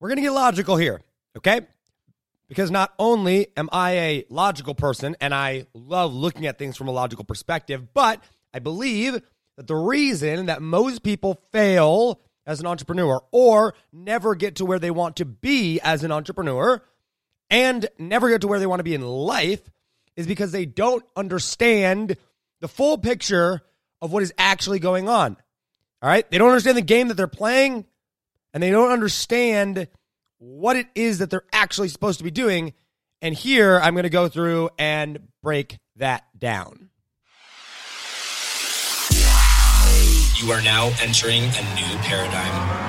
we're 0.00 0.08
going 0.08 0.16
to 0.16 0.22
get 0.22 0.32
logical 0.32 0.76
here, 0.76 1.00
okay? 1.36 1.62
Because 2.48 2.70
not 2.70 2.92
only 2.98 3.48
am 3.56 3.68
I 3.72 3.90
a 3.92 4.24
logical 4.30 4.74
person 4.74 5.16
and 5.20 5.34
I 5.34 5.66
love 5.74 6.14
looking 6.14 6.46
at 6.46 6.58
things 6.58 6.76
from 6.76 6.88
a 6.88 6.92
logical 6.92 7.24
perspective, 7.24 7.92
but 7.92 8.22
I 8.54 8.58
believe 8.58 9.20
that 9.56 9.66
the 9.66 9.74
reason 9.74 10.46
that 10.46 10.62
most 10.62 11.02
people 11.02 11.40
fail 11.50 12.20
as 12.46 12.60
an 12.60 12.66
entrepreneur 12.66 13.22
or 13.32 13.74
never 13.92 14.34
get 14.34 14.56
to 14.56 14.64
where 14.64 14.78
they 14.78 14.90
want 14.90 15.16
to 15.16 15.24
be 15.24 15.80
as 15.80 16.04
an 16.04 16.12
entrepreneur 16.12 16.80
and 17.50 17.88
never 17.98 18.28
get 18.28 18.42
to 18.42 18.48
where 18.48 18.58
they 18.58 18.66
want 18.66 18.80
to 18.80 18.84
be 18.84 18.94
in 18.94 19.02
life 19.02 19.62
is 20.14 20.26
because 20.26 20.52
they 20.52 20.66
don't 20.66 21.04
understand 21.16 22.16
the 22.60 22.68
full 22.68 22.98
picture 22.98 23.62
of 24.00 24.12
what 24.12 24.22
is 24.22 24.32
actually 24.38 24.78
going 24.78 25.08
on. 25.08 25.36
All 26.02 26.08
right? 26.08 26.28
They 26.30 26.38
don't 26.38 26.48
understand 26.48 26.76
the 26.76 26.82
game 26.82 27.08
that 27.08 27.14
they're 27.14 27.26
playing 27.26 27.86
and 28.56 28.62
they 28.62 28.70
don't 28.70 28.90
understand 28.90 29.86
what 30.38 30.76
it 30.76 30.86
is 30.94 31.18
that 31.18 31.28
they're 31.28 31.44
actually 31.52 31.88
supposed 31.88 32.16
to 32.16 32.24
be 32.24 32.30
doing. 32.30 32.72
And 33.20 33.34
here 33.34 33.78
I'm 33.78 33.92
going 33.92 34.04
to 34.04 34.08
go 34.08 34.28
through 34.28 34.70
and 34.78 35.28
break 35.42 35.78
that 35.96 36.24
down. 36.38 36.88
You 40.38 40.52
are 40.52 40.62
now 40.62 40.90
entering 41.02 41.42
a 41.42 41.74
new 41.74 41.98
paradigm. 42.00 42.86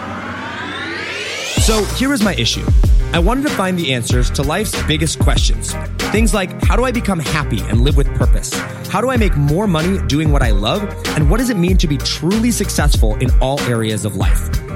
So 1.64 1.84
here 1.96 2.14
is 2.14 2.24
my 2.24 2.34
issue. 2.36 2.66
I 3.12 3.20
wanted 3.20 3.42
to 3.50 3.54
find 3.54 3.78
the 3.78 3.94
answers 3.94 4.32
to 4.32 4.44
life's 4.44 4.82
biggest 4.84 5.20
questions. 5.20 5.74
Things 6.14 6.34
like 6.34 6.64
how 6.64 6.78
do 6.78 6.86
I 6.86 6.94
become 6.94 7.20
happy 7.20 7.60
and 7.64 7.82
live 7.82 7.98
with 7.98 8.08
purpose? 8.16 8.54
How 8.88 9.02
do 9.02 9.10
I 9.10 9.18
make 9.18 9.36
more 9.36 9.68
money 9.68 10.00
doing 10.08 10.32
what 10.32 10.44
I 10.44 10.52
love? 10.52 10.84
And 11.18 11.30
what 11.30 11.40
does 11.40 11.50
it 11.50 11.58
mean 11.58 11.76
to 11.80 11.88
be 11.88 11.98
truly 11.98 12.52
successful 12.52 13.16
in 13.16 13.30
all 13.42 13.60
areas 13.64 14.06
of 14.06 14.16
life? 14.16 14.50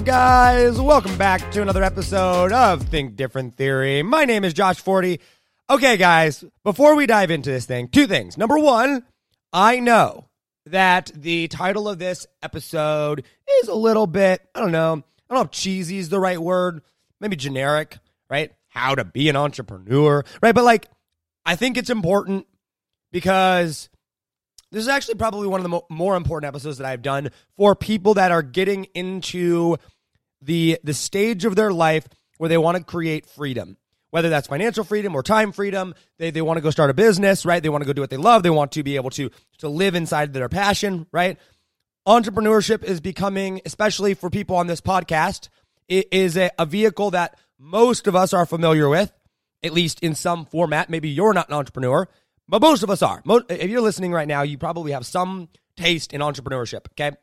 Up, 0.00 0.06
guys? 0.06 0.80
Welcome 0.80 1.18
back 1.18 1.50
to 1.50 1.60
another 1.60 1.82
episode 1.82 2.52
of 2.52 2.82
Think 2.84 3.16
Different 3.16 3.56
Theory. 3.56 4.02
My 4.02 4.24
name 4.24 4.44
is 4.44 4.54
Josh 4.54 4.80
Forti. 4.80 5.20
Okay, 5.68 5.98
guys, 5.98 6.42
before 6.64 6.94
we 6.94 7.06
dive 7.06 7.30
into 7.30 7.50
this 7.50 7.66
thing, 7.66 7.88
two 7.88 8.06
things. 8.06 8.38
Number 8.38 8.58
one, 8.58 9.04
I 9.52 9.78
know 9.78 10.28
that 10.64 11.10
the 11.14 11.48
title 11.48 11.86
of 11.86 11.98
this 11.98 12.26
episode 12.42 13.26
is 13.60 13.68
a 13.68 13.74
little 13.74 14.06
bit, 14.06 14.40
I 14.54 14.60
don't 14.60 14.72
know, 14.72 14.92
I 15.28 15.34
don't 15.34 15.38
know 15.38 15.42
if 15.42 15.50
cheesy 15.50 15.98
is 15.98 16.08
the 16.08 16.20
right 16.20 16.40
word, 16.40 16.80
maybe 17.20 17.36
generic, 17.36 17.98
right? 18.30 18.52
How 18.68 18.94
to 18.94 19.04
be 19.04 19.28
an 19.28 19.36
entrepreneur, 19.36 20.24
right? 20.42 20.54
But 20.54 20.64
like, 20.64 20.88
I 21.44 21.56
think 21.56 21.76
it's 21.76 21.90
important 21.90 22.46
because 23.12 23.90
this 24.72 24.82
is 24.82 24.88
actually 24.88 25.16
probably 25.16 25.48
one 25.48 25.60
of 25.60 25.64
the 25.64 25.68
mo- 25.68 25.86
more 25.90 26.16
important 26.16 26.48
episodes 26.48 26.78
that 26.78 26.86
I've 26.86 27.02
done 27.02 27.30
for 27.56 27.74
people 27.74 28.14
that 28.14 28.32
are 28.32 28.42
getting 28.42 28.84
into 28.94 29.76
the 30.42 30.78
the 30.84 30.94
stage 30.94 31.44
of 31.44 31.56
their 31.56 31.72
life 31.72 32.06
where 32.38 32.48
they 32.48 32.58
want 32.58 32.78
to 32.78 32.84
create 32.84 33.26
freedom. 33.26 33.76
Whether 34.10 34.28
that's 34.28 34.48
financial 34.48 34.82
freedom 34.82 35.14
or 35.14 35.22
time 35.22 35.52
freedom, 35.52 35.94
they, 36.18 36.30
they 36.30 36.42
want 36.42 36.56
to 36.56 36.62
go 36.62 36.70
start 36.70 36.90
a 36.90 36.94
business, 36.94 37.46
right? 37.46 37.62
They 37.62 37.68
want 37.68 37.82
to 37.82 37.86
go 37.86 37.92
do 37.92 38.00
what 38.00 38.10
they 38.10 38.16
love. 38.16 38.42
They 38.42 38.50
want 38.50 38.72
to 38.72 38.82
be 38.82 38.96
able 38.96 39.10
to 39.10 39.30
to 39.58 39.68
live 39.68 39.94
inside 39.94 40.32
their 40.32 40.48
passion, 40.48 41.06
right? 41.12 41.38
Entrepreneurship 42.08 42.82
is 42.82 43.00
becoming, 43.00 43.60
especially 43.64 44.14
for 44.14 44.30
people 44.30 44.56
on 44.56 44.66
this 44.66 44.80
podcast, 44.80 45.48
it 45.88 46.08
is 46.12 46.36
a, 46.36 46.50
a 46.58 46.64
vehicle 46.64 47.10
that 47.10 47.38
most 47.58 48.06
of 48.06 48.16
us 48.16 48.32
are 48.32 48.46
familiar 48.46 48.88
with, 48.88 49.12
at 49.62 49.72
least 49.72 50.00
in 50.00 50.14
some 50.14 50.46
format. 50.46 50.88
Maybe 50.88 51.10
you're 51.10 51.34
not 51.34 51.48
an 51.48 51.54
entrepreneur, 51.54 52.08
but 52.50 52.60
most 52.60 52.82
of 52.82 52.90
us 52.90 53.00
are. 53.00 53.22
Most, 53.24 53.44
if 53.48 53.70
you're 53.70 53.80
listening 53.80 54.12
right 54.12 54.26
now, 54.26 54.42
you 54.42 54.58
probably 54.58 54.92
have 54.92 55.06
some 55.06 55.48
taste 55.76 56.12
in 56.12 56.20
entrepreneurship, 56.20 56.86
okay? 56.92 57.16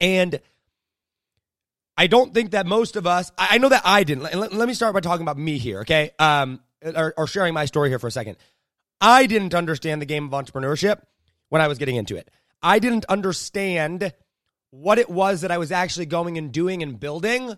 And 0.00 0.40
I 1.96 2.08
don't 2.08 2.34
think 2.34 2.50
that 2.50 2.66
most 2.66 2.96
of 2.96 3.06
us, 3.06 3.30
I, 3.38 3.48
I 3.52 3.58
know 3.58 3.68
that 3.68 3.82
I 3.84 4.02
didn't. 4.02 4.24
Let, 4.24 4.52
let, 4.52 4.68
me 4.68 4.74
start 4.74 4.94
by 4.94 5.00
talking 5.00 5.22
about 5.22 5.38
me 5.38 5.58
here, 5.58 5.80
okay? 5.80 6.10
Um, 6.18 6.60
or, 6.82 7.14
or 7.16 7.26
sharing 7.28 7.54
my 7.54 7.66
story 7.66 7.88
here 7.88 8.00
for 8.00 8.08
a 8.08 8.10
second. 8.10 8.36
I 9.00 9.26
didn't 9.26 9.54
understand 9.54 10.02
the 10.02 10.06
game 10.06 10.24
of 10.24 10.30
entrepreneurship 10.32 11.02
when 11.50 11.62
I 11.62 11.68
was 11.68 11.78
getting 11.78 11.94
into 11.94 12.16
it. 12.16 12.28
I 12.60 12.80
didn't 12.80 13.04
understand 13.04 14.12
what 14.70 14.98
it 14.98 15.08
was 15.08 15.42
that 15.42 15.52
I 15.52 15.58
was 15.58 15.70
actually 15.70 16.06
going 16.06 16.36
and 16.36 16.50
doing 16.50 16.82
and 16.82 16.98
building. 16.98 17.48
And 17.48 17.56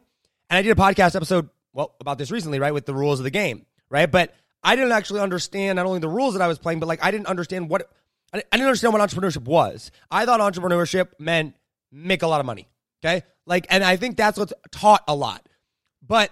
I 0.50 0.60
did 0.60 0.70
a 0.70 0.80
podcast 0.80 1.16
episode, 1.16 1.48
well, 1.72 1.94
about 1.98 2.18
this 2.18 2.30
recently, 2.30 2.60
right, 2.60 2.74
with 2.74 2.84
the 2.84 2.94
rules 2.94 3.20
of 3.20 3.24
the 3.24 3.30
game, 3.30 3.64
right? 3.88 4.10
But 4.10 4.34
I 4.62 4.76
didn't 4.76 4.92
actually 4.92 5.20
understand 5.20 5.76
not 5.76 5.86
only 5.86 6.00
the 6.00 6.08
rules 6.08 6.34
that 6.34 6.42
I 6.42 6.48
was 6.48 6.58
playing, 6.58 6.80
but 6.80 6.86
like 6.86 7.02
I 7.04 7.10
didn't 7.10 7.26
understand 7.26 7.68
what 7.68 7.90
I 8.32 8.38
didn't 8.52 8.66
understand 8.66 8.92
what 8.92 9.02
entrepreneurship 9.02 9.44
was. 9.44 9.90
I 10.10 10.24
thought 10.24 10.40
entrepreneurship 10.40 11.08
meant 11.18 11.54
make 11.90 12.22
a 12.22 12.26
lot 12.26 12.40
of 12.40 12.46
money. 12.46 12.68
Okay. 13.04 13.24
Like, 13.46 13.66
and 13.70 13.82
I 13.82 13.96
think 13.96 14.16
that's 14.16 14.38
what's 14.38 14.52
taught 14.70 15.02
a 15.08 15.14
lot. 15.14 15.48
But 16.06 16.30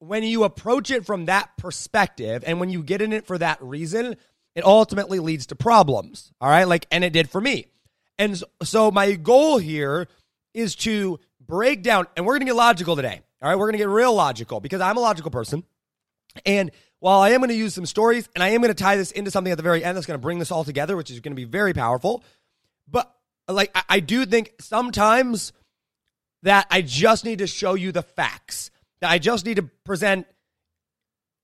when 0.00 0.22
you 0.22 0.44
approach 0.44 0.90
it 0.90 1.06
from 1.06 1.26
that 1.26 1.56
perspective 1.56 2.44
and 2.46 2.60
when 2.60 2.70
you 2.70 2.82
get 2.82 3.00
in 3.00 3.12
it 3.12 3.26
for 3.26 3.38
that 3.38 3.62
reason, 3.62 4.16
it 4.54 4.64
ultimately 4.64 5.20
leads 5.20 5.46
to 5.46 5.56
problems. 5.56 6.32
All 6.40 6.50
right. 6.50 6.66
Like, 6.66 6.86
and 6.90 7.04
it 7.04 7.12
did 7.12 7.30
for 7.30 7.40
me. 7.40 7.66
And 8.18 8.42
so 8.62 8.90
my 8.90 9.12
goal 9.12 9.58
here 9.58 10.08
is 10.52 10.74
to 10.76 11.20
break 11.40 11.82
down, 11.82 12.06
and 12.16 12.26
we're 12.26 12.34
going 12.34 12.40
to 12.40 12.46
get 12.46 12.56
logical 12.56 12.96
today. 12.96 13.20
All 13.40 13.48
right. 13.48 13.56
We're 13.56 13.66
going 13.66 13.74
to 13.74 13.78
get 13.78 13.88
real 13.88 14.14
logical 14.14 14.60
because 14.60 14.80
I'm 14.80 14.96
a 14.96 15.00
logical 15.00 15.30
person. 15.30 15.62
And 16.44 16.70
while 17.00 17.20
I 17.20 17.30
am 17.30 17.40
going 17.40 17.50
to 17.50 17.54
use 17.54 17.74
some 17.74 17.86
stories 17.86 18.28
and 18.34 18.42
I 18.42 18.48
am 18.50 18.60
going 18.60 18.74
to 18.74 18.82
tie 18.82 18.96
this 18.96 19.12
into 19.12 19.30
something 19.30 19.50
at 19.50 19.56
the 19.56 19.62
very 19.62 19.84
end 19.84 19.96
that's 19.96 20.06
going 20.06 20.18
to 20.18 20.22
bring 20.22 20.38
this 20.38 20.50
all 20.50 20.64
together, 20.64 20.96
which 20.96 21.10
is 21.10 21.20
going 21.20 21.32
to 21.32 21.36
be 21.36 21.44
very 21.44 21.72
powerful. 21.72 22.24
But 22.88 23.12
like, 23.46 23.70
I, 23.74 23.82
I 23.88 24.00
do 24.00 24.26
think 24.26 24.54
sometimes 24.60 25.52
that 26.42 26.66
I 26.70 26.82
just 26.82 27.24
need 27.24 27.38
to 27.38 27.46
show 27.46 27.74
you 27.74 27.92
the 27.92 28.02
facts, 28.02 28.70
that 29.00 29.10
I 29.10 29.18
just 29.18 29.46
need 29.46 29.56
to 29.56 29.64
present, 29.84 30.26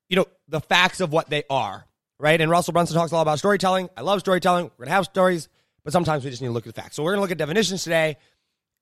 you 0.09 0.17
know, 0.17 0.27
the 0.49 0.61
facts 0.61 1.01
of 1.01 1.13
what 1.13 1.31
they 1.31 1.45
are, 1.49 1.87
right? 2.19 2.41
And 2.41 2.51
Russell 2.51 2.73
Brunson 2.73 2.97
talks 2.97 3.13
a 3.13 3.15
lot 3.15 3.23
about 3.23 3.39
storytelling. 3.39 3.89
I 3.97 4.03
love 4.03 4.21
storytelling. 4.21 4.65
We're 4.65 4.85
going 4.85 4.89
to 4.89 4.95
have 4.95 5.05
stories, 5.05 5.49
but 5.83 5.93
sometimes 5.93 6.25
we 6.25 6.31
just 6.31 6.43
need 6.43 6.49
to 6.49 6.53
look 6.53 6.67
at 6.67 6.75
the 6.75 6.81
facts. 6.81 6.97
So 6.97 7.03
we're 7.03 7.13
going 7.13 7.19
to 7.19 7.23
look 7.23 7.31
at 7.33 7.39
definitions 7.39 7.85
today. 7.85 8.17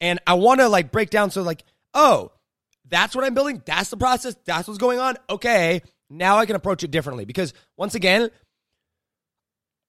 And 0.00 0.19
I 0.27 0.34
want 0.34 0.60
to 0.60 0.69
like 0.69 0.91
break 0.91 1.10
down 1.10 1.31
so 1.31 1.43
like, 1.43 1.65
oh, 1.94 2.33
that's 2.89 3.15
what 3.15 3.25
I'm 3.25 3.34
building. 3.34 3.62
That's 3.65 3.91
the 3.91 3.97
process. 3.97 4.37
That's 4.44 4.66
what's 4.66 4.78
going 4.78 4.99
on. 4.99 5.16
Okay. 5.31 5.83
Now 6.12 6.36
I 6.36 6.46
can 6.46 6.56
approach 6.56 6.82
it 6.84 6.90
differently 6.90 7.24
because 7.24 7.54
once 7.78 7.94
again, 7.94 8.30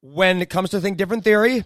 when 0.01 0.41
it 0.41 0.49
comes 0.49 0.69
to 0.69 0.79
think 0.79 0.97
different 0.97 1.25
theory, 1.25 1.65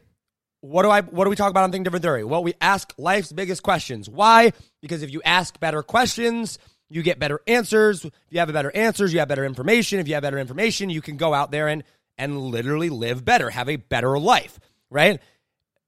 what 0.61 0.81
do 0.81 0.89
I 0.89 1.01
what 1.01 1.25
do 1.25 1.29
we 1.29 1.35
talk 1.35 1.51
about 1.51 1.63
on 1.63 1.71
think 1.71 1.83
different 1.83 2.03
theory? 2.03 2.23
Well, 2.23 2.43
we 2.43 2.55
ask 2.59 2.91
life's 2.97 3.31
biggest 3.31 3.61
questions. 3.61 4.09
Why? 4.09 4.53
Because 4.81 5.03
if 5.03 5.11
you 5.11 5.21
ask 5.23 5.59
better 5.59 5.83
questions, 5.83 6.57
you 6.89 7.03
get 7.03 7.19
better 7.19 7.39
answers. 7.45 8.03
If 8.03 8.13
you 8.29 8.39
have 8.39 8.51
better 8.51 8.75
answers, 8.75 9.13
you 9.13 9.19
have 9.19 9.27
better 9.27 9.45
information. 9.45 9.99
If 9.99 10.07
you 10.07 10.15
have 10.15 10.23
better 10.23 10.39
information, 10.39 10.89
you 10.89 11.01
can 11.01 11.17
go 11.17 11.35
out 11.35 11.51
there 11.51 11.67
and 11.67 11.83
and 12.17 12.39
literally 12.39 12.89
live 12.89 13.23
better, 13.23 13.51
have 13.51 13.69
a 13.69 13.75
better 13.75 14.17
life, 14.17 14.59
right? 14.89 15.21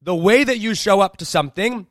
The 0.04 0.16
way 0.16 0.44
that 0.44 0.60
you 0.60 0.76
show 0.76 1.00
up 1.00 1.18
to 1.18 1.26
something, 1.26 1.88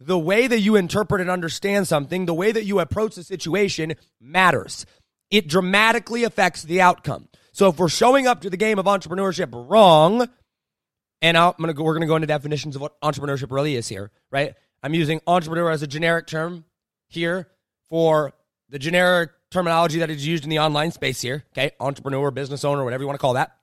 the 0.00 0.18
way 0.18 0.46
that 0.46 0.60
you 0.60 0.76
interpret 0.76 1.20
and 1.20 1.28
understand 1.28 1.86
something, 1.86 2.24
the 2.24 2.32
way 2.32 2.52
that 2.52 2.64
you 2.64 2.80
approach 2.80 3.16
the 3.16 3.22
situation 3.22 3.94
matters 4.18 4.86
it 5.32 5.48
dramatically 5.48 6.22
affects 6.22 6.62
the 6.62 6.80
outcome. 6.80 7.26
So 7.52 7.68
if 7.68 7.78
we're 7.78 7.88
showing 7.88 8.28
up 8.28 8.42
to 8.42 8.50
the 8.50 8.56
game 8.56 8.78
of 8.78 8.84
entrepreneurship 8.86 9.50
wrong, 9.68 10.28
and 11.20 11.36
I'm 11.36 11.54
gonna 11.58 11.72
go, 11.72 11.82
we're 11.82 11.94
gonna 11.94 12.06
go 12.06 12.16
into 12.16 12.26
definitions 12.26 12.76
of 12.76 12.82
what 12.82 13.00
entrepreneurship 13.00 13.50
really 13.50 13.74
is 13.74 13.88
here, 13.88 14.12
right? 14.30 14.54
I'm 14.82 14.94
using 14.94 15.20
entrepreneur 15.26 15.70
as 15.70 15.82
a 15.82 15.86
generic 15.86 16.26
term 16.26 16.64
here 17.08 17.48
for 17.88 18.32
the 18.68 18.78
generic 18.78 19.30
terminology 19.50 20.00
that 20.00 20.10
is 20.10 20.26
used 20.26 20.44
in 20.44 20.50
the 20.50 20.58
online 20.58 20.92
space 20.92 21.20
here. 21.20 21.44
Okay, 21.52 21.72
entrepreneur, 21.80 22.30
business 22.30 22.64
owner, 22.64 22.84
whatever 22.84 23.02
you 23.02 23.06
want 23.06 23.18
to 23.18 23.22
call 23.22 23.34
that. 23.34 23.56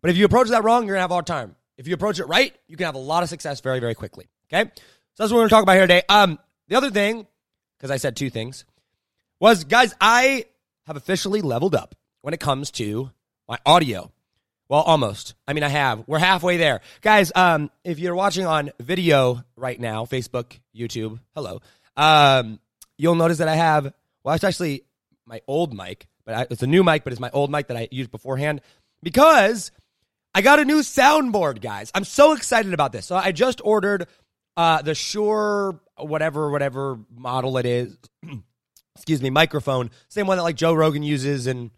But 0.00 0.10
if 0.10 0.16
you 0.16 0.24
approach 0.24 0.48
that 0.48 0.64
wrong, 0.64 0.86
you're 0.86 0.94
gonna 0.94 1.02
have 1.02 1.10
a 1.10 1.14
hard 1.14 1.26
time. 1.26 1.56
If 1.76 1.86
you 1.86 1.94
approach 1.94 2.18
it 2.18 2.26
right, 2.26 2.54
you 2.66 2.76
can 2.76 2.86
have 2.86 2.96
a 2.96 2.98
lot 2.98 3.22
of 3.22 3.28
success 3.28 3.60
very, 3.60 3.78
very 3.78 3.94
quickly. 3.94 4.28
Okay, 4.52 4.70
so 4.74 4.82
that's 5.22 5.30
what 5.30 5.36
we're 5.36 5.42
gonna 5.42 5.50
talk 5.50 5.62
about 5.62 5.74
here 5.74 5.82
today. 5.82 6.02
Um, 6.08 6.38
the 6.66 6.76
other 6.76 6.90
thing, 6.90 7.26
because 7.76 7.90
I 7.92 7.96
said 7.98 8.16
two 8.16 8.30
things, 8.30 8.64
was 9.40 9.64
guys, 9.64 9.94
I 10.00 10.46
have 10.86 10.96
officially 10.96 11.42
leveled 11.42 11.74
up 11.74 11.94
when 12.22 12.34
it 12.34 12.40
comes 12.40 12.70
to 12.72 13.10
my 13.48 13.58
audio. 13.64 14.10
Well, 14.68 14.82
almost. 14.82 15.34
I 15.46 15.54
mean, 15.54 15.64
I 15.64 15.68
have. 15.68 16.04
We're 16.06 16.18
halfway 16.18 16.58
there. 16.58 16.82
Guys, 17.00 17.32
um, 17.34 17.70
if 17.84 17.98
you're 17.98 18.14
watching 18.14 18.44
on 18.44 18.70
video 18.78 19.42
right 19.56 19.80
now, 19.80 20.04
Facebook, 20.04 20.58
YouTube, 20.76 21.20
hello. 21.34 21.60
um, 21.96 22.60
you'll 22.98 23.14
notice 23.14 23.38
that 23.38 23.48
I 23.48 23.54
have, 23.54 23.92
well, 24.24 24.34
it's 24.34 24.44
actually 24.44 24.82
my 25.24 25.40
old 25.46 25.74
mic, 25.74 26.06
but 26.26 26.34
I, 26.34 26.46
it's 26.50 26.62
a 26.62 26.66
new 26.66 26.84
mic, 26.84 27.04
but 27.04 27.12
it's 27.12 27.20
my 27.20 27.30
old 27.30 27.50
mic 27.50 27.68
that 27.68 27.76
I 27.76 27.88
used 27.90 28.10
beforehand 28.10 28.60
because 29.02 29.70
I 30.34 30.42
got 30.42 30.58
a 30.58 30.64
new 30.64 30.80
soundboard, 30.80 31.62
guys. 31.62 31.90
I'm 31.94 32.04
so 32.04 32.32
excited 32.34 32.74
about 32.74 32.92
this. 32.92 33.06
So 33.06 33.16
I 33.16 33.32
just 33.32 33.62
ordered 33.64 34.06
uh, 34.56 34.82
the 34.82 34.94
Shure, 34.94 35.80
whatever, 35.96 36.50
whatever 36.50 36.98
model 37.14 37.56
it 37.56 37.64
is. 37.66 37.96
Excuse 38.98 39.22
me, 39.22 39.30
microphone. 39.30 39.90
Same 40.08 40.26
one 40.26 40.36
that 40.36 40.42
like 40.42 40.56
Joe 40.56 40.74
Rogan 40.74 41.02
uses 41.02 41.46
and 41.46 41.70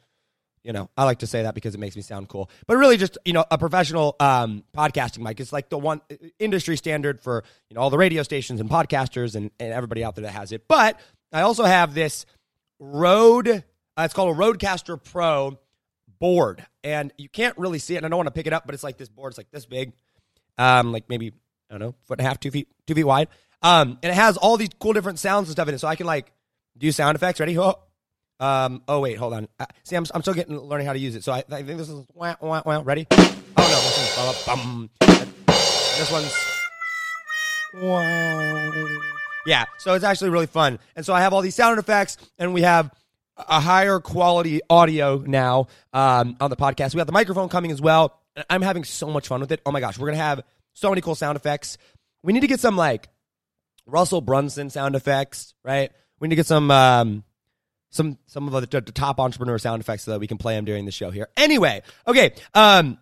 you 0.63 0.73
know, 0.73 0.91
I 0.97 1.05
like 1.05 1.21
to 1.21 1.27
say 1.27 1.43
that 1.43 1.55
because 1.55 1.75
it 1.75 1.79
makes 1.79 1.97
me 1.97 2.03
sound 2.03 2.29
cool. 2.29 2.51
But 2.67 2.77
really, 2.77 2.97
just 2.97 3.17
you 3.25 3.33
know, 3.33 3.45
a 3.51 3.57
professional 3.57 4.15
um, 4.21 4.65
podcasting 4.77 5.21
mic. 5.21 5.41
It's 5.41 5.53
like 5.53 5.71
the 5.71 5.79
one 5.79 6.03
uh, 6.11 6.17
industry 6.39 6.77
standard 6.77 7.21
for 7.21 7.45
you 7.71 7.75
know 7.75 7.81
all 7.81 7.91
the 7.91 7.99
radio 7.99 8.23
stations 8.23 8.61
and 8.61 8.69
podcasters 8.69 9.37
and, 9.37 9.51
and 9.59 9.73
everybody 9.73 10.05
out 10.05 10.17
there 10.17 10.25
that 10.25 10.33
has 10.33 10.53
it. 10.53 10.69
But 10.69 11.01
I 11.33 11.43
also 11.43 11.65
have 11.65 11.95
this 11.95 12.27
Rode. 12.79 13.49
Uh, 13.49 14.03
it's 14.03 14.15
called 14.15 14.37
a 14.37 14.39
Rodecaster 14.39 15.03
Pro 15.03 15.59
board, 16.19 16.67
and 16.85 17.13
you 17.17 17.29
can't 17.29 17.57
really 17.57 17.79
see 17.79 17.95
it. 17.95 17.99
And 17.99 18.07
I 18.07 18.09
don't 18.11 18.19
want 18.19 18.29
to 18.29 18.33
pick 18.33 18.47
it 18.47 18.53
up, 18.53 18.67
but 18.67 18.75
it's 18.75 18.85
like 18.85 18.99
this 18.99 19.09
board. 19.09 19.33
It's 19.33 19.39
like 19.39 19.51
this 19.51 19.67
big, 19.67 19.93
um, 20.59 20.93
like 20.93 21.09
maybe 21.09 21.33
I 21.71 21.75
don't 21.75 21.81
know, 21.81 21.95
foot 22.03 22.19
and 22.19 22.27
a 22.27 22.29
half, 22.29 22.39
two 22.39 22.51
feet, 22.51 22.69
two 22.87 22.95
feet 22.95 23.05
wide. 23.05 23.29
Um, 23.63 23.99
and 24.03 24.11
it 24.11 24.15
has 24.15 24.37
all 24.37 24.57
these 24.57 24.71
cool 24.79 24.93
different 24.93 25.19
sounds 25.19 25.49
and 25.49 25.53
stuff 25.53 25.69
in 25.69 25.75
it, 25.75 25.79
so 25.79 25.89
I 25.89 25.97
can 25.97 26.07
like 26.07 26.33
do 26.81 26.91
sound 26.91 27.15
effects. 27.15 27.39
Ready? 27.39 27.57
Oh. 27.59 27.75
Um, 28.41 28.83
oh 28.89 29.01
wait, 29.01 29.19
hold 29.19 29.35
on. 29.35 29.49
Uh, 29.59 29.67
see, 29.85 29.97
I'm, 29.97 30.07
I'm 30.15 30.23
still 30.23 30.33
getting 30.33 30.59
learning 30.59 30.87
how 30.87 30.95
to 30.95 30.99
use 30.99 31.15
it. 31.15 31.23
So 31.23 31.33
I, 31.33 31.45
I 31.51 31.63
think 31.63 31.77
this 31.79 31.91
is 31.91 32.07
wah, 32.15 32.35
wah, 32.41 32.63
wah. 32.65 32.83
ready. 32.83 33.07
Oh 33.11 33.17
no, 33.57 33.67
this 33.67 34.17
one's 34.17 34.45
bum. 34.47 34.91
This 35.99 36.11
one's 36.11 36.33
yeah. 39.47 39.65
So 39.79 39.95
it's 39.95 40.05
actually 40.05 40.31
really 40.31 40.47
fun. 40.47 40.79
And 40.97 41.05
so 41.05 41.13
I 41.13 41.21
have 41.21 41.33
all 41.33 41.43
these 41.43 41.55
sound 41.55 41.79
effects, 41.79 42.17
and 42.39 42.55
we 42.55 42.63
have 42.63 42.91
a 43.37 43.61
higher 43.61 44.01
quality 44.01 44.61
audio 44.69 45.19
now 45.19 45.69
um, 45.93 46.37
on 46.41 46.51
the 46.51 46.57
podcast. 46.57 46.95
We 46.95 46.99
have 46.99 47.07
the 47.07 47.13
microphone 47.13 47.49
coming 47.49 47.71
as 47.71 47.81
well. 47.81 48.19
I'm 48.49 48.63
having 48.63 48.85
so 48.85 49.09
much 49.09 49.29
fun 49.29 49.41
with 49.41 49.53
it. 49.53 49.61
Oh 49.67 49.73
my 49.73 49.81
gosh, 49.81 49.99
we're 49.99 50.09
gonna 50.09 50.19
have 50.19 50.43
so 50.73 50.89
many 50.89 51.03
cool 51.03 51.15
sound 51.15 51.37
effects. 51.37 51.79
We 52.23 52.33
need 52.33 52.41
to 52.41 52.47
get 52.47 52.61
some 52.61 52.77
like 52.77 53.09
Russell 53.87 54.21
Brunson 54.21 54.71
sound 54.71 54.95
effects, 54.95 55.55
right? 55.63 55.91
We 56.21 56.29
need 56.29 56.33
to 56.33 56.37
get 56.37 56.47
some 56.47 56.71
um, 56.71 57.25
some 57.91 58.19
some 58.27 58.47
of 58.47 58.71
the, 58.71 58.81
the, 58.81 58.93
top 58.93 59.19
entrepreneur 59.19 59.59
sound 59.59 59.83
effects 59.83 60.05
so 60.05 60.13
that 60.13 60.21
we 60.21 60.27
can 60.27 60.39
play 60.39 60.55
them 60.55 60.65
during 60.65 60.85
the 60.85 60.93
show 60.93 61.11
here. 61.11 61.29
Anyway, 61.37 61.83
okay. 62.07 62.35
Um, 62.55 62.99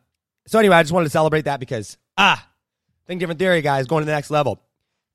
so 0.46 0.58
anyway, 0.58 0.76
I 0.76 0.82
just 0.82 0.92
wanted 0.92 1.04
to 1.06 1.10
celebrate 1.10 1.44
that 1.44 1.60
because 1.60 1.98
ah, 2.16 2.48
think 3.08 3.20
different 3.20 3.40
theory, 3.40 3.62
guys, 3.62 3.86
going 3.86 4.02
to 4.02 4.06
the 4.06 4.12
next 4.12 4.30
level. 4.30 4.60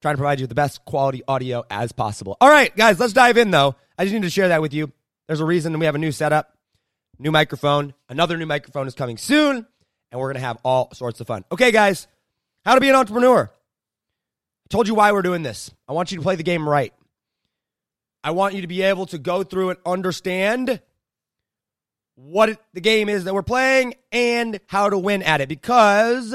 Trying 0.01 0.15
to 0.15 0.17
provide 0.17 0.39
you 0.39 0.43
with 0.43 0.49
the 0.49 0.55
best 0.55 0.83
quality 0.83 1.23
audio 1.27 1.63
as 1.69 1.93
possible. 1.93 2.35
All 2.41 2.49
right, 2.49 2.75
guys, 2.75 2.99
let's 2.99 3.13
dive 3.13 3.37
in 3.37 3.51
though. 3.51 3.75
I 3.97 4.03
just 4.03 4.13
need 4.13 4.23
to 4.23 4.29
share 4.29 4.49
that 4.49 4.61
with 4.61 4.73
you. 4.73 4.91
There's 5.27 5.39
a 5.39 5.45
reason 5.45 5.77
we 5.79 5.85
have 5.85 5.95
a 5.95 5.99
new 5.99 6.11
setup, 6.11 6.57
new 7.19 7.31
microphone. 7.31 7.93
Another 8.09 8.35
new 8.35 8.45
microphone 8.45 8.87
is 8.87 8.95
coming 8.95 9.17
soon, 9.17 9.65
and 10.11 10.19
we're 10.19 10.33
gonna 10.33 10.45
have 10.45 10.57
all 10.65 10.93
sorts 10.93 11.21
of 11.21 11.27
fun. 11.27 11.45
Okay, 11.51 11.71
guys, 11.71 12.07
how 12.65 12.75
to 12.75 12.81
be 12.81 12.89
an 12.89 12.95
entrepreneur. 12.95 13.49
I 13.49 14.67
told 14.69 14.89
you 14.89 14.95
why 14.95 15.13
we're 15.13 15.21
doing 15.21 15.43
this. 15.43 15.71
I 15.87 15.93
want 15.93 16.11
you 16.11 16.17
to 16.17 16.23
play 16.23 16.35
the 16.35 16.43
game 16.43 16.67
right. 16.67 16.93
I 18.23 18.31
want 18.31 18.53
you 18.55 18.61
to 18.61 18.67
be 18.67 18.81
able 18.81 19.05
to 19.07 19.17
go 19.17 19.43
through 19.43 19.71
and 19.71 19.79
understand 19.85 20.81
what 22.15 22.59
the 22.73 22.81
game 22.81 23.09
is 23.09 23.23
that 23.23 23.33
we're 23.33 23.41
playing 23.43 23.95
and 24.11 24.59
how 24.67 24.89
to 24.89 24.97
win 24.97 25.23
at 25.23 25.41
it. 25.41 25.49
Because 25.49 26.31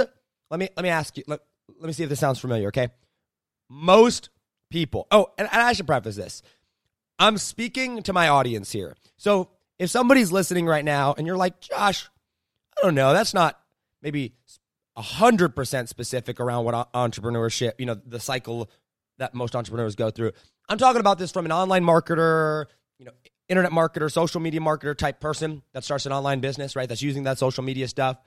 let 0.50 0.61
me 0.61 0.69
let 0.76 0.82
me 0.82 0.88
ask 0.88 1.17
you. 1.17 1.25
Let, 1.26 1.40
let 1.79 1.87
me 1.87 1.93
see 1.93 2.02
if 2.02 2.08
this 2.08 2.20
sounds 2.20 2.38
familiar. 2.38 2.69
Okay, 2.69 2.88
most 3.69 4.31
people. 4.70 5.06
Oh, 5.11 5.29
and, 5.38 5.49
and 5.50 5.62
I 5.62 5.73
should 5.73 5.87
preface 5.87 6.17
this. 6.17 6.43
I'm 7.19 7.38
speaking 7.38 8.02
to 8.05 8.12
my 8.12 8.29
audience 8.29 8.70
here. 8.70 8.94
So 9.17 9.49
if 9.79 9.91
somebody's 9.91 10.31
listening 10.31 10.67
right 10.67 10.84
now 10.84 11.14
and 11.17 11.26
you're 11.26 11.37
like, 11.37 11.61
Josh, 11.61 12.08
I 12.76 12.82
don't 12.82 12.94
know, 12.94 13.12
that's 13.12 13.34
not 13.34 13.58
maybe 14.02 14.34
100% 14.96 15.88
specific 15.88 16.41
around 16.41 16.64
what 16.64 16.93
entrepreneurship, 16.93 17.73
you 17.79 17.87
know, 17.87 17.94
the 17.94 18.20
cycle 18.20 18.70
that 19.19 19.34
most 19.34 19.56
entrepreneurs 19.56 19.96
go 19.96 20.11
through. 20.11 20.32
I'm 20.69 20.79
talking 20.79 21.00
about 21.00 21.19
this 21.19 21.31
from 21.31 21.44
an 21.44 21.53
online 21.53 21.85
marketer, 21.85 22.67
you 22.99 23.06
know, 23.06 23.12
internet 23.49 23.73
marketer, 23.73 24.11
social 24.12 24.41
media 24.41 24.61
marketer 24.61 24.97
type 24.97 25.20
person 25.20 25.62
that 25.73 25.85
starts 25.85 26.06
an 26.06 26.12
online 26.12 26.41
business, 26.41 26.76
right? 26.76 26.88
That's 26.88 27.03
using 27.03 27.25
that 27.25 27.38
social 27.38 27.65
media 27.65 27.88
stuff. 27.88 28.19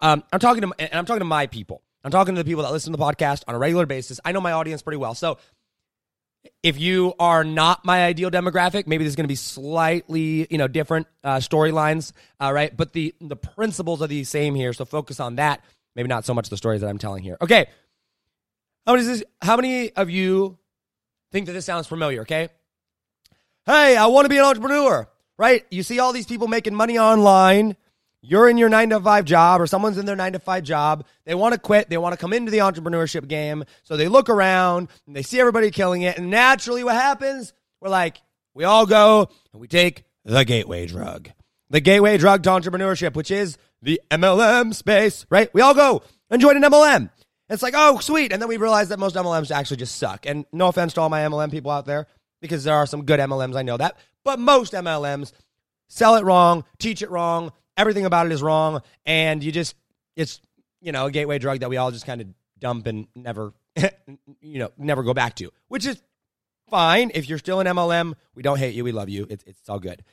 Um, 0.00 0.24
I'm 0.32 0.40
talking 0.40 0.62
to, 0.62 0.72
and 0.78 0.94
I'm 0.94 1.04
talking 1.04 1.20
to 1.20 1.26
my 1.26 1.46
people. 1.46 1.82
I'm 2.02 2.10
talking 2.10 2.34
to 2.34 2.42
the 2.42 2.48
people 2.48 2.62
that 2.62 2.72
listen 2.72 2.92
to 2.92 2.96
the 2.96 3.04
podcast 3.04 3.44
on 3.46 3.54
a 3.54 3.58
regular 3.58 3.84
basis. 3.84 4.20
I 4.24 4.32
know 4.32 4.40
my 4.40 4.52
audience 4.52 4.80
pretty 4.80 4.96
well. 4.96 5.14
So 5.14 5.36
if 6.62 6.80
you 6.80 7.12
are 7.18 7.44
not 7.44 7.84
my 7.84 8.04
ideal 8.04 8.30
demographic, 8.30 8.86
maybe 8.86 9.04
there's 9.04 9.16
going 9.16 9.24
to 9.24 9.28
be 9.28 9.34
slightly, 9.34 10.46
you 10.50 10.56
know, 10.56 10.68
different 10.68 11.06
uh, 11.22 11.36
storylines, 11.36 12.12
uh, 12.40 12.50
right? 12.52 12.74
But 12.74 12.94
the 12.94 13.14
the 13.20 13.36
principles 13.36 14.00
are 14.00 14.06
the 14.06 14.24
same 14.24 14.54
here. 14.54 14.72
So 14.72 14.86
focus 14.86 15.20
on 15.20 15.36
that. 15.36 15.62
Maybe 15.94 16.08
not 16.08 16.24
so 16.24 16.32
much 16.32 16.48
the 16.48 16.56
stories 16.56 16.80
that 16.80 16.88
I'm 16.88 16.98
telling 16.98 17.22
here. 17.22 17.36
Okay. 17.42 17.66
How 18.86 18.94
many, 18.94 19.06
this, 19.06 19.22
how 19.42 19.56
many 19.56 19.90
of 19.92 20.08
you 20.08 20.58
think 21.30 21.46
that 21.46 21.52
this 21.52 21.64
sounds 21.64 21.86
familiar, 21.86 22.22
okay? 22.22 22.48
Hey, 23.66 23.96
I 23.96 24.06
want 24.06 24.24
to 24.24 24.28
be 24.28 24.38
an 24.38 24.44
entrepreneur, 24.44 25.08
right? 25.38 25.64
You 25.70 25.82
see 25.82 25.98
all 25.98 26.12
these 26.12 26.26
people 26.26 26.48
making 26.48 26.74
money 26.74 26.98
online. 26.98 27.76
You're 28.22 28.48
in 28.48 28.58
your 28.58 28.68
nine 28.68 28.90
to 28.90 29.00
five 29.00 29.24
job, 29.24 29.60
or 29.60 29.66
someone's 29.66 29.96
in 29.96 30.06
their 30.06 30.16
nine 30.16 30.32
to 30.32 30.38
five 30.38 30.64
job. 30.64 31.06
They 31.24 31.34
want 31.34 31.54
to 31.54 31.60
quit. 31.60 31.88
They 31.88 31.96
want 31.96 32.12
to 32.12 32.18
come 32.18 32.32
into 32.32 32.50
the 32.50 32.58
entrepreneurship 32.58 33.28
game. 33.28 33.64
So 33.82 33.96
they 33.96 34.08
look 34.08 34.28
around 34.28 34.88
and 35.06 35.16
they 35.16 35.22
see 35.22 35.40
everybody 35.40 35.70
killing 35.70 36.02
it. 36.02 36.18
And 36.18 36.30
naturally, 36.30 36.84
what 36.84 36.94
happens? 36.96 37.52
We're 37.80 37.88
like, 37.88 38.20
we 38.54 38.64
all 38.64 38.86
go 38.86 39.28
and 39.52 39.60
we 39.60 39.68
take 39.68 40.04
the 40.24 40.44
gateway 40.44 40.86
drug. 40.86 41.30
The 41.70 41.80
gateway 41.80 42.18
drug 42.18 42.42
to 42.42 42.50
entrepreneurship, 42.50 43.14
which 43.14 43.30
is 43.30 43.56
the 43.80 44.00
MLM 44.10 44.74
space, 44.74 45.24
right? 45.30 45.52
We 45.54 45.62
all 45.62 45.74
go 45.74 46.02
and 46.28 46.40
join 46.42 46.56
an 46.56 46.62
MLM. 46.62 47.10
It's 47.50 47.62
like, 47.62 47.74
oh, 47.76 47.98
sweet. 47.98 48.32
And 48.32 48.40
then 48.40 48.48
we 48.48 48.56
realize 48.56 48.88
that 48.90 48.98
most 48.98 49.16
MLMs 49.16 49.50
actually 49.50 49.78
just 49.78 49.96
suck. 49.96 50.24
And 50.24 50.46
no 50.52 50.68
offense 50.68 50.92
to 50.94 51.00
all 51.00 51.08
my 51.08 51.22
MLM 51.22 51.50
people 51.50 51.72
out 51.72 51.84
there, 51.84 52.06
because 52.40 52.62
there 52.62 52.76
are 52.76 52.86
some 52.86 53.04
good 53.04 53.18
MLMs, 53.18 53.56
I 53.56 53.62
know 53.62 53.76
that. 53.76 53.96
But 54.24 54.38
most 54.38 54.72
MLMs 54.72 55.32
sell 55.88 56.14
it 56.14 56.24
wrong, 56.24 56.64
teach 56.78 57.02
it 57.02 57.10
wrong, 57.10 57.50
everything 57.76 58.06
about 58.06 58.26
it 58.26 58.32
is 58.32 58.40
wrong. 58.40 58.82
And 59.04 59.42
you 59.42 59.50
just, 59.50 59.74
it's, 60.14 60.40
you 60.80 60.92
know, 60.92 61.06
a 61.06 61.10
gateway 61.10 61.38
drug 61.38 61.60
that 61.60 61.68
we 61.68 61.76
all 61.76 61.90
just 61.90 62.06
kind 62.06 62.20
of 62.20 62.28
dump 62.58 62.86
and 62.86 63.08
never, 63.16 63.52
you 64.40 64.60
know, 64.60 64.70
never 64.78 65.02
go 65.02 65.12
back 65.12 65.34
to, 65.36 65.50
which 65.66 65.86
is 65.86 66.00
fine. 66.68 67.10
If 67.14 67.28
you're 67.28 67.38
still 67.38 67.58
an 67.58 67.66
MLM, 67.66 68.14
we 68.36 68.44
don't 68.44 68.58
hate 68.58 68.74
you. 68.74 68.84
We 68.84 68.92
love 68.92 69.08
you. 69.08 69.26
It's, 69.28 69.42
it's 69.44 69.68
all 69.68 69.80
good. 69.80 70.04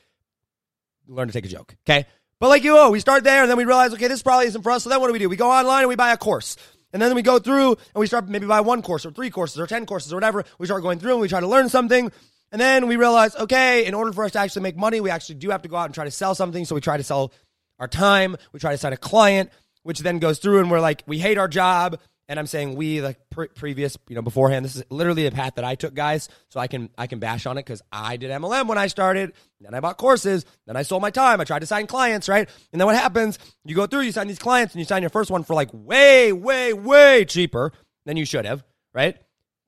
Learn 1.06 1.28
to 1.28 1.32
take 1.32 1.46
a 1.46 1.48
joke. 1.48 1.76
Okay. 1.88 2.04
But 2.40 2.48
like 2.48 2.64
you, 2.64 2.76
oh, 2.76 2.90
we 2.90 3.00
start 3.00 3.24
there 3.24 3.42
and 3.42 3.50
then 3.50 3.56
we 3.56 3.64
realize, 3.64 3.92
okay, 3.94 4.08
this 4.08 4.22
probably 4.22 4.46
isn't 4.46 4.62
for 4.62 4.70
us. 4.72 4.84
So 4.84 4.90
then 4.90 5.00
what 5.00 5.06
do 5.06 5.12
we 5.12 5.18
do? 5.18 5.28
We 5.28 5.36
go 5.36 5.50
online 5.50 5.80
and 5.80 5.88
we 5.88 5.96
buy 5.96 6.12
a 6.12 6.16
course. 6.16 6.56
And 6.92 7.02
then 7.02 7.14
we 7.14 7.22
go 7.22 7.38
through 7.38 7.72
and 7.72 8.00
we 8.00 8.06
start 8.06 8.28
maybe 8.28 8.46
buy 8.46 8.60
one 8.60 8.82
course 8.82 9.04
or 9.04 9.10
three 9.10 9.30
courses 9.30 9.58
or 9.58 9.66
10 9.66 9.86
courses 9.86 10.12
or 10.12 10.16
whatever. 10.16 10.44
We 10.58 10.66
start 10.66 10.82
going 10.82 10.98
through 10.98 11.12
and 11.12 11.20
we 11.20 11.28
try 11.28 11.40
to 11.40 11.46
learn 11.46 11.68
something. 11.68 12.10
And 12.50 12.60
then 12.60 12.86
we 12.86 12.96
realize, 12.96 13.36
okay, 13.36 13.84
in 13.84 13.94
order 13.94 14.12
for 14.12 14.24
us 14.24 14.32
to 14.32 14.38
actually 14.38 14.62
make 14.62 14.76
money, 14.76 15.00
we 15.00 15.10
actually 15.10 15.34
do 15.34 15.50
have 15.50 15.62
to 15.62 15.68
go 15.68 15.76
out 15.76 15.84
and 15.84 15.94
try 15.94 16.04
to 16.04 16.10
sell 16.10 16.34
something. 16.34 16.64
So 16.64 16.74
we 16.74 16.80
try 16.80 16.96
to 16.96 17.02
sell 17.02 17.32
our 17.78 17.88
time. 17.88 18.36
We 18.52 18.60
try 18.60 18.72
to 18.72 18.78
sign 18.78 18.92
a 18.92 18.96
client, 18.96 19.50
which 19.82 20.00
then 20.00 20.18
goes 20.18 20.38
through 20.38 20.60
and 20.60 20.70
we're 20.70 20.80
like, 20.80 21.02
we 21.06 21.18
hate 21.18 21.36
our 21.36 21.48
job 21.48 21.98
and 22.28 22.38
I'm 22.38 22.46
saying 22.46 22.76
we 22.76 23.00
like 23.00 23.18
pre- 23.30 23.48
previous, 23.48 23.96
you 24.08 24.14
know, 24.14 24.22
beforehand. 24.22 24.64
This 24.64 24.76
is 24.76 24.84
literally 24.90 25.24
the 25.24 25.30
path 25.30 25.54
that 25.54 25.64
I 25.64 25.74
took, 25.74 25.94
guys. 25.94 26.28
So 26.50 26.60
I 26.60 26.66
can 26.66 26.90
I 26.98 27.06
can 27.06 27.18
bash 27.18 27.46
on 27.46 27.56
it 27.56 27.64
because 27.64 27.82
I 27.90 28.16
did 28.18 28.30
MLM 28.30 28.68
when 28.68 28.76
I 28.76 28.86
started. 28.86 29.32
Then 29.60 29.74
I 29.74 29.80
bought 29.80 29.96
courses. 29.96 30.44
Then 30.66 30.76
I 30.76 30.82
sold 30.82 31.00
my 31.00 31.10
time. 31.10 31.40
I 31.40 31.44
tried 31.44 31.60
to 31.60 31.66
sign 31.66 31.86
clients, 31.86 32.28
right? 32.28 32.48
And 32.72 32.80
then 32.80 32.86
what 32.86 32.96
happens? 32.96 33.38
You 33.64 33.74
go 33.74 33.86
through, 33.86 34.02
you 34.02 34.12
sign 34.12 34.28
these 34.28 34.38
clients, 34.38 34.74
and 34.74 34.78
you 34.78 34.84
sign 34.84 35.02
your 35.02 35.10
first 35.10 35.30
one 35.30 35.42
for 35.42 35.54
like 35.54 35.70
way, 35.72 36.32
way, 36.32 36.72
way 36.74 37.24
cheaper 37.24 37.72
than 38.04 38.16
you 38.16 38.26
should 38.26 38.44
have, 38.44 38.62
right? 38.92 39.16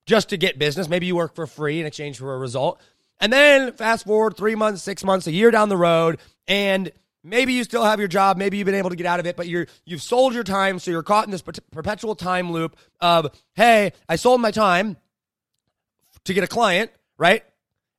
Just 0.07 0.29
to 0.29 0.37
get 0.37 0.59
business. 0.59 0.89
Maybe 0.89 1.07
you 1.07 1.17
work 1.17 1.35
for 1.35 1.47
free 1.47 1.81
in 1.81 1.87
exchange 1.87 2.19
for 2.19 2.35
a 2.35 2.39
result. 2.39 2.81
And 3.21 3.33
then 3.33 3.73
fast 3.73 4.07
forward 4.07 4.37
three 4.37 4.55
months, 4.55 4.83
six 4.83 5.03
months, 5.05 5.27
a 5.27 5.33
year 5.33 5.51
down 5.51 5.69
the 5.69 5.77
road, 5.77 6.19
and 6.47 6.91
Maybe 7.23 7.53
you 7.53 7.65
still 7.65 7.85
have 7.85 7.99
your 7.99 8.09
job. 8.09 8.39
Maybe 8.39 8.57
you've 8.57 8.67
been 8.67 8.75
able 8.75 8.91
to 8.91 8.97
get 8.97 9.07
out 9.07 9.21
of 9.21 9.27
it, 9.27 9.37
but 9.37 9.47
you're 9.47 9.67
you've 9.85 10.03
sold 10.03 10.33
your 10.33 10.45
time, 10.45 10.79
so 10.79 10.91
you're 10.91 11.03
caught 11.03 11.27
in 11.27 11.31
this 11.31 11.43
perpetual 11.43 12.15
time 12.15 12.51
loop 12.51 12.77
of, 13.01 13.29
hey, 13.55 13.93
I 14.09 14.17
sold 14.17 14.41
my 14.41 14.51
time 14.51 14.97
to 16.25 16.35
get 16.35 16.45
a 16.45 16.47
client, 16.47 16.91
right? 17.19 17.45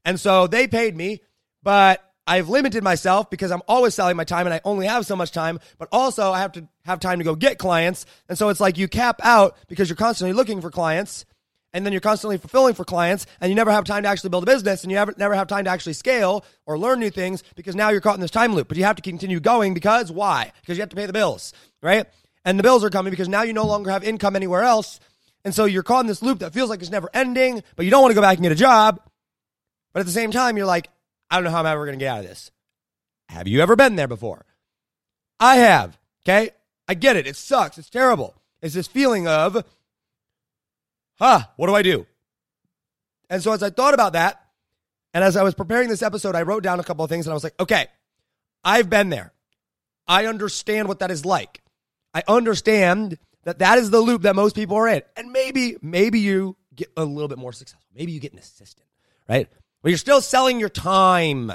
And 0.06 0.20
so 0.20 0.48
they 0.48 0.68
paid 0.68 0.96
me, 0.96 1.22
but 1.62 2.04
I've 2.26 2.50
limited 2.50 2.84
myself 2.84 3.30
because 3.30 3.52
I'm 3.52 3.62
always 3.68 3.94
selling 3.94 4.16
my 4.16 4.24
time 4.24 4.48
and 4.48 4.54
I 4.54 4.62
only 4.64 4.88
have 4.88 5.06
so 5.06 5.16
much 5.16 5.32
time, 5.32 5.60
but 5.78 5.88
also 5.92 6.32
I 6.32 6.40
have 6.40 6.54
to 6.54 6.68
have 6.86 7.00
time 7.00 7.20
to 7.20 7.24
go 7.24 7.36
get 7.36 7.58
clients. 7.58 8.06
And 8.30 8.38
so 8.38 8.50
it's 8.50 8.60
like 8.60 8.78
you 8.78 8.88
cap 8.88 9.20
out 9.24 9.58
because 9.68 9.90
you're 9.90 9.96
constantly 9.96 10.34
looking 10.34 10.62
for 10.62 10.72
clients 10.72 11.26
and 11.74 11.86
then 11.86 11.94
you're 11.94 12.02
constantly 12.02 12.38
fulfilling 12.38 12.74
for 12.74 12.84
clients 12.84 13.26
and 13.40 13.50
you 13.50 13.56
never 13.56 13.72
have 13.72 13.86
time 13.86 14.04
to 14.04 14.10
actually 14.10 14.30
build 14.30 14.44
a 14.44 14.46
business 14.46 14.84
and 14.84 14.92
you 14.92 14.96
never, 14.98 15.14
never 15.18 15.36
have 15.36 15.48
time 15.48 15.66
to 15.66 15.70
actually 15.70 15.94
scale 15.94 16.46
or 16.66 16.78
learn 16.78 17.00
new 17.00 17.10
things 17.10 17.44
because 17.56 17.76
now 17.76 17.90
you're 17.90 18.02
caught 18.02 18.16
in 18.16 18.22
this 18.22 18.32
time 18.32 18.54
loop 18.54 18.68
but 18.68 18.78
you 18.78 18.84
have 18.84 18.96
to 18.96 19.02
continue 19.02 19.40
going 19.40 19.74
because 19.74 20.12
why 20.12 20.52
because 20.62 20.78
you 20.78 20.82
have 20.82 20.90
to 20.90 20.96
pay 20.96 21.06
the 21.06 21.14
bills 21.14 21.54
right 21.82 22.08
and 22.46 22.58
the 22.58 22.64
bills 22.64 22.84
are 22.84 22.90
coming 22.90 23.12
because 23.12 23.30
now 23.30 23.44
you 23.44 23.54
no 23.54 23.66
longer 23.66 23.92
have 23.92 24.04
income 24.04 24.36
anywhere 24.36 24.64
else 24.64 25.00
and 25.46 25.56
so 25.56 25.66
you're 25.66 25.84
caught 25.84 26.02
in 26.02 26.08
this 26.08 26.22
loop 26.22 26.40
that 26.40 26.54
feels 26.54 26.70
like 26.70 26.82
it's 26.82 26.92
never 26.92 27.10
ending 27.14 27.64
but 27.76 27.86
you 27.86 27.92
don't 27.92 28.02
want 28.02 28.12
to 28.12 28.16
go 28.16 28.22
back 28.22 28.38
and 28.38 28.44
get 28.44 28.52
a 28.52 28.56
job 28.56 29.00
But 29.94 30.02
at 30.02 30.06
the 30.06 30.12
same 30.12 30.32
time, 30.32 30.58
you're 30.58 30.66
like, 30.66 30.90
I 31.30 31.36
don't 31.36 31.44
know 31.44 31.52
how 31.52 31.60
I'm 31.60 31.66
ever 31.66 31.86
going 31.86 31.98
to 31.98 32.04
get 32.04 32.12
out 32.12 32.20
of 32.24 32.30
this. 32.30 32.52
Have 33.30 33.48
you 33.48 33.62
ever 33.62 33.76
been 33.76 33.96
there 33.96 34.08
before? 34.08 34.46
I 35.40 35.58
have. 35.58 35.98
Okay. 36.26 36.52
I 36.88 36.94
get 36.94 37.16
it. 37.16 37.28
It 37.28 37.36
sucks. 37.36 37.78
It's 37.78 37.90
terrible. 37.90 38.36
It's 38.62 38.74
this 38.74 38.88
feeling 38.88 39.28
of, 39.28 39.64
huh, 41.22 41.42
what 41.56 41.68
do 41.68 41.76
I 41.76 41.84
do? 41.84 42.08
And 43.30 43.42
so 43.42 43.54
as 43.54 43.64
I 43.64 43.70
thought 43.70 43.94
about 43.94 44.14
that, 44.14 44.44
and 45.14 45.24
as 45.24 45.38
I 45.38 45.44
was 45.44 45.54
preparing 45.54 45.88
this 45.88 46.02
episode, 46.02 46.36
I 46.36 46.42
wrote 46.42 46.64
down 46.64 46.80
a 46.80 46.84
couple 46.84 47.06
of 47.06 47.10
things 47.10 47.28
and 47.28 47.32
I 47.32 47.36
was 47.36 47.44
like, 47.44 47.60
okay, 47.60 47.88
I've 48.64 48.90
been 48.90 49.10
there. 49.10 49.34
I 50.08 50.26
understand 50.26 50.88
what 50.88 51.00
that 51.00 51.12
is 51.12 51.26
like. 51.26 51.62
I 52.14 52.24
understand 52.28 53.18
that 53.44 53.60
that 53.60 53.78
is 53.78 53.90
the 53.90 54.00
loop 54.00 54.24
that 54.24 54.36
most 54.36 54.56
people 54.56 54.78
are 54.78 54.88
in. 54.88 55.02
And 55.16 55.32
maybe, 55.32 55.78
maybe 55.82 56.20
you 56.20 56.58
get 56.76 56.90
a 56.98 57.06
little 57.06 57.28
bit 57.28 57.38
more 57.38 57.54
successful. 57.54 57.88
Maybe 57.96 58.12
you 58.12 58.20
get 58.20 58.34
an 58.34 58.40
assistant, 58.40 58.88
right? 59.30 59.48
But 59.82 59.90
you're 59.90 59.98
still 59.98 60.22
selling 60.22 60.60
your 60.60 60.70
time 60.70 61.52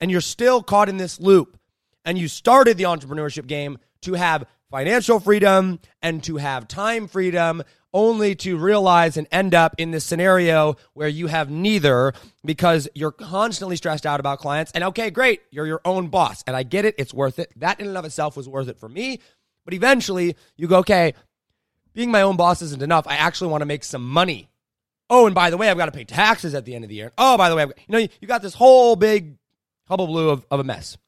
and 0.00 0.10
you're 0.10 0.20
still 0.20 0.62
caught 0.62 0.88
in 0.88 0.96
this 0.96 1.20
loop. 1.20 1.58
And 2.04 2.16
you 2.16 2.28
started 2.28 2.78
the 2.78 2.84
entrepreneurship 2.84 3.46
game 3.46 3.78
to 4.02 4.14
have 4.14 4.46
financial 4.70 5.20
freedom 5.20 5.80
and 6.02 6.22
to 6.24 6.36
have 6.36 6.68
time 6.68 7.08
freedom, 7.08 7.62
only 7.92 8.34
to 8.34 8.58
realize 8.58 9.16
and 9.16 9.26
end 9.32 9.54
up 9.54 9.74
in 9.78 9.90
this 9.90 10.04
scenario 10.04 10.76
where 10.92 11.08
you 11.08 11.26
have 11.26 11.50
neither 11.50 12.12
because 12.44 12.88
you're 12.94 13.12
constantly 13.12 13.76
stressed 13.76 14.04
out 14.04 14.20
about 14.20 14.38
clients. 14.38 14.70
And 14.72 14.84
okay, 14.84 15.10
great, 15.10 15.40
you're 15.50 15.66
your 15.66 15.80
own 15.84 16.08
boss. 16.08 16.44
And 16.46 16.54
I 16.54 16.62
get 16.62 16.84
it, 16.84 16.94
it's 16.98 17.14
worth 17.14 17.38
it. 17.38 17.50
That 17.56 17.80
in 17.80 17.88
and 17.88 17.96
of 17.96 18.04
itself 18.04 18.36
was 18.36 18.48
worth 18.48 18.68
it 18.68 18.78
for 18.78 18.88
me. 18.88 19.20
But 19.64 19.74
eventually 19.74 20.36
you 20.56 20.68
go, 20.68 20.78
okay, 20.78 21.14
being 21.94 22.10
my 22.10 22.22
own 22.22 22.36
boss 22.36 22.62
isn't 22.62 22.82
enough. 22.82 23.06
I 23.06 23.16
actually 23.16 23.50
want 23.50 23.62
to 23.62 23.66
make 23.66 23.84
some 23.84 24.06
money. 24.06 24.48
Oh, 25.10 25.24
and 25.26 25.34
by 25.34 25.48
the 25.48 25.56
way, 25.56 25.70
I've 25.70 25.78
got 25.78 25.86
to 25.86 25.92
pay 25.92 26.04
taxes 26.04 26.54
at 26.54 26.66
the 26.66 26.74
end 26.74 26.84
of 26.84 26.90
the 26.90 26.94
year. 26.96 27.12
Oh, 27.16 27.38
by 27.38 27.48
the 27.48 27.56
way, 27.56 27.64
you 27.64 27.72
know, 27.88 27.98
you 27.98 28.28
got 28.28 28.42
this 28.42 28.54
whole 28.54 28.94
big 28.94 29.38
hullabaloo 29.88 30.28
of, 30.28 30.46
of 30.50 30.60
a 30.60 30.64
mess. 30.64 30.98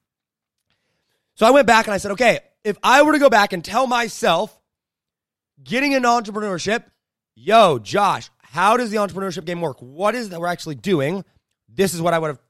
So 1.34 1.46
I 1.46 1.50
went 1.50 1.66
back 1.66 1.86
and 1.86 1.94
I 1.94 1.98
said, 1.98 2.12
okay, 2.12 2.40
if 2.64 2.76
I 2.82 3.02
were 3.02 3.12
to 3.12 3.18
go 3.18 3.30
back 3.30 3.52
and 3.52 3.64
tell 3.64 3.86
myself 3.86 4.58
getting 5.62 5.92
into 5.92 6.08
entrepreneurship, 6.08 6.84
yo, 7.34 7.78
Josh, 7.78 8.30
how 8.38 8.76
does 8.76 8.90
the 8.90 8.96
entrepreneurship 8.98 9.44
game 9.44 9.60
work? 9.60 9.78
What 9.80 10.14
is 10.14 10.30
that 10.30 10.40
we're 10.40 10.48
actually 10.48 10.74
doing? 10.74 11.24
This 11.68 11.94
is 11.94 12.02
what 12.02 12.14
I 12.14 12.18
would 12.18 12.28
have 12.28 12.40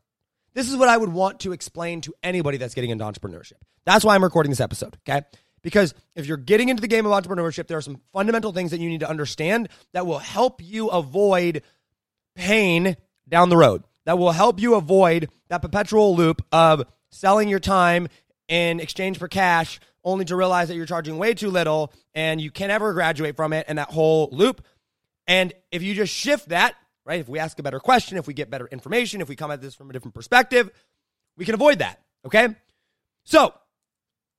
this 0.52 0.68
is 0.68 0.76
what 0.76 0.88
I 0.88 0.96
would 0.96 1.12
want 1.12 1.40
to 1.40 1.52
explain 1.52 2.00
to 2.02 2.14
anybody 2.22 2.58
that's 2.58 2.74
getting 2.74 2.90
into 2.90 3.04
entrepreneurship. 3.04 3.54
That's 3.84 4.04
why 4.04 4.14
I'm 4.14 4.24
recording 4.24 4.50
this 4.50 4.60
episode, 4.60 4.98
okay? 5.08 5.24
Because 5.62 5.94
if 6.16 6.26
you're 6.26 6.36
getting 6.36 6.70
into 6.70 6.80
the 6.80 6.88
game 6.88 7.06
of 7.06 7.12
entrepreneurship, 7.12 7.66
there 7.66 7.78
are 7.78 7.82
some 7.82 8.00
fundamental 8.12 8.52
things 8.52 8.72
that 8.72 8.80
you 8.80 8.88
need 8.88 9.00
to 9.00 9.08
understand 9.08 9.68
that 9.92 10.06
will 10.06 10.18
help 10.18 10.60
you 10.62 10.88
avoid 10.88 11.62
pain 12.34 12.96
down 13.28 13.48
the 13.48 13.56
road, 13.56 13.84
that 14.06 14.18
will 14.18 14.32
help 14.32 14.60
you 14.60 14.74
avoid 14.74 15.30
that 15.48 15.62
perpetual 15.62 16.16
loop 16.16 16.44
of 16.50 16.84
selling 17.10 17.48
your 17.48 17.60
time 17.60 18.08
in 18.48 18.80
exchange 18.80 19.18
for 19.18 19.28
cash 19.28 19.78
only 20.04 20.24
to 20.24 20.36
realize 20.36 20.68
that 20.68 20.74
you're 20.74 20.86
charging 20.86 21.18
way 21.18 21.34
too 21.34 21.50
little 21.50 21.92
and 22.14 22.40
you 22.40 22.50
can 22.50 22.68
never 22.68 22.92
graduate 22.92 23.36
from 23.36 23.52
it 23.52 23.66
and 23.68 23.78
that 23.78 23.90
whole 23.90 24.28
loop. 24.32 24.64
And 25.26 25.52
if 25.70 25.82
you 25.82 25.94
just 25.94 26.12
shift 26.12 26.48
that, 26.48 26.74
right, 27.04 27.20
if 27.20 27.28
we 27.28 27.38
ask 27.38 27.58
a 27.58 27.62
better 27.62 27.80
question, 27.80 28.18
if 28.18 28.26
we 28.26 28.34
get 28.34 28.50
better 28.50 28.66
information, 28.66 29.20
if 29.20 29.28
we 29.28 29.36
come 29.36 29.50
at 29.50 29.60
this 29.60 29.74
from 29.74 29.90
a 29.90 29.92
different 29.92 30.14
perspective, 30.14 30.70
we 31.36 31.44
can 31.44 31.54
avoid 31.54 31.78
that. 31.80 32.00
Okay. 32.26 32.48
So 33.24 33.54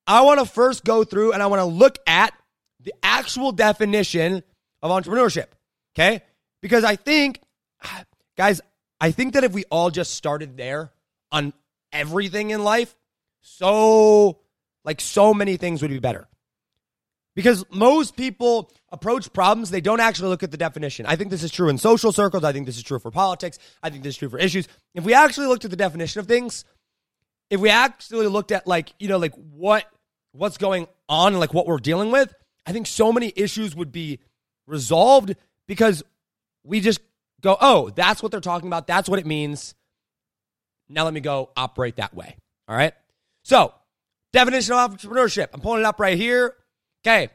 I 0.07 0.21
want 0.21 0.39
to 0.39 0.45
first 0.45 0.83
go 0.83 1.03
through 1.03 1.33
and 1.33 1.41
I 1.41 1.47
want 1.47 1.61
to 1.61 1.65
look 1.65 1.97
at 2.07 2.33
the 2.79 2.93
actual 3.03 3.51
definition 3.51 4.43
of 4.81 4.91
entrepreneurship. 4.91 5.47
Okay. 5.95 6.21
Because 6.61 6.83
I 6.83 6.95
think, 6.95 7.39
guys, 8.37 8.61
I 8.99 9.11
think 9.11 9.33
that 9.33 9.43
if 9.43 9.53
we 9.53 9.63
all 9.71 9.89
just 9.89 10.13
started 10.13 10.57
there 10.57 10.91
on 11.31 11.53
everything 11.91 12.49
in 12.49 12.63
life, 12.63 12.95
so 13.41 14.39
like 14.83 15.01
so 15.01 15.33
many 15.33 15.57
things 15.57 15.81
would 15.81 15.91
be 15.91 16.00
better. 16.00 16.27
Because 17.35 17.63
most 17.71 18.17
people 18.17 18.69
approach 18.91 19.31
problems, 19.31 19.69
they 19.69 19.79
don't 19.79 20.01
actually 20.01 20.29
look 20.29 20.43
at 20.43 20.51
the 20.51 20.57
definition. 20.57 21.05
I 21.05 21.15
think 21.15 21.29
this 21.31 21.43
is 21.43 21.51
true 21.51 21.69
in 21.69 21.77
social 21.77 22.11
circles. 22.11 22.43
I 22.43 22.51
think 22.51 22.65
this 22.65 22.75
is 22.77 22.83
true 22.83 23.00
for 23.00 23.09
politics. 23.09 23.57
I 23.81 23.89
think 23.89 24.03
this 24.03 24.15
is 24.15 24.17
true 24.17 24.29
for 24.29 24.38
issues. 24.38 24.67
If 24.93 25.05
we 25.05 25.13
actually 25.13 25.47
looked 25.47 25.63
at 25.63 25.71
the 25.71 25.77
definition 25.77 26.19
of 26.19 26.27
things, 26.27 26.65
if 27.50 27.61
we 27.61 27.69
actually 27.69 28.27
looked 28.27 28.51
at 28.51 28.67
like, 28.67 28.93
you 29.00 29.07
know, 29.07 29.17
like 29.17 29.33
what 29.35 29.85
what's 30.33 30.57
going 30.57 30.88
on, 31.07 31.35
like 31.39 31.53
what 31.53 31.67
we're 31.67 31.77
dealing 31.77 32.11
with, 32.11 32.33
I 32.65 32.73
think 32.73 32.88
so 32.88 33.13
many 33.13 33.31
issues 33.35 33.75
would 33.75 33.91
be 33.91 34.19
resolved 34.67 35.35
because 35.67 36.03
we 36.63 36.79
just 36.79 37.00
go, 37.41 37.57
oh, 37.59 37.89
that's 37.89 38.21
what 38.21 38.31
they're 38.31 38.41
talking 38.41 38.67
about. 38.67 38.88
That's 38.88 39.09
what 39.09 39.19
it 39.19 39.25
means. 39.25 39.73
Now 40.89 41.05
let 41.05 41.13
me 41.13 41.21
go 41.21 41.50
operate 41.55 41.95
that 41.95 42.13
way. 42.13 42.35
All 42.67 42.75
right. 42.75 42.93
So, 43.43 43.73
definition 44.33 44.73
of 44.73 44.97
entrepreneurship. 44.97 45.47
I'm 45.53 45.61
pulling 45.61 45.81
it 45.81 45.85
up 45.85 46.00
right 46.00 46.17
here. 46.17 46.55
Okay. 47.05 47.29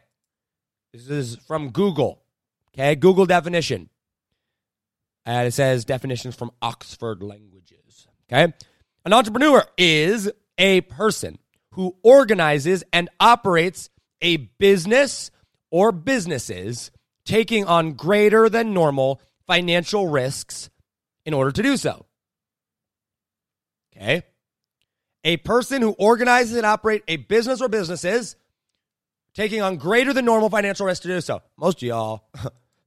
This 0.93 1.09
is 1.09 1.37
from 1.47 1.71
Google. 1.71 2.23
Okay. 2.75 2.95
Google 2.95 3.27
definition. 3.27 3.89
And 5.25 5.49
it 5.49 5.53
says 5.53 5.85
definitions 5.85 6.37
from 6.37 6.53
Oxford 6.63 7.23
Languages. 7.23 8.07
Okay. 8.31 8.53
An 9.05 9.13
entrepreneur 9.13 9.65
is 9.77 10.31
a 10.59 10.81
person 10.83 11.39
who 11.73 11.97
organizes 12.03 12.85
and 12.93 13.09
operates 13.21 13.91
a 14.23 14.37
business 14.37 15.31
or 15.71 15.93
businesses 15.93 16.91
taking 17.25 17.65
on 17.67 17.93
greater 17.93 18.49
than 18.49 18.73
normal 18.73 19.21
financial 19.47 20.09
risks 20.09 20.71
in 21.25 21.35
order 21.35 21.51
to 21.51 21.63
do 21.63 21.77
so. 21.77 22.07
Okay. 23.95 24.23
A 25.27 25.37
person 25.39 25.83
who 25.83 25.91
organizes 25.99 26.57
and 26.57 26.65
operates 26.65 27.05
a 27.09 27.17
business 27.17 27.61
or 27.61 27.69
businesses 27.69 28.37
taking 29.35 29.61
on 29.61 29.77
greater 29.77 30.13
than 30.13 30.25
normal 30.25 30.49
financial 30.49 30.87
risk 30.87 31.03
to 31.03 31.09
do 31.09 31.21
so. 31.21 31.43
Most 31.59 31.79
of 31.79 31.83
y'all, 31.83 32.29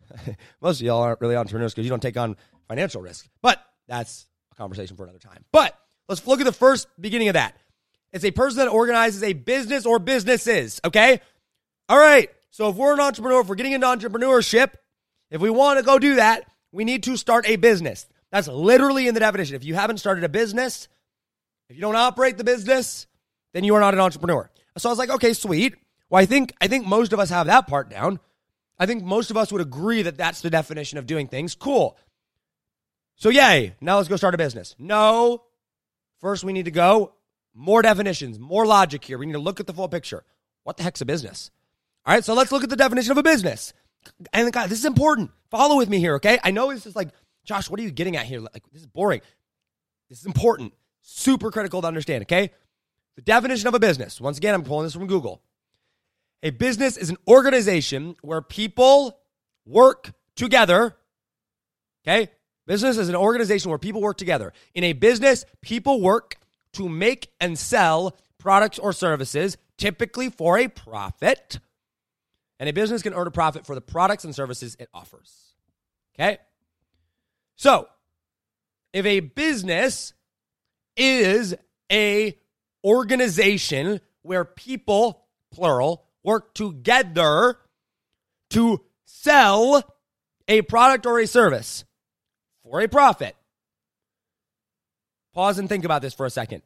most 0.62 0.80
of 0.80 0.88
y'all 0.88 1.02
aren't 1.02 1.20
really 1.20 1.36
entrepreneurs 1.36 1.74
because 1.74 1.86
you 1.86 1.90
don't 1.90 2.02
take 2.02 2.16
on 2.16 2.38
financial 2.70 3.02
risk. 3.02 3.28
But 3.42 3.62
that's 3.90 4.26
a 4.54 4.56
conversation 4.56 4.96
for 4.96 5.04
another 5.04 5.20
time. 5.20 5.44
But 5.52 5.78
let's 6.08 6.26
look 6.26 6.40
at 6.40 6.46
the 6.46 6.54
first 6.54 6.88
beginning 6.98 7.28
of 7.28 7.34
that. 7.34 7.58
It's 8.14 8.24
a 8.24 8.32
person 8.32 8.60
that 8.60 8.70
organizes 8.70 9.22
a 9.22 9.34
business 9.34 9.86
or 9.86 10.00
businesses. 10.00 10.80
Okay. 10.86 11.20
All 11.90 12.00
right. 12.00 12.30
So 12.52 12.70
if 12.70 12.78
we're 12.78 12.94
an 12.94 13.02
entrepreneur, 13.02 13.42
if 13.42 13.48
we're 13.48 13.56
getting 13.56 13.74
into 13.74 13.86
entrepreneurship, 13.86 14.76
if 15.30 15.42
we 15.42 15.50
want 15.50 15.78
to 15.78 15.84
go 15.84 16.00
do 16.00 16.16
that, 16.16 16.50
we 16.72 16.86
need 16.86 17.04
to 17.04 17.18
start 17.18 17.50
a 17.50 17.58
business. 17.58 18.08
That's 18.32 18.48
literally 18.48 19.10
in 19.10 19.14
the 19.14 19.20
definition. 19.20 19.58
If 19.58 19.66
you 19.66 19.76
haven't 19.76 19.98
started 19.98 20.24
a 20.24 20.30
business, 20.30 20.88
if 21.70 21.76
you 21.76 21.82
don't 21.82 21.96
operate 21.96 22.38
the 22.38 22.44
business, 22.44 23.08
then 23.54 23.64
you 23.64 23.76
are 23.76 23.80
not 23.80 23.94
an 23.94 24.00
entrepreneur. 24.00 24.50
So 24.78 24.90
I 24.90 24.92
was 24.92 25.00
like, 25.00 25.10
okay, 25.10 25.34
sweet. 25.34 25.76
Well, 26.10 26.22
I 26.22 26.26
think 26.26 26.54
I 26.60 26.68
think 26.68 26.86
most 26.86 27.14
of 27.14 27.20
us 27.20 27.30
have 27.30 27.48
that 27.48 27.68
part 27.68 27.90
down. 27.90 28.20
I 28.78 28.86
think 28.86 29.04
most 29.04 29.30
of 29.30 29.38
us 29.38 29.52
would 29.52 29.62
agree 29.62 30.02
that 30.04 30.18
that's 30.18 30.42
the 30.42 30.50
definition 30.50 30.98
of 30.98 31.06
doing 31.06 31.28
things. 31.28 31.54
Cool. 31.56 31.98
So 33.16 33.30
yay, 33.30 33.76
now 33.82 33.98
let's 33.98 34.08
go 34.08 34.16
start 34.16 34.34
a 34.34 34.38
business. 34.38 34.76
No. 34.80 35.44
First 36.20 36.44
we 36.44 36.54
need 36.54 36.66
to 36.66 36.72
go 36.72 37.14
more 37.54 37.82
definitions, 37.82 38.40
more 38.40 38.66
logic 38.66 39.04
here. 39.04 39.18
We 39.18 39.26
need 39.26 39.34
to 39.34 39.40
look 39.40 39.60
at 39.60 39.68
the 39.68 39.74
full 39.74 39.90
picture. 39.90 40.24
What 40.64 40.78
the 40.78 40.84
heck's 40.84 41.02
a 41.02 41.06
business? 41.06 41.52
All 42.06 42.14
right, 42.14 42.24
so 42.24 42.34
let's 42.34 42.52
look 42.52 42.64
at 42.64 42.70
the 42.70 42.76
definition 42.76 43.12
of 43.12 43.18
a 43.18 43.24
business. 43.24 43.74
And 44.32 44.52
God, 44.52 44.70
this 44.70 44.80
is 44.80 44.86
important. 44.86 45.32
Follow 45.52 45.78
with 45.78 45.90
me 45.90 46.00
here, 46.00 46.16
okay? 46.16 46.40
I 46.44 46.52
know 46.52 46.72
this 46.72 46.86
is 46.86 46.96
like, 46.96 47.10
Josh, 47.44 47.70
what 47.70 47.80
are 47.80 47.84
you 47.84 47.92
getting 47.92 48.16
at 48.16 48.26
here? 48.26 48.40
Like, 48.40 48.64
this 48.72 48.82
is 48.82 48.88
boring. 48.88 49.22
This 50.10 50.20
is 50.20 50.26
important. 50.26 50.74
Super 51.12 51.50
critical 51.50 51.82
to 51.82 51.88
understand, 51.88 52.22
okay? 52.22 52.52
The 53.16 53.24
definition 53.24 53.68
of 53.68 53.74
a 53.74 53.80
business. 53.80 54.22
Once 54.22 54.38
again, 54.38 54.54
I'm 54.54 54.64
pulling 54.64 54.86
this 54.86 54.94
from 54.94 55.08
Google. 55.08 55.42
A 56.44 56.52
business 56.52 56.98
is 56.98 57.10
an 57.10 57.18
organization 57.28 58.16
where 58.22 58.42
people 58.42 59.20
work 59.66 60.12
together. 60.36 60.96
Okay? 62.04 62.30
Business 62.68 62.98
is 62.98 63.10
an 63.10 63.16
organization 63.16 63.70
where 63.70 63.80
people 63.80 64.02
work 64.02 64.18
together. 64.18 64.54
In 64.76 64.84
a 64.84 64.94
business, 64.94 65.46
people 65.62 66.00
work 66.00 66.38
to 66.74 66.88
make 66.88 67.32
and 67.42 67.58
sell 67.58 68.16
products 68.38 68.78
or 68.78 68.94
services, 68.94 69.58
typically 69.78 70.30
for 70.30 70.60
a 70.60 70.68
profit. 70.68 71.60
And 72.60 72.70
a 72.70 72.74
business 72.74 73.02
can 73.02 73.16
earn 73.16 73.28
a 73.28 73.32
profit 73.32 73.66
for 73.66 73.74
the 73.74 73.82
products 73.82 74.24
and 74.24 74.36
services 74.36 74.78
it 74.80 74.90
offers. 74.94 75.56
Okay? 76.16 76.38
So, 77.56 77.90
if 78.94 79.06
a 79.06 79.22
business 79.22 80.14
is 81.00 81.56
a 81.92 82.38
organization 82.84 84.02
where 84.22 84.46
people, 84.46 85.26
plural, 85.52 86.06
work 86.24 86.54
together 86.54 87.58
to 88.52 88.82
sell 89.06 89.84
a 90.48 90.62
product 90.64 91.06
or 91.06 91.20
a 91.20 91.28
service 91.28 91.86
for 92.64 92.82
a 92.82 92.88
profit. 92.88 93.36
Pause 95.34 95.60
and 95.60 95.70
think 95.70 95.86
about 95.86 96.02
this 96.02 96.14
for 96.14 96.26
a 96.26 96.30
second. 96.30 96.62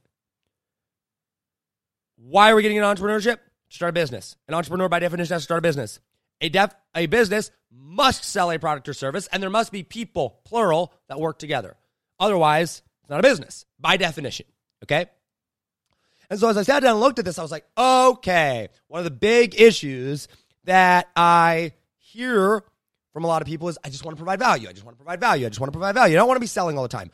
Why 2.17 2.51
are 2.51 2.55
we 2.55 2.61
getting 2.61 2.79
an 2.79 2.83
entrepreneurship? 2.83 3.35
To 3.35 3.75
start 3.75 3.89
a 3.89 3.93
business. 3.93 4.35
An 4.47 4.53
entrepreneur, 4.53 4.87
by 4.87 4.99
definition, 4.99 5.33
has 5.33 5.41
to 5.41 5.45
start 5.45 5.59
a 5.59 5.61
business. 5.61 5.99
A, 6.41 6.49
def- 6.49 6.75
a 6.95 7.05
business 7.05 7.51
must 7.71 8.23
sell 8.23 8.51
a 8.51 8.59
product 8.59 8.87
or 8.87 8.93
service, 8.93 9.27
and 9.31 9.41
there 9.41 9.49
must 9.49 9.71
be 9.71 9.83
people, 9.83 10.41
plural, 10.45 10.93
that 11.09 11.19
work 11.19 11.39
together. 11.39 11.75
Otherwise, 12.19 12.81
it's 13.03 13.09
not 13.09 13.19
a 13.19 13.23
business 13.23 13.65
by 13.79 13.97
definition. 13.97 14.45
Okay. 14.83 15.05
And 16.29 16.39
so 16.39 16.49
as 16.49 16.57
I 16.57 16.63
sat 16.63 16.81
down 16.81 16.93
and 16.93 16.99
looked 16.99 17.19
at 17.19 17.25
this, 17.25 17.37
I 17.37 17.41
was 17.41 17.51
like, 17.51 17.65
okay, 17.77 18.69
one 18.87 18.99
of 18.99 19.05
the 19.05 19.11
big 19.11 19.59
issues 19.59 20.27
that 20.63 21.09
I 21.15 21.73
hear 21.97 22.63
from 23.11 23.23
a 23.23 23.27
lot 23.27 23.41
of 23.41 23.47
people 23.47 23.69
is 23.69 23.77
I 23.83 23.89
just 23.89 24.03
want 24.05 24.17
to 24.17 24.23
provide 24.23 24.39
value. 24.39 24.67
I 24.67 24.71
just 24.71 24.85
want 24.85 24.97
to 24.97 25.03
provide 25.03 25.19
value. 25.19 25.45
I 25.45 25.49
just 25.49 25.59
want 25.59 25.71
to 25.71 25.77
provide 25.77 25.93
value. 25.93 26.15
I 26.15 26.17
don't 26.17 26.27
want 26.27 26.37
to 26.37 26.41
be 26.41 26.47
selling 26.47 26.77
all 26.77 26.83
the 26.83 26.89
time. 26.89 27.11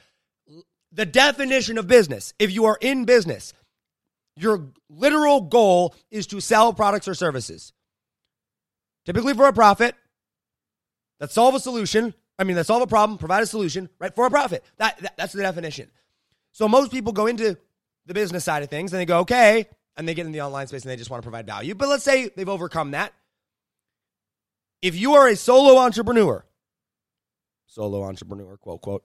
The 0.91 1.05
definition 1.05 1.77
of 1.77 1.87
business, 1.87 2.33
if 2.39 2.51
you 2.51 2.65
are 2.65 2.77
in 2.79 3.05
business, 3.05 3.53
your 4.35 4.67
literal 4.89 5.41
goal 5.41 5.93
is 6.09 6.27
to 6.27 6.39
sell 6.39 6.73
products 6.73 7.07
or 7.07 7.13
services, 7.13 7.73
typically 9.05 9.33
for 9.33 9.47
a 9.47 9.53
profit 9.53 9.95
that 11.19 11.31
solve 11.31 11.55
a 11.55 11.59
solution. 11.59 12.13
I 12.39 12.45
mean, 12.45 12.55
that 12.55 12.65
solve 12.65 12.81
a 12.81 12.87
problem, 12.87 13.17
provide 13.17 13.43
a 13.43 13.45
solution, 13.45 13.89
right, 13.99 14.15
for 14.15 14.25
a 14.25 14.29
profit. 14.29 14.63
That, 14.77 14.97
that 15.01 15.17
That's 15.17 15.33
the 15.33 15.41
definition. 15.41 15.91
So 16.51 16.69
most 16.69 16.89
people 16.89 17.11
go 17.11 17.27
into 17.27 17.57
the 18.05 18.13
business 18.13 18.45
side 18.45 18.63
of 18.63 18.69
things 18.69 18.93
and 18.93 18.99
they 18.99 19.05
go, 19.05 19.19
okay, 19.19 19.67
and 19.97 20.07
they 20.07 20.13
get 20.13 20.25
in 20.25 20.31
the 20.31 20.41
online 20.41 20.65
space 20.67 20.83
and 20.83 20.89
they 20.89 20.95
just 20.95 21.09
want 21.09 21.21
to 21.21 21.25
provide 21.25 21.45
value. 21.45 21.75
But 21.75 21.89
let's 21.89 22.03
say 22.03 22.29
they've 22.35 22.47
overcome 22.47 22.91
that. 22.91 23.13
If 24.81 24.95
you 24.95 25.15
are 25.15 25.27
a 25.27 25.35
solo 25.35 25.77
entrepreneur, 25.77 26.45
solo 27.67 28.03
entrepreneur, 28.03 28.55
quote, 28.55 28.81
quote, 28.81 29.03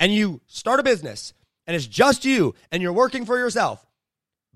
and 0.00 0.12
you 0.12 0.40
start 0.46 0.80
a 0.80 0.82
business 0.82 1.34
and 1.66 1.76
it's 1.76 1.86
just 1.86 2.24
you 2.24 2.54
and 2.72 2.82
you're 2.82 2.94
working 2.94 3.26
for 3.26 3.36
yourself, 3.36 3.86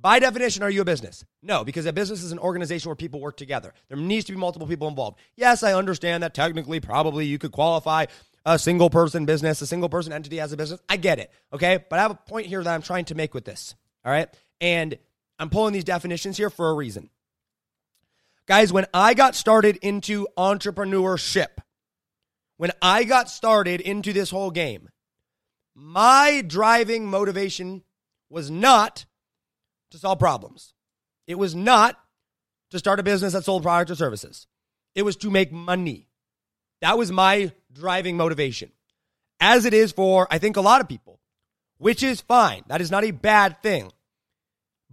by 0.01 0.19
definition, 0.19 0.63
are 0.63 0.71
you 0.71 0.81
a 0.81 0.85
business? 0.85 1.25
No, 1.43 1.65
because 1.65 1.85
a 1.87 1.93
business 1.93 2.23
is 2.23 2.33
an 2.33 2.39
organization 2.39 2.89
where 2.89 2.97
people 2.97 3.21
work 3.21 3.37
together. 3.37 3.75
There 3.89 3.99
needs 3.99 4.25
to 4.27 4.33
be 4.33 4.39
multiple 4.39 4.67
people 4.67 4.89
involved. 4.89 5.19
Yes, 5.37 5.63
I 5.63 5.75
understand 5.75 6.23
that 6.23 6.35
technically, 6.35 6.81
probably 6.81 7.27
you 7.27 7.39
could 7.39 7.53
qualify 7.53 8.07
a 8.47 8.59
single 8.59 8.91
person 8.91 9.27
business, 9.27 9.61
a 9.61 9.67
single 9.67 9.89
person 9.89 10.13
entity 10.13 10.41
as 10.41 10.53
a 10.53 10.57
business. 10.57 10.81
I 10.89 10.97
get 10.97 11.19
it. 11.19 11.31
Okay. 11.53 11.85
But 11.89 11.99
I 11.99 12.03
have 12.03 12.11
a 12.11 12.15
point 12.15 12.47
here 12.47 12.63
that 12.63 12.75
I'm 12.75 12.83
trying 12.83 13.05
to 13.07 13.15
make 13.15 13.35
with 13.35 13.45
this. 13.45 13.75
All 14.05 14.13
right. 14.13 14.29
And 14.61 14.99
I'm 15.39 15.51
pulling 15.51 15.73
these 15.73 15.85
definitions 15.85 16.37
here 16.37 16.51
for 16.51 16.71
a 16.71 16.75
reason. 16.75 17.11
Guys, 18.47 18.73
when 18.73 18.87
I 18.93 19.15
got 19.15 19.35
started 19.35 19.77
into 19.83 20.27
entrepreneurship, 20.37 21.59
when 22.57 22.73
I 22.83 23.05
got 23.05 23.31
started 23.31 23.81
into 23.81 24.13
this 24.13 24.31
whole 24.31 24.51
game, 24.51 24.89
my 25.75 26.43
driving 26.47 27.07
motivation 27.07 27.83
was 28.29 28.51
not 28.51 29.07
to 29.91 29.99
solve 29.99 30.19
problems. 30.19 30.75
It 31.27 31.39
was 31.39 31.55
not 31.55 31.99
to 32.71 32.79
start 32.79 33.01
a 33.01 33.03
business 33.03 33.33
that 33.33 33.45
sold 33.45 33.63
products 33.63 33.91
or 33.91 33.95
services. 33.97 34.47
It 34.95 35.03
was 35.03 35.17
to 35.17 35.31
make 35.31 35.53
money. 35.53 36.09
That 36.81 36.99
was 36.99 37.13
my 37.13 37.53
driving 37.73 38.17
motivation. 38.17 38.73
As 39.41 39.65
it 39.65 39.75
is 39.75 39.93
for, 39.93 40.27
I 40.31 40.39
think, 40.39 40.57
a 40.57 40.61
lot 40.61 40.81
of 40.81 40.89
people, 40.89 41.21
which 41.79 42.03
is 42.03 42.21
fine. 42.21 42.63
That 42.69 42.81
is 42.81 42.91
not 42.91 43.05
a 43.05 43.11
bad 43.11 43.63
thing. 43.63 43.93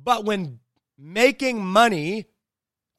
But 0.01 0.25
when 0.25 0.59
making 0.97 1.63
money 1.63 2.27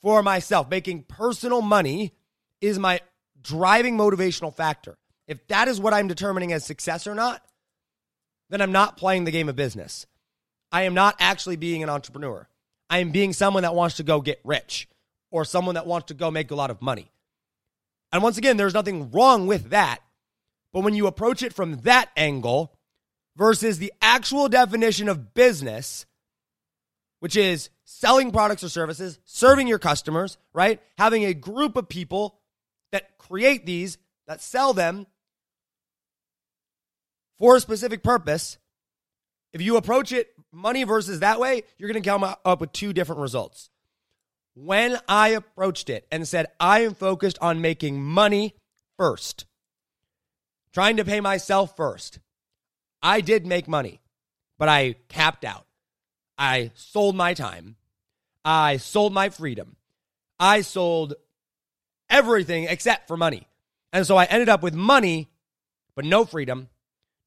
for 0.03 0.23
myself, 0.23 0.69
making 0.69 1.05
personal 1.05 1.63
money 1.63 2.15
is 2.61 2.79
my 2.79 3.01
driving 3.41 3.97
motivational 3.97 4.55
factor. 4.55 4.99
If 5.27 5.47
that 5.49 5.69
is 5.69 5.81
what 5.81 5.95
I'm 5.95 6.09
determining 6.09 6.53
as 6.53 6.65
success 6.65 7.07
or 7.07 7.15
not, 7.15 7.43
then 8.51 8.61
I'm 8.61 8.73
not 8.73 8.97
playing 8.97 9.25
the 9.25 9.31
game 9.31 9.49
of 9.49 9.57
business. 9.57 10.07
I 10.71 10.83
am 10.83 10.95
not 10.95 11.17
actually 11.19 11.57
being 11.57 11.83
an 11.83 11.91
entrepreneur. 11.91 12.49
I 12.91 12.99
am 12.99 13.11
being 13.11 13.33
someone 13.33 13.63
that 13.63 13.75
wants 13.75 13.97
to 13.97 14.03
go 14.03 14.21
get 14.21 14.41
rich 14.45 14.89
or 15.31 15.45
someone 15.45 15.75
that 15.75 15.87
wants 15.87 16.07
to 16.09 16.15
go 16.15 16.31
make 16.31 16.51
a 16.51 16.55
lot 16.55 16.71
of 16.71 16.81
money. 16.81 17.11
And 18.13 18.23
once 18.23 18.39
again, 18.39 18.57
there's 18.57 18.75
nothing 18.75 19.11
wrong 19.11 19.47
with 19.47 19.71
that. 19.71 20.01
But 20.73 20.81
when 20.81 20.95
you 20.95 21.07
approach 21.07 21.43
it 21.43 21.53
from 21.53 21.81
that 21.83 22.11
angle 22.17 22.75
versus 23.37 23.79
the 23.79 23.93
actual 24.01 24.49
definition 24.49 25.09
of 25.09 25.35
business, 25.35 26.07
which 27.21 27.37
is 27.37 27.71
selling 27.85 28.31
products 28.31 28.63
or 28.63 28.69
services, 28.69 29.19
serving 29.25 29.67
your 29.67 29.79
customers, 29.79 30.39
right? 30.53 30.81
Having 30.97 31.25
a 31.25 31.35
group 31.35 31.77
of 31.77 31.89
people 31.89 32.39
that 32.93 33.19
create 33.19 33.67
these, 33.67 33.99
that 34.27 34.41
sell 34.41 34.73
them 34.73 35.07
for 37.39 37.57
a 37.57 37.61
specific 37.61 38.03
purpose. 38.03 38.59
If 39.53 39.63
you 39.63 39.77
approach 39.77 40.13
it 40.13 40.33
money 40.53 40.85
versus 40.85 41.21
that 41.21 41.41
way, 41.41 41.63
you're 41.77 41.91
going 41.91 42.03
to 42.03 42.09
come 42.09 42.25
up 42.25 42.61
with 42.61 42.73
two 42.73 42.93
different 42.93 43.21
results. 43.21 43.71
When 44.55 44.99
I 45.09 45.29
approached 45.29 45.89
it 45.89 46.07
and 46.11 46.27
said, 46.27 46.47
I 46.59 46.81
am 46.81 46.95
focused 46.95 47.39
on 47.41 47.61
making 47.61 48.03
money 48.03 48.55
first, 48.97 49.47
trying 50.73 50.97
to 50.97 51.05
pay 51.05 51.21
myself 51.21 51.77
first, 51.77 52.19
I 53.03 53.21
did 53.21 53.47
make 53.47 53.69
money, 53.69 54.01
but 54.59 54.69
I 54.69 54.97
capped 55.09 55.45
out. 55.45 55.67
I 56.37 56.73
sold 56.75 57.15
my 57.15 57.35
time. 57.35 57.77
I 58.45 58.79
sold 58.79 59.13
my 59.13 59.29
freedom. 59.29 59.77
I 60.41 60.63
sold 60.63 61.15
everything 62.09 62.65
except 62.65 63.07
for 63.09 63.17
money. 63.17 63.47
And 63.93 64.07
so 64.07 64.17
I 64.17 64.25
ended 64.25 64.49
up 64.49 64.63
with 64.63 64.75
money, 64.75 65.29
but 65.95 66.05
no 66.05 66.25
freedom, 66.25 66.69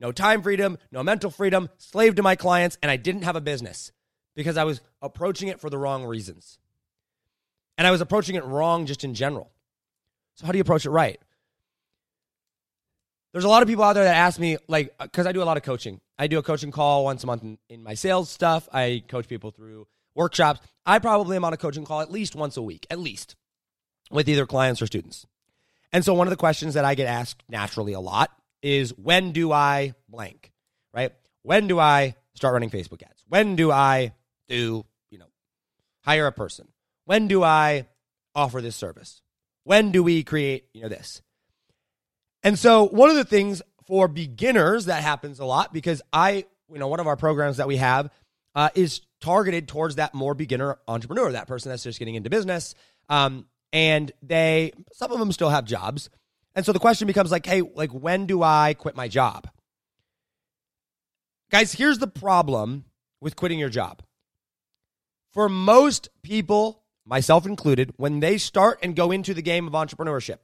no 0.01 0.11
time 0.11 0.41
freedom, 0.41 0.77
no 0.91 1.03
mental 1.03 1.29
freedom, 1.29 1.69
slave 1.77 2.15
to 2.15 2.23
my 2.23 2.35
clients, 2.35 2.77
and 2.81 2.91
I 2.91 2.97
didn't 2.97 3.21
have 3.21 3.35
a 3.35 3.41
business 3.41 3.91
because 4.35 4.57
I 4.57 4.63
was 4.63 4.81
approaching 5.01 5.47
it 5.47 5.61
for 5.61 5.69
the 5.69 5.77
wrong 5.77 6.03
reasons. 6.03 6.57
And 7.77 7.87
I 7.87 7.91
was 7.91 8.01
approaching 8.01 8.35
it 8.35 8.43
wrong 8.43 8.87
just 8.87 9.03
in 9.03 9.13
general. 9.13 9.51
So, 10.35 10.45
how 10.45 10.51
do 10.51 10.57
you 10.57 10.63
approach 10.63 10.85
it 10.85 10.89
right? 10.89 11.19
There's 13.31 13.45
a 13.45 13.49
lot 13.49 13.61
of 13.61 13.69
people 13.69 13.83
out 13.83 13.93
there 13.93 14.03
that 14.03 14.15
ask 14.15 14.39
me, 14.39 14.57
like, 14.67 14.93
uh, 14.99 15.05
because 15.05 15.25
I 15.25 15.31
do 15.31 15.41
a 15.41 15.45
lot 15.45 15.55
of 15.55 15.63
coaching. 15.63 16.01
I 16.17 16.27
do 16.27 16.37
a 16.37 16.43
coaching 16.43 16.71
call 16.71 17.05
once 17.05 17.23
a 17.23 17.27
month 17.27 17.43
in, 17.43 17.57
in 17.69 17.83
my 17.83 17.93
sales 17.93 18.29
stuff. 18.29 18.67
I 18.73 19.03
coach 19.07 19.27
people 19.27 19.51
through 19.51 19.87
workshops. 20.15 20.59
I 20.85 20.99
probably 20.99 21.37
am 21.37 21.45
on 21.45 21.53
a 21.53 21.57
coaching 21.57 21.85
call 21.85 22.01
at 22.01 22.11
least 22.11 22.35
once 22.35 22.57
a 22.57 22.61
week, 22.61 22.85
at 22.89 22.99
least 22.99 23.35
with 24.09 24.27
either 24.27 24.45
clients 24.45 24.81
or 24.81 24.87
students. 24.87 25.25
And 25.93 26.03
so, 26.03 26.13
one 26.13 26.27
of 26.27 26.31
the 26.31 26.37
questions 26.37 26.73
that 26.73 26.85
I 26.85 26.95
get 26.95 27.07
asked 27.07 27.43
naturally 27.47 27.93
a 27.93 27.99
lot 27.99 28.31
is 28.61 28.91
when 28.97 29.31
do 29.31 29.51
I 29.51 29.93
blank, 30.09 30.51
right? 30.93 31.11
When 31.43 31.67
do 31.67 31.79
I 31.79 32.15
start 32.35 32.53
running 32.53 32.69
Facebook 32.69 33.03
ads? 33.03 33.23
When 33.27 33.55
do 33.55 33.71
I 33.71 34.13
do, 34.47 34.85
you 35.09 35.17
know, 35.17 35.29
hire 36.03 36.27
a 36.27 36.31
person? 36.31 36.67
When 37.05 37.27
do 37.27 37.43
I 37.43 37.87
offer 38.35 38.61
this 38.61 38.75
service? 38.75 39.21
When 39.63 39.91
do 39.91 40.03
we 40.03 40.23
create, 40.23 40.65
you 40.73 40.81
know, 40.81 40.89
this? 40.89 41.21
And 42.43 42.57
so 42.57 42.87
one 42.87 43.09
of 43.09 43.15
the 43.15 43.25
things 43.25 43.61
for 43.85 44.07
beginners 44.07 44.85
that 44.85 45.03
happens 45.03 45.39
a 45.39 45.45
lot 45.45 45.73
because 45.73 46.01
I, 46.11 46.45
you 46.71 46.79
know, 46.79 46.87
one 46.87 46.99
of 46.99 47.07
our 47.07 47.17
programs 47.17 47.57
that 47.57 47.67
we 47.67 47.77
have 47.77 48.09
uh, 48.55 48.69
is 48.75 49.01
targeted 49.21 49.67
towards 49.67 49.95
that 49.95 50.13
more 50.13 50.33
beginner 50.33 50.77
entrepreneur, 50.87 51.31
that 51.31 51.47
person 51.47 51.69
that's 51.69 51.83
just 51.83 51.99
getting 51.99 52.15
into 52.15 52.29
business. 52.29 52.75
Um, 53.09 53.45
and 53.73 54.11
they, 54.21 54.73
some 54.93 55.11
of 55.11 55.19
them 55.19 55.31
still 55.31 55.49
have 55.49 55.65
jobs, 55.65 56.09
and 56.55 56.65
so 56.65 56.73
the 56.73 56.79
question 56.79 57.07
becomes 57.07 57.31
like, 57.31 57.45
hey, 57.45 57.61
like 57.61 57.91
when 57.91 58.25
do 58.25 58.43
I 58.43 58.75
quit 58.77 58.95
my 58.95 59.07
job? 59.07 59.49
Guys, 61.49 61.73
here's 61.73 61.99
the 61.99 62.07
problem 62.07 62.85
with 63.19 63.35
quitting 63.35 63.59
your 63.59 63.69
job. 63.69 64.01
For 65.31 65.47
most 65.47 66.09
people, 66.23 66.83
myself 67.05 67.45
included, 67.45 67.93
when 67.97 68.19
they 68.19 68.37
start 68.37 68.79
and 68.81 68.95
go 68.95 69.11
into 69.11 69.33
the 69.33 69.41
game 69.41 69.67
of 69.67 69.73
entrepreneurship, 69.73 70.39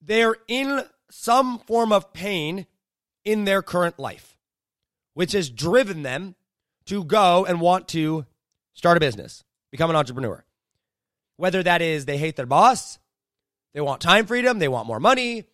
they're 0.00 0.36
in 0.48 0.82
some 1.10 1.58
form 1.58 1.92
of 1.92 2.12
pain 2.12 2.66
in 3.24 3.44
their 3.44 3.62
current 3.62 3.98
life, 3.98 4.36
which 5.14 5.32
has 5.32 5.50
driven 5.50 6.02
them 6.02 6.34
to 6.86 7.04
go 7.04 7.44
and 7.44 7.60
want 7.60 7.86
to 7.88 8.24
start 8.72 8.96
a 8.96 9.00
business, 9.00 9.44
become 9.70 9.90
an 9.90 9.96
entrepreneur. 9.96 10.44
Whether 11.36 11.62
that 11.62 11.82
is 11.82 12.04
they 12.04 12.18
hate 12.18 12.36
their 12.36 12.46
boss, 12.46 12.98
they 13.74 13.80
want 13.80 14.00
time 14.00 14.26
freedom, 14.26 14.58
they 14.58 14.68
want 14.68 14.86
more 14.86 15.00
money, 15.00 15.44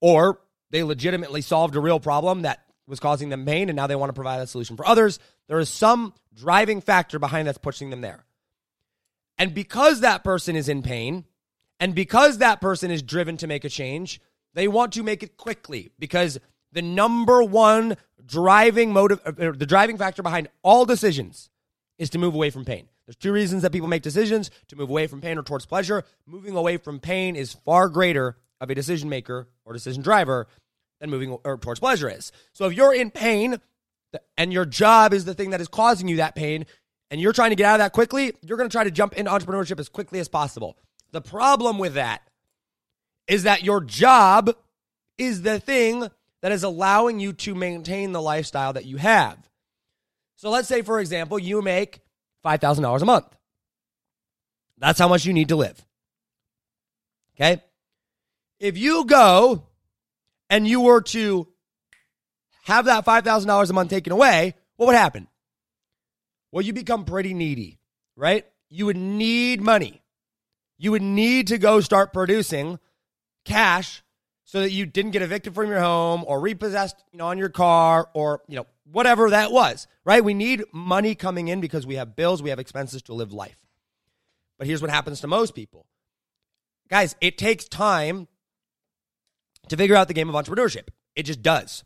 or 0.00 0.40
they 0.70 0.82
legitimately 0.82 1.40
solved 1.40 1.76
a 1.76 1.80
real 1.80 2.00
problem 2.00 2.42
that 2.42 2.64
was 2.86 3.00
causing 3.00 3.28
them 3.28 3.44
pain 3.44 3.68
and 3.68 3.76
now 3.76 3.86
they 3.86 3.96
want 3.96 4.10
to 4.10 4.14
provide 4.14 4.40
a 4.40 4.46
solution 4.46 4.76
for 4.76 4.86
others. 4.86 5.18
There 5.48 5.58
is 5.58 5.68
some 5.68 6.12
driving 6.34 6.80
factor 6.80 7.18
behind 7.18 7.48
that's 7.48 7.58
pushing 7.58 7.90
them 7.90 8.00
there. 8.00 8.24
And 9.38 9.54
because 9.54 10.00
that 10.00 10.22
person 10.22 10.56
is 10.56 10.68
in 10.68 10.82
pain 10.82 11.24
and 11.80 11.94
because 11.94 12.38
that 12.38 12.60
person 12.60 12.90
is 12.90 13.02
driven 13.02 13.36
to 13.38 13.46
make 13.46 13.64
a 13.64 13.68
change, 13.68 14.20
they 14.54 14.68
want 14.68 14.92
to 14.92 15.02
make 15.02 15.22
it 15.22 15.36
quickly 15.36 15.90
because 15.98 16.38
the 16.72 16.82
number 16.82 17.42
one 17.42 17.96
driving 18.24 18.92
motive, 18.92 19.20
uh, 19.24 19.52
the 19.52 19.66
driving 19.66 19.98
factor 19.98 20.22
behind 20.22 20.48
all 20.62 20.84
decisions 20.84 21.50
is 21.98 22.10
to 22.10 22.18
move 22.18 22.34
away 22.34 22.50
from 22.50 22.64
pain. 22.64 22.88
There's 23.06 23.16
two 23.16 23.32
reasons 23.32 23.62
that 23.62 23.72
people 23.72 23.88
make 23.88 24.02
decisions 24.02 24.50
to 24.68 24.76
move 24.76 24.88
away 24.88 25.06
from 25.06 25.20
pain 25.20 25.38
or 25.38 25.42
towards 25.42 25.66
pleasure. 25.66 26.04
Moving 26.26 26.56
away 26.56 26.78
from 26.78 27.00
pain 27.00 27.36
is 27.36 27.52
far 27.52 27.88
greater 27.88 28.36
of 28.60 28.70
a 28.70 28.74
decision 28.74 29.08
maker 29.08 29.48
or 29.64 29.72
decision 29.72 30.02
driver 30.02 30.46
than 31.00 31.10
moving 31.10 31.36
or 31.44 31.58
towards 31.58 31.80
pleasure 31.80 32.08
is. 32.08 32.32
So 32.52 32.66
if 32.66 32.72
you're 32.72 32.94
in 32.94 33.10
pain 33.10 33.60
and 34.38 34.52
your 34.52 34.64
job 34.64 35.12
is 35.12 35.24
the 35.24 35.34
thing 35.34 35.50
that 35.50 35.60
is 35.60 35.68
causing 35.68 36.08
you 36.08 36.16
that 36.16 36.34
pain 36.34 36.66
and 37.10 37.20
you're 37.20 37.32
trying 37.32 37.50
to 37.50 37.56
get 37.56 37.66
out 37.66 37.74
of 37.74 37.78
that 37.80 37.92
quickly, 37.92 38.32
you're 38.40 38.56
going 38.56 38.68
to 38.68 38.74
try 38.74 38.84
to 38.84 38.90
jump 38.90 39.14
into 39.14 39.30
entrepreneurship 39.30 39.78
as 39.78 39.88
quickly 39.88 40.18
as 40.18 40.28
possible. 40.28 40.78
The 41.12 41.20
problem 41.20 41.78
with 41.78 41.94
that 41.94 42.22
is 43.26 43.42
that 43.42 43.62
your 43.62 43.80
job 43.82 44.56
is 45.18 45.42
the 45.42 45.60
thing 45.60 46.08
that 46.42 46.52
is 46.52 46.62
allowing 46.62 47.20
you 47.20 47.32
to 47.32 47.54
maintain 47.54 48.12
the 48.12 48.22
lifestyle 48.22 48.72
that 48.72 48.84
you 48.84 48.96
have. 48.96 49.38
So 50.36 50.50
let's 50.50 50.68
say, 50.68 50.82
for 50.82 51.00
example, 51.00 51.38
you 51.38 51.62
make 51.62 52.00
$5,000 52.44 53.02
a 53.02 53.04
month. 53.04 53.26
That's 54.78 54.98
how 54.98 55.08
much 55.08 55.24
you 55.24 55.32
need 55.32 55.48
to 55.48 55.56
live. 55.56 55.84
Okay? 57.36 57.62
If 58.60 58.76
you 58.76 59.04
go 59.06 59.66
and 60.50 60.66
you 60.66 60.80
were 60.80 61.00
to 61.02 61.48
have 62.64 62.86
that 62.86 63.04
$5,000 63.04 63.70
a 63.70 63.72
month 63.72 63.90
taken 63.90 64.12
away, 64.12 64.54
what 64.76 64.86
would 64.86 64.96
happen? 64.96 65.28
Well, 66.50 66.62
you 66.62 66.72
become 66.72 67.04
pretty 67.04 67.34
needy, 67.34 67.80
right? 68.16 68.46
You 68.70 68.86
would 68.86 68.96
need 68.96 69.60
money. 69.60 70.02
You 70.78 70.92
would 70.92 71.02
need 71.02 71.48
to 71.48 71.58
go 71.58 71.80
start 71.80 72.12
producing 72.12 72.78
cash 73.44 74.02
so 74.44 74.60
that 74.60 74.70
you 74.70 74.86
didn't 74.86 75.12
get 75.12 75.22
evicted 75.22 75.54
from 75.54 75.68
your 75.68 75.80
home 75.80 76.24
or 76.26 76.40
repossessed, 76.40 76.96
you 77.12 77.18
know, 77.18 77.26
on 77.26 77.38
your 77.38 77.48
car 77.48 78.08
or, 78.14 78.42
you 78.46 78.56
know, 78.56 78.66
whatever 78.90 79.30
that 79.30 79.52
was, 79.52 79.86
right? 80.04 80.24
We 80.24 80.34
need 80.34 80.64
money 80.72 81.14
coming 81.14 81.48
in 81.48 81.60
because 81.60 81.86
we 81.86 81.96
have 81.96 82.16
bills, 82.16 82.42
we 82.42 82.50
have 82.50 82.58
expenses 82.58 83.02
to 83.02 83.14
live 83.14 83.32
life. 83.32 83.58
But 84.58 84.66
here's 84.66 84.82
what 84.82 84.90
happens 84.90 85.20
to 85.20 85.26
most 85.26 85.54
people. 85.54 85.86
Guys, 86.88 87.16
it 87.20 87.38
takes 87.38 87.64
time 87.64 88.28
to 89.68 89.76
figure 89.76 89.96
out 89.96 90.08
the 90.08 90.14
game 90.14 90.28
of 90.28 90.34
entrepreneurship. 90.34 90.88
It 91.16 91.24
just 91.24 91.42
does. 91.42 91.84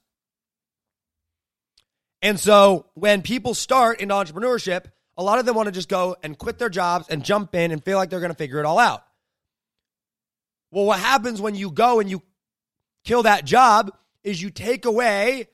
And 2.21 2.39
so 2.39 2.87
when 2.95 3.23
people 3.23 3.55
start 3.55 4.01
into 4.01 4.15
entrepreneurship, 4.15 4.87
a 5.17 5.23
lot 5.23 5.39
of 5.39 5.47
them 5.47 5.55
want 5.55 5.67
to 5.67 5.73
just 5.73 5.89
go 5.89 6.17
and 6.23 6.37
quit 6.37 6.59
their 6.59 6.69
jobs 6.69 7.09
and 7.09 7.25
jump 7.25 7.55
in 7.55 7.71
and 7.71 7.83
feel 7.85 7.97
like 7.97 8.11
they're 8.11 8.21
going 8.21 8.33
to 8.33 8.39
figure 8.39 8.59
it 8.59 8.67
all 8.67 8.79
out. 8.79 9.05
Well, 10.71 10.85
what 10.85 11.01
happens 11.01 11.41
when 11.41 11.55
you 11.55 11.71
go 11.71 12.01
and 12.01 12.11
you 12.11 12.23
kill 13.05 13.23
that 13.23 13.45
job 13.45 13.93
is 14.23 14.43
you 14.43 14.51
take 14.51 14.85
away 14.85 15.49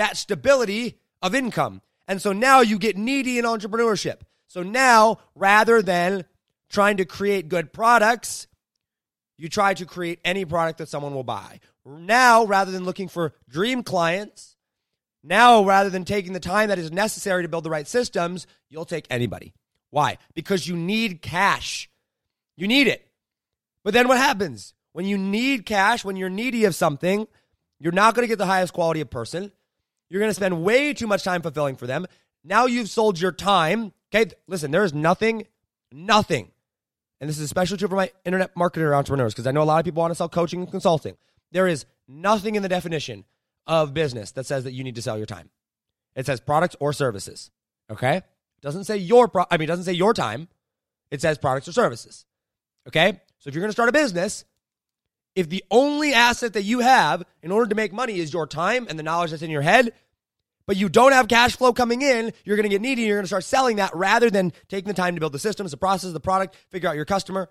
that 0.00 0.16
stability 0.16 0.98
of 1.22 1.34
income. 1.34 1.82
And 2.08 2.20
so 2.20 2.32
now 2.32 2.60
you 2.60 2.78
get 2.78 2.96
needy 2.96 3.38
in 3.38 3.44
entrepreneurship. 3.44 4.22
So 4.48 4.62
now, 4.62 5.18
rather 5.34 5.80
than 5.80 6.24
trying 6.68 6.96
to 6.96 7.04
create 7.04 7.48
good 7.48 7.72
products, 7.72 8.48
you 9.38 9.48
try 9.48 9.74
to 9.74 9.86
create 9.86 10.18
any 10.24 10.44
product 10.44 10.78
that 10.78 10.88
someone 10.88 11.14
will 11.14 11.24
buy. 11.24 11.60
Now, 11.86 12.44
rather 12.44 12.72
than 12.72 12.84
looking 12.84 13.08
for 13.08 13.32
dream 13.48 13.82
clients, 13.82 14.56
now 15.22 15.64
rather 15.64 15.90
than 15.90 16.04
taking 16.04 16.32
the 16.32 16.40
time 16.40 16.68
that 16.68 16.78
is 16.78 16.90
necessary 16.90 17.42
to 17.42 17.48
build 17.48 17.64
the 17.64 17.70
right 17.70 17.86
systems, 17.86 18.46
you'll 18.68 18.84
take 18.84 19.06
anybody. 19.08 19.54
Why? 19.90 20.18
Because 20.34 20.66
you 20.66 20.76
need 20.76 21.22
cash. 21.22 21.88
You 22.56 22.68
need 22.68 22.86
it. 22.86 23.06
But 23.84 23.94
then 23.94 24.08
what 24.08 24.18
happens? 24.18 24.74
When 24.92 25.06
you 25.06 25.16
need 25.16 25.64
cash, 25.64 26.04
when 26.04 26.16
you're 26.16 26.28
needy 26.28 26.64
of 26.64 26.74
something, 26.74 27.26
you're 27.78 27.92
not 27.92 28.14
going 28.14 28.24
to 28.24 28.28
get 28.28 28.38
the 28.38 28.46
highest 28.46 28.72
quality 28.72 29.00
of 29.00 29.10
person. 29.10 29.52
You're 30.10 30.20
going 30.20 30.30
to 30.30 30.34
spend 30.34 30.62
way 30.62 30.92
too 30.92 31.06
much 31.06 31.24
time 31.24 31.40
fulfilling 31.40 31.76
for 31.76 31.86
them. 31.86 32.06
Now 32.44 32.66
you've 32.66 32.90
sold 32.90 33.20
your 33.20 33.32
time. 33.32 33.92
Okay, 34.12 34.30
listen, 34.46 34.72
there 34.72 34.84
is 34.84 34.92
nothing, 34.92 35.46
nothing, 35.92 36.50
and 37.20 37.28
this 37.28 37.38
is 37.38 37.44
especially 37.44 37.76
true 37.76 37.88
for 37.88 37.96
my 37.96 38.10
internet 38.24 38.54
marketer 38.54 38.96
entrepreneurs 38.96 39.34
because 39.34 39.46
I 39.46 39.52
know 39.52 39.62
a 39.62 39.64
lot 39.64 39.78
of 39.78 39.84
people 39.84 40.00
want 40.00 40.10
to 40.10 40.16
sell 40.16 40.28
coaching 40.28 40.60
and 40.60 40.70
consulting. 40.70 41.16
There 41.52 41.68
is 41.68 41.86
nothing 42.08 42.56
in 42.56 42.62
the 42.62 42.68
definition 42.68 43.24
of 43.66 43.94
business 43.94 44.32
that 44.32 44.46
says 44.46 44.64
that 44.64 44.72
you 44.72 44.82
need 44.82 44.96
to 44.96 45.02
sell 45.02 45.16
your 45.16 45.26
time. 45.26 45.50
It 46.16 46.26
says 46.26 46.40
products 46.40 46.74
or 46.80 46.92
services. 46.92 47.50
Okay, 47.90 48.16
it 48.16 48.24
doesn't 48.62 48.84
say 48.84 48.96
your 48.96 49.28
pro- 49.28 49.46
I 49.50 49.58
mean, 49.58 49.64
it 49.64 49.72
doesn't 49.72 49.84
say 49.84 49.92
your 49.92 50.14
time. 50.14 50.48
It 51.10 51.20
says 51.20 51.38
products 51.38 51.68
or 51.68 51.72
services. 51.72 52.24
Okay, 52.88 53.20
so 53.38 53.48
if 53.48 53.54
you're 53.54 53.62
going 53.62 53.68
to 53.68 53.74
start 53.74 53.88
a 53.88 53.92
business, 53.92 54.44
if 55.34 55.48
the 55.48 55.64
only 55.70 56.12
asset 56.12 56.54
that 56.54 56.62
you 56.62 56.80
have 56.80 57.22
in 57.42 57.52
order 57.52 57.68
to 57.68 57.74
make 57.74 57.92
money 57.92 58.18
is 58.18 58.32
your 58.32 58.46
time 58.46 58.86
and 58.88 58.98
the 58.98 59.02
knowledge 59.02 59.30
that's 59.30 59.42
in 59.42 59.50
your 59.50 59.62
head, 59.62 59.92
but 60.66 60.76
you 60.76 60.88
don't 60.88 61.12
have 61.12 61.28
cash 61.28 61.56
flow 61.56 61.72
coming 61.72 62.02
in, 62.02 62.32
you're 62.44 62.56
going 62.56 62.64
to 62.64 62.68
get 62.68 62.80
needy. 62.80 63.02
You're 63.02 63.16
going 63.16 63.24
to 63.24 63.28
start 63.28 63.44
selling 63.44 63.76
that 63.76 63.94
rather 63.94 64.30
than 64.30 64.52
taking 64.68 64.88
the 64.88 64.94
time 64.94 65.14
to 65.14 65.20
build 65.20 65.32
the 65.32 65.38
systems, 65.38 65.70
the 65.70 65.76
process, 65.76 66.12
the 66.12 66.20
product, 66.20 66.56
figure 66.70 66.88
out 66.88 66.96
your 66.96 67.04
customer. 67.04 67.48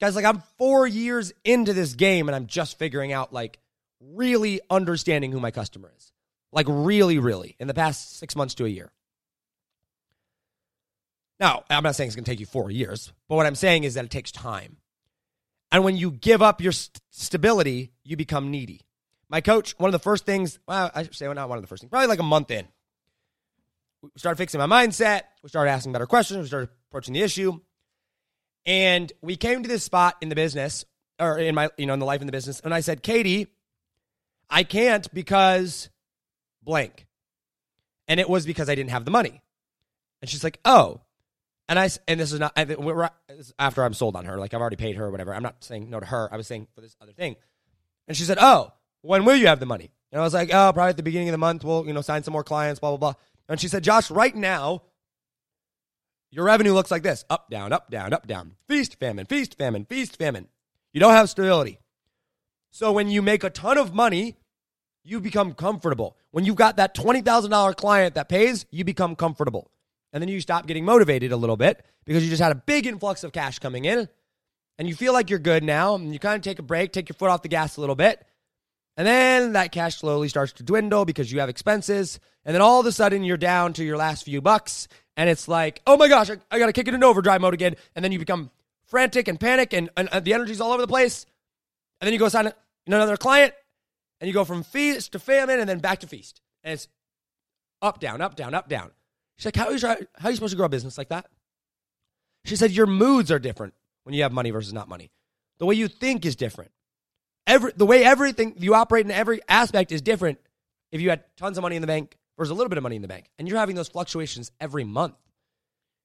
Guys, 0.00 0.14
like 0.14 0.24
I'm 0.24 0.42
four 0.58 0.86
years 0.86 1.32
into 1.44 1.72
this 1.72 1.94
game 1.94 2.28
and 2.28 2.36
I'm 2.36 2.46
just 2.46 2.78
figuring 2.78 3.12
out, 3.12 3.32
like, 3.32 3.58
really 4.00 4.60
understanding 4.70 5.32
who 5.32 5.40
my 5.40 5.50
customer 5.50 5.92
is. 5.96 6.12
Like, 6.52 6.66
really, 6.68 7.18
really, 7.18 7.56
in 7.58 7.66
the 7.66 7.74
past 7.74 8.18
six 8.18 8.36
months 8.36 8.54
to 8.54 8.64
a 8.64 8.68
year. 8.68 8.90
Now, 11.40 11.64
I'm 11.68 11.82
not 11.82 11.96
saying 11.96 12.08
it's 12.08 12.16
going 12.16 12.24
to 12.24 12.30
take 12.30 12.40
you 12.40 12.46
four 12.46 12.70
years, 12.70 13.12
but 13.28 13.36
what 13.36 13.46
I'm 13.46 13.54
saying 13.54 13.84
is 13.84 13.94
that 13.94 14.04
it 14.04 14.10
takes 14.10 14.32
time. 14.32 14.76
And 15.76 15.84
when 15.84 15.98
you 15.98 16.10
give 16.10 16.40
up 16.40 16.62
your 16.62 16.72
st- 16.72 17.02
stability, 17.10 17.92
you 18.02 18.16
become 18.16 18.50
needy. 18.50 18.80
My 19.28 19.42
coach, 19.42 19.74
one 19.76 19.88
of 19.88 19.92
the 19.92 19.98
first 19.98 20.24
things, 20.24 20.58
well, 20.66 20.90
I 20.94 21.02
say, 21.02 21.26
well, 21.26 21.34
not 21.34 21.50
one 21.50 21.58
of 21.58 21.62
the 21.62 21.68
first 21.68 21.82
things, 21.82 21.90
probably 21.90 22.06
like 22.06 22.18
a 22.18 22.22
month 22.22 22.50
in, 22.50 22.66
we 24.00 24.08
started 24.16 24.38
fixing 24.38 24.58
my 24.58 24.66
mindset. 24.66 25.24
We 25.42 25.50
started 25.50 25.72
asking 25.72 25.92
better 25.92 26.06
questions. 26.06 26.40
We 26.40 26.46
started 26.46 26.70
approaching 26.88 27.12
the 27.12 27.20
issue. 27.20 27.60
And 28.64 29.12
we 29.20 29.36
came 29.36 29.64
to 29.64 29.68
this 29.68 29.84
spot 29.84 30.16
in 30.22 30.30
the 30.30 30.34
business, 30.34 30.86
or 31.20 31.36
in 31.36 31.54
my, 31.54 31.68
you 31.76 31.84
know, 31.84 31.92
in 31.92 32.00
the 32.00 32.06
life 32.06 32.22
in 32.22 32.26
the 32.26 32.32
business. 32.32 32.58
And 32.60 32.72
I 32.72 32.80
said, 32.80 33.02
Katie, 33.02 33.48
I 34.48 34.64
can't 34.64 35.06
because 35.12 35.90
blank. 36.62 37.06
And 38.08 38.18
it 38.18 38.30
was 38.30 38.46
because 38.46 38.70
I 38.70 38.74
didn't 38.76 38.92
have 38.92 39.04
the 39.04 39.10
money. 39.10 39.42
And 40.22 40.30
she's 40.30 40.42
like, 40.42 40.58
oh. 40.64 41.02
And 41.68 41.78
I 41.78 41.90
and 42.06 42.20
this 42.20 42.32
is 42.32 42.38
not 42.38 42.56
after 43.58 43.82
I'm 43.82 43.94
sold 43.94 44.14
on 44.14 44.24
her. 44.24 44.38
Like 44.38 44.54
I've 44.54 44.60
already 44.60 44.76
paid 44.76 44.96
her 44.96 45.06
or 45.06 45.10
whatever. 45.10 45.34
I'm 45.34 45.42
not 45.42 45.64
saying 45.64 45.90
no 45.90 45.98
to 45.98 46.06
her. 46.06 46.28
I 46.32 46.36
was 46.36 46.46
saying 46.46 46.68
for 46.74 46.80
this 46.80 46.96
other 47.00 47.12
thing. 47.12 47.36
And 48.06 48.16
she 48.16 48.22
said, 48.22 48.38
"Oh, 48.40 48.72
when 49.02 49.24
will 49.24 49.34
you 49.36 49.48
have 49.48 49.58
the 49.58 49.66
money?" 49.66 49.90
And 50.12 50.20
I 50.20 50.24
was 50.24 50.34
like, 50.34 50.50
"Oh, 50.52 50.70
probably 50.72 50.90
at 50.90 50.96
the 50.96 51.02
beginning 51.02 51.28
of 51.28 51.32
the 51.32 51.38
month. 51.38 51.64
We'll 51.64 51.84
you 51.86 51.92
know 51.92 52.02
sign 52.02 52.22
some 52.22 52.32
more 52.32 52.44
clients. 52.44 52.78
Blah 52.78 52.90
blah 52.90 52.98
blah." 52.98 53.14
And 53.48 53.60
she 53.60 53.66
said, 53.66 53.82
"Josh, 53.82 54.10
right 54.10 54.34
now, 54.34 54.82
your 56.30 56.44
revenue 56.44 56.72
looks 56.72 56.92
like 56.92 57.02
this: 57.02 57.24
up, 57.28 57.50
down, 57.50 57.72
up, 57.72 57.90
down, 57.90 58.12
up, 58.12 58.28
down. 58.28 58.52
Feast, 58.68 59.00
famine, 59.00 59.26
feast, 59.26 59.58
famine, 59.58 59.86
feast, 59.86 60.16
famine. 60.16 60.46
You 60.92 61.00
don't 61.00 61.14
have 61.14 61.28
stability. 61.28 61.80
So 62.70 62.92
when 62.92 63.08
you 63.08 63.22
make 63.22 63.42
a 63.42 63.50
ton 63.50 63.76
of 63.76 63.92
money, 63.92 64.36
you 65.02 65.20
become 65.20 65.52
comfortable. 65.52 66.16
When 66.30 66.44
you've 66.44 66.56
got 66.56 66.76
that 66.76 66.94
twenty 66.94 67.22
thousand 67.22 67.50
dollar 67.50 67.74
client 67.74 68.14
that 68.14 68.28
pays, 68.28 68.66
you 68.70 68.84
become 68.84 69.16
comfortable." 69.16 69.68
And 70.16 70.22
then 70.22 70.30
you 70.30 70.40
stop 70.40 70.66
getting 70.66 70.86
motivated 70.86 71.30
a 71.30 71.36
little 71.36 71.58
bit 71.58 71.84
because 72.06 72.24
you 72.24 72.30
just 72.30 72.40
had 72.40 72.50
a 72.50 72.54
big 72.54 72.86
influx 72.86 73.22
of 73.22 73.32
cash 73.32 73.58
coming 73.58 73.84
in 73.84 74.08
and 74.78 74.88
you 74.88 74.94
feel 74.94 75.12
like 75.12 75.28
you're 75.28 75.38
good 75.38 75.62
now 75.62 75.94
and 75.94 76.10
you 76.10 76.18
kind 76.18 76.36
of 76.36 76.40
take 76.40 76.58
a 76.58 76.62
break, 76.62 76.90
take 76.90 77.10
your 77.10 77.16
foot 77.16 77.28
off 77.28 77.42
the 77.42 77.50
gas 77.50 77.76
a 77.76 77.82
little 77.82 77.94
bit. 77.94 78.26
And 78.96 79.06
then 79.06 79.52
that 79.52 79.72
cash 79.72 79.96
slowly 79.96 80.30
starts 80.30 80.54
to 80.54 80.62
dwindle 80.62 81.04
because 81.04 81.30
you 81.30 81.40
have 81.40 81.50
expenses. 81.50 82.18
And 82.46 82.54
then 82.54 82.62
all 82.62 82.80
of 82.80 82.86
a 82.86 82.92
sudden 82.92 83.24
you're 83.24 83.36
down 83.36 83.74
to 83.74 83.84
your 83.84 83.98
last 83.98 84.24
few 84.24 84.40
bucks. 84.40 84.88
And 85.18 85.28
it's 85.28 85.48
like, 85.48 85.82
oh 85.86 85.98
my 85.98 86.08
gosh, 86.08 86.30
I, 86.30 86.38
I 86.50 86.58
got 86.58 86.68
to 86.68 86.72
kick 86.72 86.88
it 86.88 86.94
into 86.94 87.06
overdrive 87.06 87.42
mode 87.42 87.52
again. 87.52 87.76
And 87.94 88.02
then 88.02 88.10
you 88.10 88.18
become 88.18 88.50
frantic 88.86 89.28
and 89.28 89.38
panic 89.38 89.74
and, 89.74 89.90
and, 89.98 90.08
and 90.10 90.24
the 90.24 90.32
energy's 90.32 90.62
all 90.62 90.72
over 90.72 90.80
the 90.80 90.88
place. 90.88 91.26
And 92.00 92.06
then 92.06 92.14
you 92.14 92.18
go 92.18 92.30
sign 92.30 92.50
another 92.86 93.18
client 93.18 93.52
and 94.22 94.28
you 94.28 94.32
go 94.32 94.46
from 94.46 94.62
feast 94.62 95.12
to 95.12 95.18
famine 95.18 95.60
and 95.60 95.68
then 95.68 95.80
back 95.80 96.00
to 96.00 96.06
feast. 96.06 96.40
And 96.64 96.72
it's 96.72 96.88
up, 97.82 98.00
down, 98.00 98.22
up, 98.22 98.34
down, 98.34 98.54
up, 98.54 98.70
down. 98.70 98.92
She's 99.38 99.46
like, 99.46 99.56
how 99.56 99.66
are, 99.66 99.72
you, 99.72 99.78
supposed 99.78 100.52
to 100.52 100.56
grow 100.56 100.66
a 100.66 100.70
business 100.70 100.96
like 100.96 101.10
that? 101.10 101.26
She 102.44 102.56
said, 102.56 102.70
your 102.70 102.86
moods 102.86 103.30
are 103.30 103.38
different 103.38 103.74
when 104.04 104.14
you 104.14 104.22
have 104.22 104.32
money 104.32 104.50
versus 104.50 104.72
not 104.72 104.88
money. 104.88 105.10
The 105.58 105.66
way 105.66 105.74
you 105.74 105.88
think 105.88 106.24
is 106.24 106.36
different. 106.36 106.70
Every, 107.46 107.72
the 107.76 107.86
way 107.86 108.04
everything 108.04 108.54
you 108.58 108.74
operate 108.74 109.04
in 109.04 109.12
every 109.12 109.40
aspect 109.48 109.92
is 109.92 110.00
different 110.00 110.38
if 110.90 111.00
you 111.00 111.10
had 111.10 111.24
tons 111.36 111.58
of 111.58 111.62
money 111.62 111.76
in 111.76 111.82
the 111.82 111.86
bank 111.86 112.16
versus 112.36 112.50
a 112.50 112.54
little 112.54 112.68
bit 112.68 112.78
of 112.78 112.82
money 112.82 112.96
in 112.96 113.02
the 113.02 113.08
bank. 113.08 113.30
And 113.38 113.48
you're 113.48 113.58
having 113.58 113.76
those 113.76 113.88
fluctuations 113.88 114.52
every 114.60 114.84
month. 114.84 115.14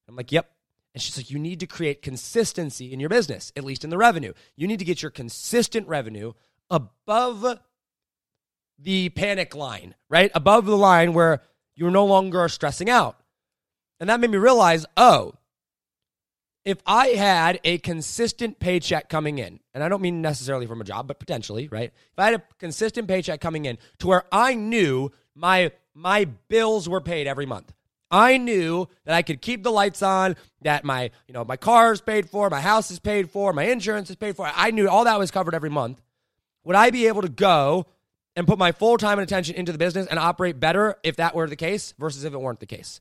I'm 0.08 0.16
like, 0.16 0.32
yep. 0.32 0.52
And 0.94 1.02
she's 1.02 1.16
like, 1.16 1.32
you 1.32 1.40
need 1.40 1.62
to 1.62 1.68
create 1.68 2.02
consistency 2.02 2.92
in 2.92 3.00
your 3.00 3.10
business, 3.10 3.54
at 3.56 3.64
least 3.64 3.84
in 3.84 3.90
the 3.90 3.98
revenue. 3.98 4.34
You 4.56 4.68
need 4.68 4.80
to 4.80 4.86
get 4.86 5.02
your 5.02 5.12
consistent 5.12 5.88
revenue 5.88 6.34
above 6.70 7.60
the 8.78 9.10
panic 9.10 9.56
line, 9.56 9.96
right? 10.10 10.32
Above 10.36 10.66
the 10.66 10.78
line 10.78 11.14
where 11.14 11.42
you're 11.76 11.92
no 11.92 12.06
longer 12.06 12.48
stressing 12.50 12.90
out. 12.90 13.21
And 14.02 14.10
that 14.10 14.20
made 14.20 14.32
me 14.32 14.38
realize 14.38 14.86
oh, 14.98 15.36
if 16.66 16.80
I 16.86 17.10
had 17.10 17.60
a 17.64 17.78
consistent 17.78 18.60
paycheck 18.60 19.10
coming 19.10 19.38
in, 19.38 19.60
and 19.74 19.84
I 19.84 19.90
don't 19.90 20.02
mean 20.02 20.22
necessarily 20.22 20.66
from 20.66 20.82
a 20.82 20.84
job, 20.84 21.08
but 21.08 21.20
potentially, 21.20 21.68
right? 21.70 21.94
If 22.12 22.20
I 22.20 22.26
had 22.26 22.34
a 22.34 22.44
consistent 22.60 23.08
paycheck 23.08 23.40
coming 23.40 23.66
in 23.66 23.78
to 24.00 24.08
where 24.08 24.24
I 24.32 24.56
knew 24.56 25.12
my 25.36 25.72
my 25.94 26.26
bills 26.26 26.90
were 26.90 27.02
paid 27.02 27.28
every 27.28 27.46
month. 27.46 27.74
I 28.10 28.38
knew 28.38 28.88
that 29.06 29.16
I 29.16 29.22
could 29.22 29.42
keep 29.42 29.64
the 29.64 29.72
lights 29.72 30.02
on, 30.02 30.36
that 30.64 30.84
my, 30.84 31.12
you 31.28 31.34
know, 31.34 31.46
my 31.46 31.56
car 31.56 31.94
is 31.94 32.02
paid 32.02 32.30
for, 32.30 32.50
my 32.50 32.60
house 32.60 32.92
is 32.92 33.00
paid 33.00 33.32
for, 33.32 33.54
my 33.54 33.64
insurance 33.64 34.10
is 34.10 34.18
paid 34.18 34.36
for. 34.36 34.50
I 34.54 34.72
knew 34.72 34.90
all 34.90 35.06
that 35.06 35.20
was 35.20 35.32
covered 35.32 35.56
every 35.56 35.70
month. 35.70 36.02
Would 36.66 36.76
I 36.76 36.90
be 36.90 37.08
able 37.08 37.22
to 37.22 37.30
go 37.30 37.86
and 38.36 38.48
put 38.48 38.58
my 38.58 38.72
full 38.72 38.98
time 38.98 39.20
and 39.20 39.28
attention 39.28 39.56
into 39.56 39.72
the 39.72 39.78
business 39.78 40.08
and 40.08 40.20
operate 40.20 40.60
better 40.60 40.98
if 41.04 41.18
that 41.18 41.36
were 41.36 41.48
the 41.48 41.56
case 41.56 41.94
versus 42.00 42.26
if 42.26 42.34
it 42.34 42.42
weren't 42.42 42.60
the 42.60 42.66
case? 42.66 43.00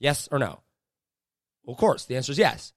Yes 0.00 0.28
or 0.32 0.38
no? 0.38 0.60
Well, 1.62 1.74
of 1.74 1.78
course, 1.78 2.06
the 2.06 2.16
answer 2.16 2.32
is 2.32 2.38
yes. 2.38 2.72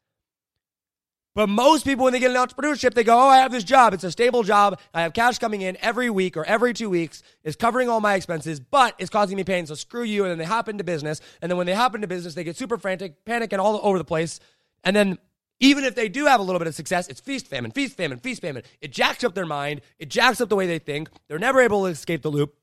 But 1.35 1.49
most 1.49 1.83
people, 1.83 2.03
when 2.03 2.13
they 2.13 2.19
get 2.19 2.29
an 2.29 2.37
entrepreneurship, 2.37 2.93
they 2.93 3.03
go, 3.03 3.17
Oh, 3.17 3.27
I 3.27 3.37
have 3.37 3.51
this 3.51 3.63
job. 3.63 3.93
It's 3.93 4.03
a 4.03 4.11
stable 4.11 4.43
job. 4.43 4.79
I 4.93 5.01
have 5.01 5.13
cash 5.13 5.39
coming 5.39 5.61
in 5.61 5.77
every 5.81 6.11
week 6.11 6.37
or 6.37 6.45
every 6.45 6.73
two 6.73 6.91
weeks. 6.91 7.23
It's 7.43 7.55
covering 7.55 7.89
all 7.89 8.01
my 8.01 8.13
expenses, 8.13 8.59
but 8.59 8.93
it's 8.99 9.09
causing 9.09 9.35
me 9.35 9.43
pain. 9.43 9.65
So 9.65 9.73
screw 9.73 10.03
you. 10.03 10.23
And 10.23 10.31
then 10.31 10.37
they 10.37 10.45
hop 10.45 10.69
into 10.69 10.83
business. 10.83 11.21
And 11.41 11.49
then 11.49 11.57
when 11.57 11.65
they 11.65 11.73
hop 11.73 11.95
into 11.95 12.07
business, 12.07 12.35
they 12.35 12.43
get 12.43 12.55
super 12.55 12.77
frantic, 12.77 13.25
panic, 13.25 13.51
and 13.51 13.59
all 13.59 13.79
over 13.81 13.97
the 13.97 14.03
place. 14.03 14.39
And 14.83 14.95
then 14.95 15.17
even 15.59 15.85
if 15.85 15.95
they 15.95 16.07
do 16.07 16.25
have 16.25 16.39
a 16.39 16.43
little 16.43 16.59
bit 16.59 16.67
of 16.67 16.75
success, 16.75 17.07
it's 17.07 17.19
feast 17.19 17.47
famine, 17.47 17.71
feast 17.71 17.97
famine, 17.97 18.19
feast 18.19 18.41
famine. 18.41 18.61
It 18.79 18.91
jacks 18.91 19.23
up 19.23 19.33
their 19.33 19.45
mind. 19.47 19.81
It 19.97 20.09
jacks 20.09 20.39
up 20.39 20.49
the 20.49 20.55
way 20.55 20.67
they 20.67 20.79
think. 20.79 21.09
They're 21.27 21.39
never 21.39 21.61
able 21.61 21.85
to 21.85 21.87
escape 21.87 22.21
the 22.21 22.29
loop 22.29 22.55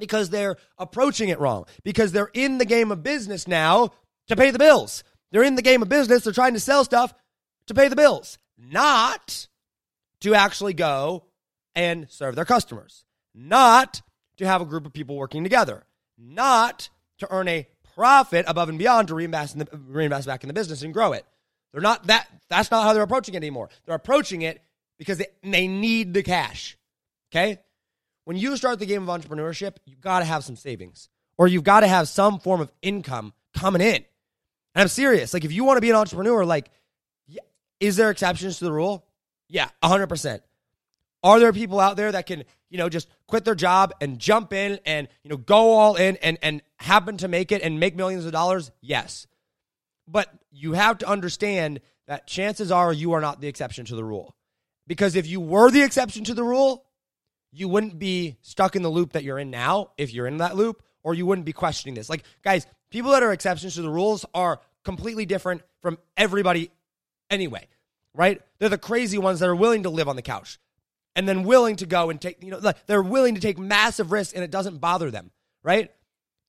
because 0.00 0.30
they're 0.30 0.56
approaching 0.78 1.28
it 1.28 1.38
wrong. 1.38 1.66
Because 1.84 2.12
they're 2.12 2.30
in 2.34 2.58
the 2.58 2.64
game 2.64 2.90
of 2.90 3.02
business 3.02 3.46
now 3.46 3.90
to 4.26 4.36
pay 4.36 4.50
the 4.50 4.58
bills. 4.58 5.04
They're 5.30 5.44
in 5.44 5.54
the 5.54 5.62
game 5.62 5.82
of 5.82 5.88
business. 5.88 6.24
They're 6.24 6.32
trying 6.32 6.54
to 6.54 6.60
sell 6.60 6.84
stuff 6.84 7.14
to 7.66 7.74
pay 7.74 7.88
the 7.88 7.96
bills, 7.96 8.38
not 8.58 9.46
to 10.20 10.34
actually 10.34 10.74
go 10.74 11.24
and 11.74 12.10
serve 12.10 12.34
their 12.34 12.44
customers, 12.44 13.04
not 13.34 14.02
to 14.38 14.46
have 14.46 14.60
a 14.60 14.66
group 14.66 14.86
of 14.86 14.92
people 14.92 15.16
working 15.16 15.44
together, 15.44 15.84
not 16.18 16.88
to 17.18 17.28
earn 17.30 17.46
a 17.46 17.68
profit 17.94 18.44
above 18.48 18.68
and 18.68 18.78
beyond 18.78 19.08
to 19.08 19.14
reinvest, 19.14 19.54
in 19.54 19.60
the, 19.60 19.68
reinvest 19.88 20.26
back 20.26 20.42
in 20.42 20.48
the 20.48 20.54
business 20.54 20.82
and 20.82 20.92
grow 20.92 21.12
it. 21.12 21.24
They're 21.72 21.80
not 21.80 22.06
that. 22.08 22.26
That's 22.48 22.70
not 22.70 22.82
how 22.82 22.92
they're 22.92 23.02
approaching 23.02 23.34
it 23.34 23.38
anymore. 23.38 23.68
They're 23.84 23.94
approaching 23.94 24.42
it 24.42 24.60
because 24.98 25.18
they, 25.18 25.26
they 25.42 25.68
need 25.68 26.12
the 26.14 26.22
cash. 26.22 26.76
Okay. 27.30 27.60
When 28.24 28.36
you 28.36 28.56
start 28.56 28.78
the 28.78 28.86
game 28.86 29.08
of 29.08 29.20
entrepreneurship, 29.20 29.76
you 29.84 29.96
got 29.96 30.20
to 30.20 30.24
have 30.24 30.44
some 30.44 30.56
savings 30.56 31.08
or 31.38 31.48
you've 31.48 31.64
got 31.64 31.80
to 31.80 31.88
have 31.88 32.08
some 32.08 32.38
form 32.38 32.60
of 32.60 32.70
income 32.82 33.32
coming 33.54 33.80
in. 33.80 34.04
And 34.74 34.82
I'm 34.82 34.88
serious. 34.88 35.34
Like, 35.34 35.44
if 35.44 35.52
you 35.52 35.64
want 35.64 35.78
to 35.78 35.80
be 35.80 35.90
an 35.90 35.96
entrepreneur, 35.96 36.44
like, 36.44 36.70
is 37.80 37.96
there 37.96 38.10
exceptions 38.10 38.58
to 38.58 38.64
the 38.64 38.72
rule? 38.72 39.06
Yeah, 39.48 39.68
100%. 39.82 40.40
Are 41.22 41.40
there 41.40 41.52
people 41.52 41.80
out 41.80 41.96
there 41.96 42.12
that 42.12 42.26
can, 42.26 42.44
you 42.68 42.78
know, 42.78 42.88
just 42.88 43.08
quit 43.26 43.44
their 43.44 43.54
job 43.54 43.92
and 44.00 44.18
jump 44.18 44.52
in 44.52 44.78
and, 44.86 45.08
you 45.22 45.30
know, 45.30 45.36
go 45.36 45.72
all 45.72 45.96
in 45.96 46.16
and, 46.18 46.38
and 46.42 46.62
happen 46.76 47.16
to 47.18 47.28
make 47.28 47.52
it 47.52 47.62
and 47.62 47.80
make 47.80 47.96
millions 47.96 48.24
of 48.26 48.32
dollars? 48.32 48.70
Yes. 48.80 49.26
But 50.06 50.28
you 50.50 50.72
have 50.72 50.98
to 50.98 51.08
understand 51.08 51.80
that 52.06 52.26
chances 52.26 52.70
are 52.70 52.92
you 52.92 53.12
are 53.12 53.20
not 53.20 53.40
the 53.40 53.48
exception 53.48 53.84
to 53.86 53.94
the 53.94 54.04
rule. 54.04 54.34
Because 54.86 55.14
if 55.14 55.26
you 55.26 55.40
were 55.40 55.70
the 55.70 55.82
exception 55.82 56.24
to 56.24 56.34
the 56.34 56.42
rule, 56.42 56.84
you 57.52 57.68
wouldn't 57.68 57.98
be 57.98 58.36
stuck 58.42 58.76
in 58.76 58.82
the 58.82 58.88
loop 58.88 59.12
that 59.12 59.24
you're 59.24 59.38
in 59.38 59.50
now 59.50 59.90
if 59.98 60.12
you're 60.12 60.26
in 60.26 60.38
that 60.38 60.56
loop, 60.56 60.82
or 61.02 61.14
you 61.14 61.26
wouldn't 61.26 61.46
be 61.46 61.52
questioning 61.52 61.94
this. 61.94 62.08
Like, 62.08 62.24
guys, 62.42 62.66
people 62.90 63.12
that 63.12 63.22
are 63.22 63.32
exceptions 63.32 63.74
to 63.74 63.82
the 63.82 63.90
rules 63.90 64.24
are 64.34 64.60
completely 64.84 65.26
different 65.26 65.62
from 65.80 65.98
everybody 66.16 66.70
anyway, 67.30 67.68
right? 68.14 68.40
They're 68.58 68.68
the 68.68 68.78
crazy 68.78 69.18
ones 69.18 69.40
that 69.40 69.48
are 69.48 69.56
willing 69.56 69.84
to 69.84 69.90
live 69.90 70.08
on 70.08 70.16
the 70.16 70.22
couch 70.22 70.58
and 71.16 71.28
then 71.28 71.44
willing 71.44 71.76
to 71.76 71.86
go 71.86 72.10
and 72.10 72.20
take, 72.20 72.42
you 72.42 72.50
know, 72.50 72.72
they're 72.86 73.02
willing 73.02 73.34
to 73.34 73.40
take 73.40 73.58
massive 73.58 74.12
risks 74.12 74.32
and 74.32 74.44
it 74.44 74.50
doesn't 74.50 74.78
bother 74.78 75.10
them, 75.10 75.30
right? 75.62 75.90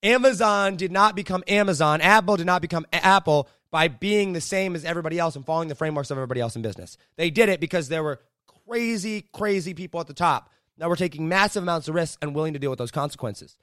Amazon 0.03 0.75
did 0.75 0.91
not 0.91 1.15
become 1.15 1.43
Amazon. 1.47 2.01
Apple 2.01 2.37
did 2.37 2.45
not 2.45 2.61
become 2.61 2.85
Apple 2.91 3.47
by 3.69 3.87
being 3.87 4.33
the 4.33 4.41
same 4.41 4.75
as 4.75 4.83
everybody 4.83 5.17
else 5.17 5.35
and 5.35 5.45
following 5.45 5.69
the 5.69 5.75
frameworks 5.75 6.11
of 6.11 6.17
everybody 6.17 6.41
else 6.41 6.55
in 6.55 6.61
business. 6.61 6.97
They 7.15 7.29
did 7.29 7.49
it 7.49 7.59
because 7.59 7.87
there 7.87 8.03
were 8.03 8.19
crazy, 8.67 9.25
crazy 9.33 9.73
people 9.73 9.99
at 9.99 10.07
the 10.07 10.13
top 10.13 10.49
that 10.77 10.89
were 10.89 10.95
taking 10.95 11.27
massive 11.27 11.63
amounts 11.63 11.87
of 11.87 11.95
risks 11.95 12.17
and 12.21 12.35
willing 12.35 12.53
to 12.53 12.59
deal 12.59 12.69
with 12.69 12.79
those 12.79 12.91
consequences. 12.91 13.57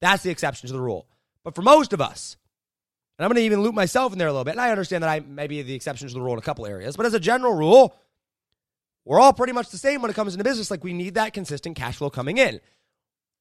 That's 0.00 0.22
the 0.22 0.30
exception 0.30 0.68
to 0.68 0.72
the 0.72 0.80
rule. 0.80 1.06
But 1.44 1.54
for 1.54 1.62
most 1.62 1.92
of 1.92 2.00
us, 2.00 2.36
and 3.18 3.24
I'm 3.24 3.28
going 3.28 3.36
to 3.36 3.44
even 3.44 3.62
loop 3.62 3.74
myself 3.74 4.12
in 4.12 4.18
there 4.18 4.28
a 4.28 4.32
little 4.32 4.44
bit, 4.44 4.52
and 4.52 4.60
I 4.60 4.70
understand 4.70 5.02
that 5.02 5.10
I 5.10 5.20
may 5.20 5.46
be 5.46 5.60
the 5.62 5.74
exception 5.74 6.08
to 6.08 6.14
the 6.14 6.20
rule 6.20 6.32
in 6.32 6.38
a 6.38 6.42
couple 6.42 6.66
areas, 6.66 6.96
but 6.96 7.06
as 7.06 7.14
a 7.14 7.20
general 7.20 7.54
rule, 7.54 7.94
we're 9.04 9.20
all 9.20 9.32
pretty 9.32 9.52
much 9.52 9.70
the 9.70 9.78
same 9.78 10.02
when 10.02 10.10
it 10.10 10.14
comes 10.14 10.34
into 10.34 10.44
business. 10.44 10.70
Like 10.70 10.84
we 10.84 10.92
need 10.92 11.14
that 11.14 11.32
consistent 11.32 11.76
cash 11.76 11.96
flow 11.96 12.10
coming 12.10 12.38
in. 12.38 12.60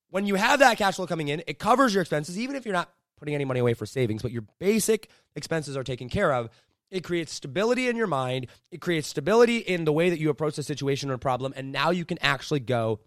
When 0.09 0.25
you 0.25 0.35
have 0.35 0.59
that 0.59 0.77
cash 0.77 0.95
flow 0.95 1.07
coming 1.07 1.27
in, 1.27 1.43
it 1.47 1.59
covers 1.59 1.93
your 1.93 2.01
expenses, 2.01 2.37
even 2.39 2.55
if 2.55 2.65
you're 2.65 2.73
not 2.73 2.89
putting 3.17 3.35
any 3.35 3.45
money 3.45 3.59
away 3.59 3.73
for 3.73 3.85
savings, 3.85 4.21
but 4.21 4.31
your 4.31 4.43
basic 4.59 5.09
expenses 5.35 5.77
are 5.77 5.83
taken 5.83 6.09
care 6.09 6.33
of. 6.33 6.49
It 6.91 7.03
creates 7.03 7.33
stability 7.33 7.87
in 7.87 7.95
your 7.95 8.07
mind. 8.07 8.47
It 8.71 8.81
creates 8.81 9.07
stability 9.07 9.57
in 9.57 9.85
the 9.85 9.93
way 9.93 10.09
that 10.09 10.19
you 10.19 10.29
approach 10.29 10.55
the 10.55 10.63
situation 10.63 11.11
or 11.11 11.17
problem. 11.17 11.53
And 11.55 11.71
now 11.71 11.91
you 11.91 12.05
can 12.05 12.17
actually 12.21 12.61
go 12.61 12.99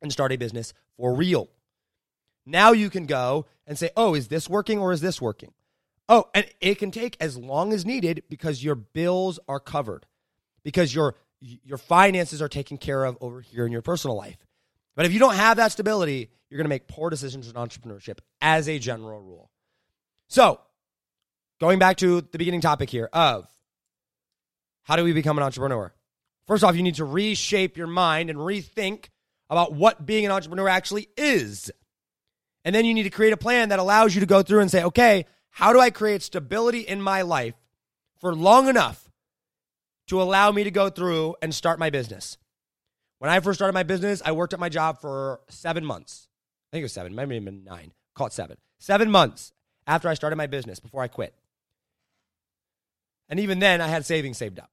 and 0.00 0.12
start 0.12 0.32
a 0.32 0.36
business 0.36 0.74
for 0.96 1.14
real. 1.14 1.48
Now 2.44 2.72
you 2.72 2.90
can 2.90 3.06
go 3.06 3.46
and 3.66 3.78
say, 3.78 3.90
oh, 3.96 4.14
is 4.14 4.28
this 4.28 4.48
working 4.48 4.78
or 4.78 4.92
is 4.92 5.00
this 5.00 5.20
working? 5.20 5.52
Oh, 6.08 6.28
and 6.34 6.46
it 6.60 6.78
can 6.78 6.90
take 6.90 7.16
as 7.20 7.36
long 7.36 7.72
as 7.72 7.86
needed 7.86 8.24
because 8.28 8.62
your 8.62 8.74
bills 8.74 9.38
are 9.48 9.60
covered, 9.60 10.06
because 10.64 10.94
your 10.94 11.14
your 11.40 11.78
finances 11.78 12.40
are 12.40 12.48
taken 12.48 12.76
care 12.76 13.04
of 13.04 13.18
over 13.20 13.40
here 13.40 13.66
in 13.66 13.72
your 13.72 13.82
personal 13.82 14.16
life. 14.16 14.36
But 14.94 15.06
if 15.06 15.12
you 15.12 15.18
don't 15.18 15.34
have 15.34 15.56
that 15.56 15.72
stability, 15.72 16.30
you're 16.48 16.58
going 16.58 16.66
to 16.66 16.68
make 16.68 16.86
poor 16.86 17.10
decisions 17.10 17.48
in 17.48 17.54
entrepreneurship 17.54 18.18
as 18.40 18.68
a 18.68 18.78
general 18.78 19.20
rule. 19.20 19.50
So, 20.28 20.60
going 21.62 21.78
back 21.78 21.96
to 21.96 22.20
the 22.20 22.38
beginning 22.38 22.60
topic 22.60 22.90
here 22.90 23.08
of 23.12 23.46
how 24.82 24.96
do 24.96 25.04
we 25.04 25.12
become 25.12 25.38
an 25.38 25.44
entrepreneur? 25.44 25.94
First 26.48 26.64
off, 26.64 26.74
you 26.74 26.82
need 26.82 26.96
to 26.96 27.04
reshape 27.04 27.76
your 27.76 27.86
mind 27.86 28.30
and 28.30 28.38
rethink 28.40 29.10
about 29.48 29.72
what 29.72 30.04
being 30.04 30.26
an 30.26 30.32
entrepreneur 30.32 30.68
actually 30.68 31.08
is. 31.16 31.70
And 32.64 32.74
then 32.74 32.84
you 32.84 32.92
need 32.92 33.04
to 33.04 33.10
create 33.10 33.32
a 33.32 33.36
plan 33.36 33.68
that 33.68 33.78
allows 33.78 34.12
you 34.12 34.18
to 34.22 34.26
go 34.26 34.42
through 34.42 34.58
and 34.58 34.72
say, 34.72 34.82
okay, 34.82 35.24
how 35.50 35.72
do 35.72 35.78
I 35.78 35.90
create 35.90 36.22
stability 36.22 36.80
in 36.80 37.00
my 37.00 37.22
life 37.22 37.54
for 38.18 38.34
long 38.34 38.66
enough 38.66 39.08
to 40.08 40.20
allow 40.20 40.50
me 40.50 40.64
to 40.64 40.72
go 40.72 40.90
through 40.90 41.36
and 41.42 41.54
start 41.54 41.78
my 41.78 41.90
business? 41.90 42.38
When 43.20 43.30
I 43.30 43.38
first 43.38 43.58
started 43.58 43.74
my 43.74 43.84
business, 43.84 44.20
I 44.24 44.32
worked 44.32 44.52
at 44.52 44.58
my 44.58 44.68
job 44.68 45.00
for 45.00 45.38
seven 45.48 45.84
months. 45.84 46.26
I 46.72 46.74
think 46.74 46.82
it 46.82 46.86
was 46.86 46.92
seven, 46.92 47.14
maybe 47.14 47.36
even 47.36 47.62
nine. 47.62 47.92
Call 48.16 48.26
it 48.26 48.32
seven. 48.32 48.56
Seven 48.80 49.12
months 49.12 49.52
after 49.86 50.08
I 50.08 50.14
started 50.14 50.34
my 50.34 50.48
business 50.48 50.80
before 50.80 51.02
I 51.02 51.06
quit. 51.06 51.36
And 53.28 53.40
even 53.40 53.58
then, 53.58 53.80
I 53.80 53.88
had 53.88 54.04
savings 54.04 54.38
saved 54.38 54.58
up, 54.58 54.70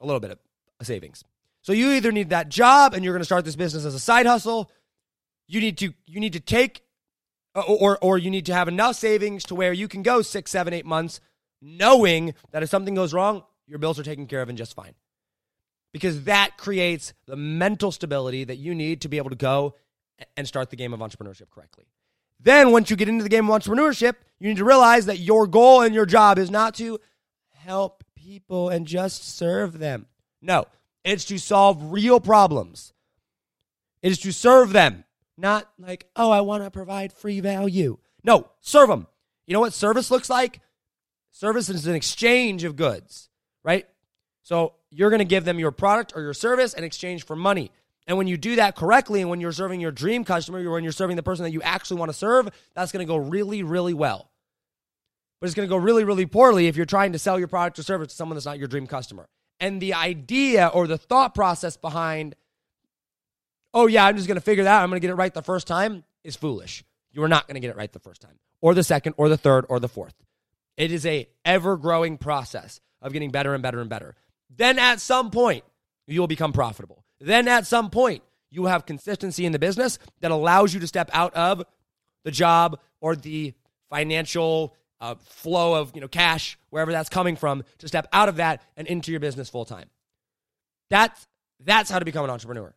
a 0.00 0.06
little 0.06 0.20
bit 0.20 0.32
of 0.32 0.86
savings. 0.86 1.22
So 1.62 1.72
you 1.72 1.92
either 1.92 2.10
need 2.10 2.30
that 2.30 2.48
job 2.48 2.92
and 2.92 3.04
you're 3.04 3.14
going 3.14 3.20
to 3.20 3.26
start 3.26 3.44
this 3.44 3.56
business 3.56 3.84
as 3.84 3.94
a 3.94 4.00
side 4.00 4.26
hustle. 4.26 4.70
You 5.46 5.60
need 5.60 5.78
to 5.78 5.92
you 6.06 6.20
need 6.20 6.32
to 6.32 6.40
take 6.40 6.82
or 7.54 7.98
or 8.02 8.18
you 8.18 8.30
need 8.30 8.46
to 8.46 8.54
have 8.54 8.68
enough 8.68 8.96
savings 8.96 9.44
to 9.44 9.54
where 9.54 9.72
you 9.72 9.86
can 9.88 10.02
go 10.02 10.22
six, 10.22 10.50
seven, 10.50 10.72
eight 10.72 10.86
months, 10.86 11.20
knowing 11.60 12.34
that 12.50 12.62
if 12.62 12.68
something 12.68 12.94
goes 12.94 13.14
wrong, 13.14 13.44
your 13.66 13.78
bills 13.78 13.98
are 13.98 14.02
taken 14.02 14.26
care 14.26 14.42
of 14.42 14.48
and 14.48 14.58
just 14.58 14.74
fine. 14.74 14.94
Because 15.92 16.24
that 16.24 16.56
creates 16.56 17.12
the 17.26 17.36
mental 17.36 17.92
stability 17.92 18.44
that 18.44 18.56
you 18.56 18.74
need 18.74 19.02
to 19.02 19.08
be 19.08 19.18
able 19.18 19.30
to 19.30 19.36
go 19.36 19.74
and 20.36 20.48
start 20.48 20.70
the 20.70 20.76
game 20.76 20.92
of 20.92 21.00
entrepreneurship 21.00 21.50
correctly. 21.50 21.84
Then, 22.40 22.72
once 22.72 22.90
you 22.90 22.96
get 22.96 23.08
into 23.08 23.22
the 23.22 23.28
game 23.28 23.48
of 23.48 23.62
entrepreneurship, 23.62 24.14
you 24.40 24.48
need 24.48 24.56
to 24.56 24.64
realize 24.64 25.06
that 25.06 25.20
your 25.20 25.46
goal 25.46 25.82
and 25.82 25.94
your 25.94 26.06
job 26.06 26.38
is 26.38 26.50
not 26.50 26.74
to 26.76 26.98
help 27.64 28.04
people 28.14 28.68
and 28.68 28.86
just 28.86 29.36
serve 29.36 29.78
them. 29.78 30.06
No, 30.40 30.66
it's 31.04 31.24
to 31.26 31.38
solve 31.38 31.92
real 31.92 32.20
problems. 32.20 32.92
It 34.02 34.12
is 34.12 34.18
to 34.20 34.32
serve 34.32 34.72
them, 34.72 35.04
not 35.36 35.70
like, 35.78 36.08
oh, 36.16 36.30
I 36.30 36.40
want 36.40 36.64
to 36.64 36.70
provide 36.70 37.12
free 37.12 37.40
value. 37.40 37.98
No, 38.24 38.48
serve 38.60 38.88
them. 38.88 39.06
You 39.46 39.54
know 39.54 39.60
what 39.60 39.72
service 39.72 40.10
looks 40.10 40.28
like? 40.28 40.60
Service 41.30 41.68
is 41.68 41.86
an 41.86 41.94
exchange 41.94 42.64
of 42.64 42.76
goods, 42.76 43.28
right? 43.64 43.86
So 44.42 44.74
you're 44.90 45.10
going 45.10 45.20
to 45.20 45.24
give 45.24 45.44
them 45.44 45.58
your 45.58 45.70
product 45.70 46.12
or 46.16 46.22
your 46.22 46.34
service 46.34 46.74
in 46.74 46.84
exchange 46.84 47.24
for 47.24 47.36
money. 47.36 47.70
And 48.06 48.18
when 48.18 48.26
you 48.26 48.36
do 48.36 48.56
that 48.56 48.74
correctly, 48.74 49.20
and 49.20 49.30
when 49.30 49.40
you're 49.40 49.52
serving 49.52 49.80
your 49.80 49.92
dream 49.92 50.24
customer, 50.24 50.58
or 50.68 50.72
when 50.72 50.82
you're 50.82 50.92
serving 50.92 51.14
the 51.14 51.22
person 51.22 51.44
that 51.44 51.52
you 51.52 51.62
actually 51.62 52.00
want 52.00 52.10
to 52.10 52.18
serve, 52.18 52.48
that's 52.74 52.90
going 52.90 53.06
to 53.06 53.10
go 53.10 53.16
really, 53.16 53.62
really 53.62 53.94
well. 53.94 54.31
But 55.42 55.46
it's 55.46 55.56
going 55.56 55.68
to 55.68 55.70
go 55.70 55.76
really, 55.76 56.04
really 56.04 56.24
poorly 56.24 56.68
if 56.68 56.76
you're 56.76 56.86
trying 56.86 57.14
to 57.14 57.18
sell 57.18 57.36
your 57.36 57.48
product 57.48 57.76
or 57.76 57.82
service 57.82 58.10
to 58.10 58.14
someone 58.14 58.36
that's 58.36 58.46
not 58.46 58.60
your 58.60 58.68
dream 58.68 58.86
customer. 58.86 59.28
And 59.58 59.82
the 59.82 59.94
idea 59.94 60.68
or 60.68 60.86
the 60.86 60.96
thought 60.96 61.34
process 61.34 61.76
behind, 61.76 62.36
oh, 63.74 63.88
yeah, 63.88 64.06
I'm 64.06 64.14
just 64.14 64.28
going 64.28 64.36
to 64.36 64.40
figure 64.40 64.62
that 64.62 64.70
out, 64.70 64.84
I'm 64.84 64.88
going 64.88 65.00
to 65.00 65.04
get 65.04 65.10
it 65.10 65.16
right 65.16 65.34
the 65.34 65.42
first 65.42 65.66
time, 65.66 66.04
is 66.22 66.36
foolish. 66.36 66.84
You 67.10 67.24
are 67.24 67.28
not 67.28 67.48
going 67.48 67.56
to 67.56 67.60
get 67.60 67.70
it 67.70 67.76
right 67.76 67.92
the 67.92 67.98
first 67.98 68.20
time, 68.22 68.38
or 68.60 68.72
the 68.72 68.84
second, 68.84 69.14
or 69.16 69.28
the 69.28 69.36
third, 69.36 69.66
or 69.68 69.80
the 69.80 69.88
fourth. 69.88 70.14
It 70.76 70.92
is 70.92 71.04
a 71.06 71.28
ever 71.44 71.76
growing 71.76 72.18
process 72.18 72.80
of 73.00 73.12
getting 73.12 73.32
better 73.32 73.52
and 73.52 73.64
better 73.64 73.80
and 73.80 73.90
better. 73.90 74.14
Then 74.48 74.78
at 74.78 75.00
some 75.00 75.32
point, 75.32 75.64
you 76.06 76.20
will 76.20 76.28
become 76.28 76.52
profitable. 76.52 77.02
Then 77.18 77.48
at 77.48 77.66
some 77.66 77.90
point, 77.90 78.22
you 78.52 78.66
have 78.66 78.86
consistency 78.86 79.44
in 79.44 79.50
the 79.50 79.58
business 79.58 79.98
that 80.20 80.30
allows 80.30 80.72
you 80.72 80.78
to 80.78 80.86
step 80.86 81.10
out 81.12 81.34
of 81.34 81.64
the 82.22 82.30
job 82.30 82.78
or 83.00 83.16
the 83.16 83.54
financial 83.90 84.76
uh, 85.02 85.16
flow 85.16 85.74
of 85.74 85.92
you 85.94 86.00
know 86.00 86.08
cash 86.08 86.56
wherever 86.70 86.92
that's 86.92 87.10
coming 87.10 87.36
from 87.36 87.64
to 87.78 87.88
step 87.88 88.06
out 88.12 88.28
of 88.30 88.36
that 88.36 88.62
and 88.76 88.86
into 88.86 89.10
your 89.10 89.20
business 89.20 89.50
full 89.50 89.66
time. 89.66 89.90
That's 90.88 91.26
that's 91.60 91.90
how 91.90 91.98
to 91.98 92.04
become 92.04 92.24
an 92.24 92.30
entrepreneur. 92.30 92.72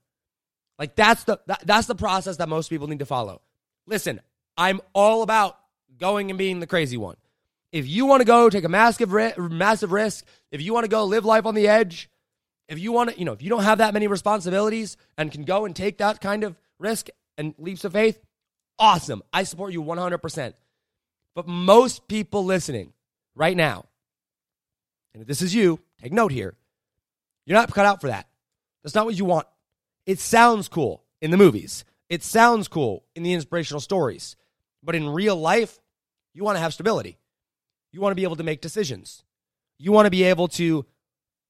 Like 0.77 0.95
that's 0.95 1.23
the 1.23 1.39
that, 1.45 1.65
that's 1.65 1.87
the 1.87 1.95
process 1.95 2.37
that 2.37 2.49
most 2.49 2.69
people 2.69 2.87
need 2.87 2.99
to 2.99 3.05
follow. 3.05 3.41
Listen, 3.85 4.19
I'm 4.57 4.81
all 4.93 5.21
about 5.21 5.57
going 5.97 6.31
and 6.31 6.37
being 6.37 6.59
the 6.59 6.67
crazy 6.67 6.97
one. 6.97 7.15
If 7.71 7.87
you 7.87 8.05
want 8.05 8.21
to 8.21 8.25
go 8.25 8.49
take 8.49 8.63
a 8.63 8.69
massive 8.69 9.11
massive 9.37 9.91
risk, 9.91 10.25
if 10.51 10.61
you 10.61 10.73
want 10.73 10.85
to 10.85 10.89
go 10.89 11.05
live 11.05 11.25
life 11.25 11.45
on 11.45 11.53
the 11.53 11.67
edge, 11.67 12.09
if 12.67 12.79
you 12.79 12.91
want 12.91 13.11
to, 13.11 13.19
you 13.19 13.25
know, 13.25 13.33
if 13.33 13.43
you 13.43 13.49
don't 13.49 13.63
have 13.63 13.77
that 13.77 13.93
many 13.93 14.07
responsibilities 14.07 14.97
and 15.17 15.31
can 15.31 15.43
go 15.43 15.65
and 15.65 15.75
take 15.75 15.99
that 15.99 16.21
kind 16.21 16.43
of 16.43 16.57
risk 16.79 17.09
and 17.37 17.53
leaps 17.59 17.85
of 17.85 17.93
faith, 17.93 18.19
awesome. 18.79 19.21
I 19.31 19.43
support 19.43 19.73
you 19.73 19.83
100%. 19.83 20.53
But 21.35 21.47
most 21.47 22.07
people 22.07 22.45
listening 22.45 22.93
right 23.35 23.55
now, 23.55 23.85
and 25.13 25.21
if 25.21 25.27
this 25.27 25.41
is 25.41 25.53
you, 25.53 25.79
take 26.01 26.13
note 26.13 26.31
here. 26.31 26.55
You're 27.45 27.57
not 27.57 27.71
cut 27.73 27.85
out 27.85 28.01
for 28.01 28.07
that. 28.07 28.27
That's 28.83 28.95
not 28.95 29.05
what 29.05 29.17
you 29.17 29.25
want. 29.25 29.47
It 30.05 30.19
sounds 30.19 30.67
cool 30.67 31.03
in 31.21 31.31
the 31.31 31.37
movies. 31.37 31.85
It 32.09 32.23
sounds 32.23 32.67
cool 32.67 33.03
in 33.15 33.23
the 33.23 33.33
inspirational 33.33 33.81
stories. 33.81 34.35
But 34.81 34.95
in 34.95 35.09
real 35.09 35.35
life, 35.35 35.79
you 36.33 36.43
want 36.43 36.55
to 36.55 36.61
have 36.61 36.73
stability. 36.73 37.17
You 37.91 38.01
want 38.01 38.11
to 38.11 38.15
be 38.15 38.23
able 38.23 38.35
to 38.37 38.43
make 38.43 38.61
decisions. 38.61 39.23
You 39.77 39.91
want 39.91 40.05
to 40.05 40.11
be 40.11 40.23
able 40.23 40.47
to 40.49 40.85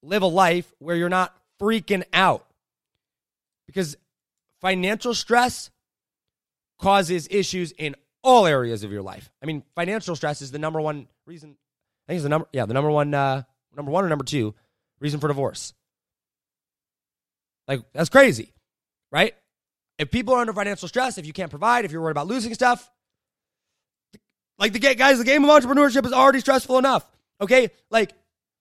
live 0.01 0.21
a 0.21 0.27
life 0.27 0.71
where 0.79 0.95
you're 0.95 1.09
not 1.09 1.35
freaking 1.59 2.03
out. 2.13 2.45
Because 3.67 3.97
financial 4.61 5.13
stress 5.13 5.69
causes 6.79 7.27
issues 7.29 7.71
in 7.71 7.95
all 8.25 8.47
areas 8.47 8.83
of 8.83 8.91
your 8.91 9.03
life. 9.03 9.29
I 9.41 9.45
mean, 9.45 9.63
financial 9.75 10.15
stress 10.15 10.41
is 10.41 10.51
the 10.51 10.59
number 10.59 10.81
one 10.81 11.07
reason. 11.25 11.51
I 12.07 12.11
think 12.11 12.17
it's 12.17 12.23
the 12.23 12.29
number, 12.29 12.47
yeah, 12.51 12.65
the 12.65 12.73
number 12.73 12.91
one, 12.91 13.13
uh, 13.13 13.43
number 13.75 13.91
one 13.91 14.03
or 14.03 14.09
number 14.09 14.25
two 14.25 14.55
reason 14.99 15.19
for 15.19 15.27
divorce. 15.27 15.73
Like, 17.67 17.81
that's 17.93 18.09
crazy, 18.09 18.53
right? 19.11 19.33
If 19.97 20.11
people 20.11 20.33
are 20.33 20.41
under 20.41 20.53
financial 20.53 20.87
stress, 20.87 21.17
if 21.17 21.25
you 21.25 21.33
can't 21.33 21.49
provide, 21.49 21.85
if 21.85 21.91
you're 21.91 22.01
worried 22.01 22.11
about 22.11 22.27
losing 22.27 22.53
stuff, 22.53 22.91
like 24.57 24.73
the 24.73 24.79
guys, 24.79 25.17
the 25.17 25.23
game 25.23 25.43
of 25.43 25.49
entrepreneurship 25.49 26.05
is 26.05 26.13
already 26.13 26.39
stressful 26.39 26.77
enough. 26.77 27.09
Okay, 27.41 27.69
like 27.89 28.13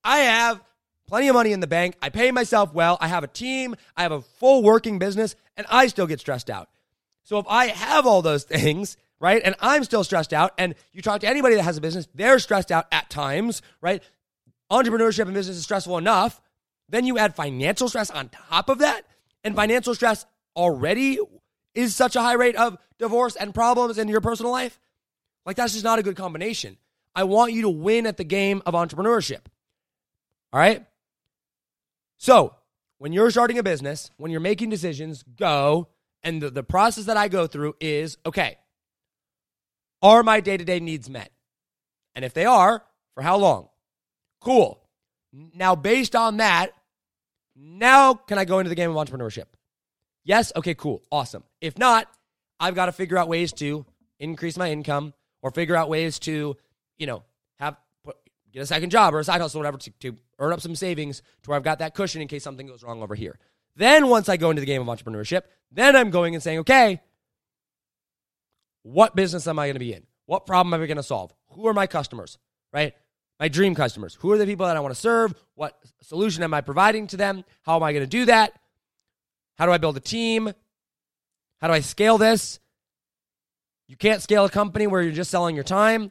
I 0.03 0.19
have 0.19 0.61
plenty 1.07 1.29
of 1.29 1.35
money 1.35 1.53
in 1.53 1.61
the 1.61 1.67
bank. 1.67 1.97
I 2.03 2.09
pay 2.09 2.31
myself 2.31 2.75
well. 2.75 2.99
I 3.01 3.09
have 3.09 3.25
a 3.25 3.29
team. 3.29 3.77
I 3.97 4.03
have 4.03 4.13
a 4.13 4.21
full 4.21 4.63
working 4.63 4.99
business, 4.99 5.37
and 5.57 5.67
I 5.71 5.87
still 5.87 6.07
get 6.07 6.21
stressed 6.21 6.51
out. 6.51 6.69
So 7.23 7.39
if 7.39 7.47
I 7.49 7.67
have 7.67 8.07
all 8.07 8.23
those 8.23 8.45
things, 8.45 8.97
right, 9.25 9.43
and 9.45 9.55
I'm 9.61 9.85
still 9.85 10.05
stressed 10.05 10.33
out, 10.33 10.53
and 10.59 10.75
you 10.93 11.03
talk 11.03 11.21
to 11.23 11.29
anybody 11.29 11.55
that 11.57 11.63
has 11.63 11.77
a 11.77 11.81
business, 11.81 12.07
they're 12.15 12.39
stressed 12.39 12.71
out 12.71 12.87
at 12.93 13.11
times, 13.11 13.63
right? 13.81 14.03
Entrepreneurship 14.71 15.25
and 15.25 15.35
business 15.35 15.57
is 15.57 15.63
stressful 15.63 15.99
enough. 15.99 16.41
Then 16.89 17.07
you 17.07 17.19
add 17.19 17.35
financial 17.35 17.89
stress 17.89 18.11
on 18.11 18.29
top 18.29 18.69
of 18.69 18.79
that, 18.79 19.07
and 19.43 19.55
financial 19.55 19.95
stress 19.95 20.27
already 20.57 21.19
is 21.75 21.95
such 21.95 22.17
a 22.17 22.21
high 22.21 22.35
rate 22.35 22.57
of 22.57 22.79
divorce 22.99 23.37
and 23.37 23.55
problems 23.55 23.99
in 23.99 24.09
your 24.09 24.21
personal 24.21 24.53
life. 24.53 24.79
Like, 25.47 25.57
that's 25.57 25.73
just 25.73 25.85
not 25.85 25.99
a 25.99 26.03
good 26.03 26.17
combination. 26.17 26.77
I 27.15 27.25
want 27.25 27.53
you 27.53 27.63
to 27.63 27.69
win 27.69 28.07
at 28.07 28.17
the 28.17 28.25
game 28.25 28.63
of 28.67 28.75
entrepreneurship. 28.75 29.47
All 30.53 30.61
right? 30.61 30.85
So, 32.17 32.55
when 32.99 33.13
you're 33.13 33.31
starting 33.31 33.59
a 33.59 33.63
business, 33.63 34.11
when 34.17 34.31
you're 34.31 34.41
making 34.41 34.71
decisions, 34.71 35.23
go. 35.23 35.89
And 36.23 36.41
the, 36.41 36.51
the 36.51 36.63
process 36.63 37.05
that 37.05 37.17
I 37.17 37.29
go 37.29 37.47
through 37.47 37.77
is 37.81 38.17
okay, 38.25 38.57
are 40.05 40.23
my 40.23 40.39
day 40.39 40.57
to 40.57 40.65
day 40.65 40.79
needs 40.79 41.11
met? 41.11 41.33
And 42.15 42.25
if 42.25 42.33
they 42.33 42.45
are, 42.45 42.85
for 43.15 43.23
how 43.23 43.37
long? 43.37 43.69
Cool. 44.41 44.81
Now, 45.33 45.75
based 45.75 46.15
on 46.15 46.37
that, 46.37 46.71
now 47.57 48.15
can 48.15 48.39
I 48.39 48.45
go 48.45 48.61
into 48.61 48.69
the 48.69 48.77
game 48.77 48.91
of 48.91 48.97
entrepreneurship? 48.97 49.47
Yes? 50.25 50.53
Okay, 50.55 50.75
cool. 50.75 51.03
Awesome. 51.11 51.43
If 51.61 51.77
not, 51.79 52.07
I've 52.61 52.77
got 52.77 52.87
to 52.87 52.93
figure 52.93 53.19
out 53.19 53.29
ways 53.29 53.53
to 53.55 53.85
increase 54.21 54.57
my 54.57 54.71
income 54.71 55.13
or 55.43 55.51
figure 55.51 55.75
out 55.75 55.89
ways 55.89 56.19
to, 56.21 56.57
you 56.99 57.07
know, 57.07 57.25
have 57.59 57.77
get 58.53 58.63
a 58.63 58.67
second 58.67 58.91
job 58.91 59.15
or 59.15 59.19
a 59.19 59.25
side 59.25 59.41
hustle, 59.41 59.59
or 59.59 59.63
whatever, 59.63 59.79
to, 59.79 59.91
to 59.99 60.17
earn 60.39 60.53
up 60.53 60.61
some 60.61 60.77
savings 60.77 61.23
to 61.43 61.51
where 61.51 61.57
I've 61.57 61.65
got 61.65 61.81
that 61.81 61.95
cushion 61.95 62.23
in 62.23 62.29
case 62.29 62.45
something 62.45 62.67
goes 62.67 62.85
wrong 62.85 63.03
over 63.03 63.17
here. 63.17 63.39
Then 63.75 64.09
once 64.09 64.29
I 64.29 64.37
go 64.37 64.51
into 64.51 64.61
the 64.61 64.67
game 64.67 64.81
of 64.81 64.87
entrepreneurship, 64.87 65.43
then 65.73 65.97
I'm 65.97 66.11
going 66.11 66.35
and 66.35 66.43
saying, 66.43 66.61
okay, 66.61 67.01
what 68.85 69.17
business 69.17 69.49
am 69.49 69.59
I 69.59 69.67
going 69.67 69.75
to 69.75 69.81
be 69.81 69.93
in? 69.93 70.05
What 70.27 70.47
problem 70.47 70.73
am 70.73 70.81
I 70.81 70.87
going 70.87 70.97
to 70.97 71.03
solve? 71.03 71.35
Who 71.51 71.67
are 71.67 71.75
my 71.75 71.89
customers? 71.89 72.39
Right? 72.73 72.95
My 73.41 73.49
dream 73.49 73.75
customers. 73.75 74.15
Who 74.21 74.31
are 74.31 74.39
the 74.39 74.47
people 74.47 74.67
that 74.67 74.77
I 74.77 74.81
want 74.81 74.95
to 74.95 75.01
serve? 75.01 75.35
What 75.57 75.77
solution 76.03 76.45
am 76.45 76.55
I 76.55 76.61
providing 76.61 77.09
to 77.09 77.17
them? 77.17 77.45
How 77.63 77.77
am 77.77 77.83
I 77.83 77.93
going 77.93 78.05
to 78.05 78.07
do 78.07 78.27
that? 78.27 78.53
How 79.59 79.67
do 79.67 79.73
I 79.73 79.79
build 79.79 79.97
a 79.97 80.01
team? 80.01 80.53
How 81.61 81.67
do 81.67 81.73
I 81.73 81.81
scale 81.81 82.19
this? 82.19 82.61
You 83.89 83.97
can't 83.97 84.23
scale 84.23 84.45
a 84.45 84.51
company 84.51 84.87
where 84.87 85.03
you're 85.03 85.13
just 85.13 85.31
selling 85.31 85.55
your 85.55 85.65
time. 85.65 86.11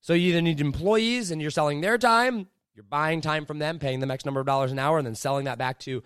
So 0.00 0.14
you 0.14 0.30
either 0.30 0.40
need 0.40 0.60
employees 0.60 1.30
and 1.30 1.42
you're 1.42 1.50
selling 1.50 1.80
their 1.80 1.98
time, 1.98 2.48
you're 2.74 2.84
buying 2.84 3.20
time 3.20 3.44
from 3.44 3.58
them, 3.58 3.78
paying 3.78 4.00
them 4.00 4.10
X 4.10 4.24
number 4.24 4.40
of 4.40 4.46
dollars 4.46 4.72
an 4.72 4.78
hour, 4.78 4.96
and 4.96 5.06
then 5.06 5.14
selling 5.14 5.44
that 5.44 5.58
back 5.58 5.78
to 5.80 5.90
your 5.90 6.02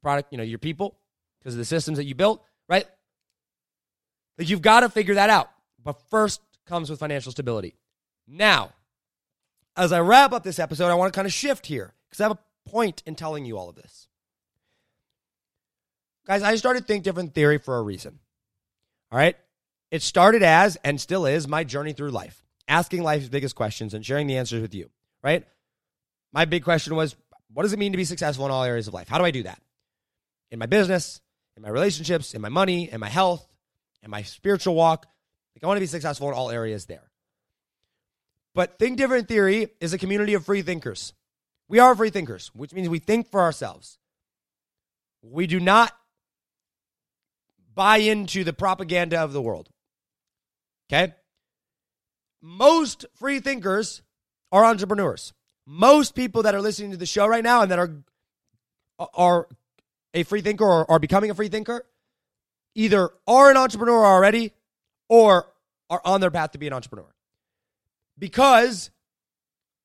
product, 0.00 0.32
you 0.32 0.38
know, 0.38 0.44
your 0.44 0.58
people, 0.58 0.98
because 1.38 1.54
of 1.54 1.58
the 1.58 1.64
systems 1.64 1.98
that 1.98 2.04
you 2.04 2.14
built, 2.14 2.42
right? 2.68 2.86
Like 4.38 4.48
you've 4.48 4.62
got 4.62 4.80
to 4.80 4.88
figure 4.88 5.14
that 5.14 5.30
out. 5.30 5.50
But 5.82 6.00
first 6.10 6.40
comes 6.66 6.90
with 6.90 7.00
financial 7.00 7.32
stability. 7.32 7.76
Now, 8.26 8.72
as 9.76 9.92
I 9.92 10.00
wrap 10.00 10.32
up 10.32 10.44
this 10.44 10.58
episode, 10.58 10.88
I 10.88 10.94
want 10.94 11.12
to 11.12 11.16
kind 11.16 11.26
of 11.26 11.32
shift 11.32 11.66
here 11.66 11.94
because 12.08 12.20
I 12.20 12.24
have 12.24 12.32
a 12.32 12.70
point 12.70 13.02
in 13.06 13.14
telling 13.14 13.44
you 13.44 13.58
all 13.58 13.68
of 13.68 13.76
this. 13.76 14.08
Guys, 16.26 16.42
I 16.42 16.56
started 16.56 16.86
Think 16.86 17.04
Different 17.04 17.34
Theory 17.34 17.58
for 17.58 17.78
a 17.78 17.82
reason. 17.82 18.18
All 19.10 19.18
right? 19.18 19.36
It 19.90 20.02
started 20.02 20.42
as 20.42 20.76
and 20.84 21.00
still 21.00 21.24
is 21.24 21.48
my 21.48 21.64
journey 21.64 21.94
through 21.94 22.10
life, 22.10 22.44
asking 22.68 23.02
life's 23.02 23.28
biggest 23.28 23.54
questions 23.54 23.94
and 23.94 24.04
sharing 24.04 24.26
the 24.26 24.36
answers 24.36 24.60
with 24.60 24.74
you, 24.74 24.90
right? 25.22 25.46
My 26.32 26.44
big 26.44 26.64
question 26.64 26.94
was 26.94 27.16
what 27.50 27.62
does 27.62 27.72
it 27.72 27.78
mean 27.78 27.92
to 27.92 27.96
be 27.96 28.04
successful 28.04 28.44
in 28.44 28.52
all 28.52 28.64
areas 28.64 28.88
of 28.88 28.94
life? 28.94 29.08
How 29.08 29.16
do 29.16 29.24
I 29.24 29.30
do 29.30 29.44
that? 29.44 29.62
In 30.50 30.58
my 30.58 30.66
business, 30.66 31.22
in 31.56 31.62
my 31.62 31.70
relationships, 31.70 32.34
in 32.34 32.42
my 32.42 32.50
money, 32.50 32.90
in 32.92 33.00
my 33.00 33.08
health, 33.08 33.47
in 34.02 34.10
my 34.10 34.22
spiritual 34.22 34.74
walk. 34.74 35.06
Like 35.54 35.64
I 35.64 35.66
want 35.66 35.76
to 35.76 35.82
be 35.82 35.86
successful 35.86 36.28
in 36.28 36.34
all 36.34 36.50
areas 36.50 36.86
there. 36.86 37.10
But 38.54 38.78
Think 38.78 38.98
Different 38.98 39.28
Theory 39.28 39.68
is 39.80 39.92
a 39.92 39.98
community 39.98 40.34
of 40.34 40.44
free 40.44 40.62
thinkers. 40.62 41.12
We 41.68 41.78
are 41.78 41.94
free 41.94 42.10
thinkers, 42.10 42.50
which 42.54 42.72
means 42.72 42.88
we 42.88 42.98
think 42.98 43.30
for 43.30 43.40
ourselves. 43.40 43.98
We 45.22 45.46
do 45.46 45.60
not 45.60 45.92
buy 47.74 47.98
into 47.98 48.44
the 48.44 48.52
propaganda 48.52 49.20
of 49.20 49.32
the 49.32 49.42
world. 49.42 49.68
Okay? 50.90 51.14
Most 52.40 53.04
free 53.14 53.40
thinkers 53.40 54.02
are 54.50 54.64
entrepreneurs. 54.64 55.32
Most 55.66 56.14
people 56.14 56.42
that 56.44 56.54
are 56.54 56.62
listening 56.62 56.92
to 56.92 56.96
the 56.96 57.06
show 57.06 57.26
right 57.26 57.44
now 57.44 57.62
and 57.62 57.70
that 57.70 57.78
are 57.78 57.92
are 59.14 59.46
a 60.14 60.22
free 60.24 60.40
thinker 60.40 60.64
or 60.64 60.90
are 60.90 60.98
becoming 60.98 61.30
a 61.30 61.34
free 61.34 61.48
thinker 61.48 61.84
either 62.78 63.10
are 63.26 63.50
an 63.50 63.56
entrepreneur 63.56 64.06
already 64.06 64.52
or 65.08 65.48
are 65.90 66.00
on 66.04 66.20
their 66.20 66.30
path 66.30 66.52
to 66.52 66.58
be 66.58 66.68
an 66.68 66.72
entrepreneur. 66.72 67.12
Because 68.16 68.90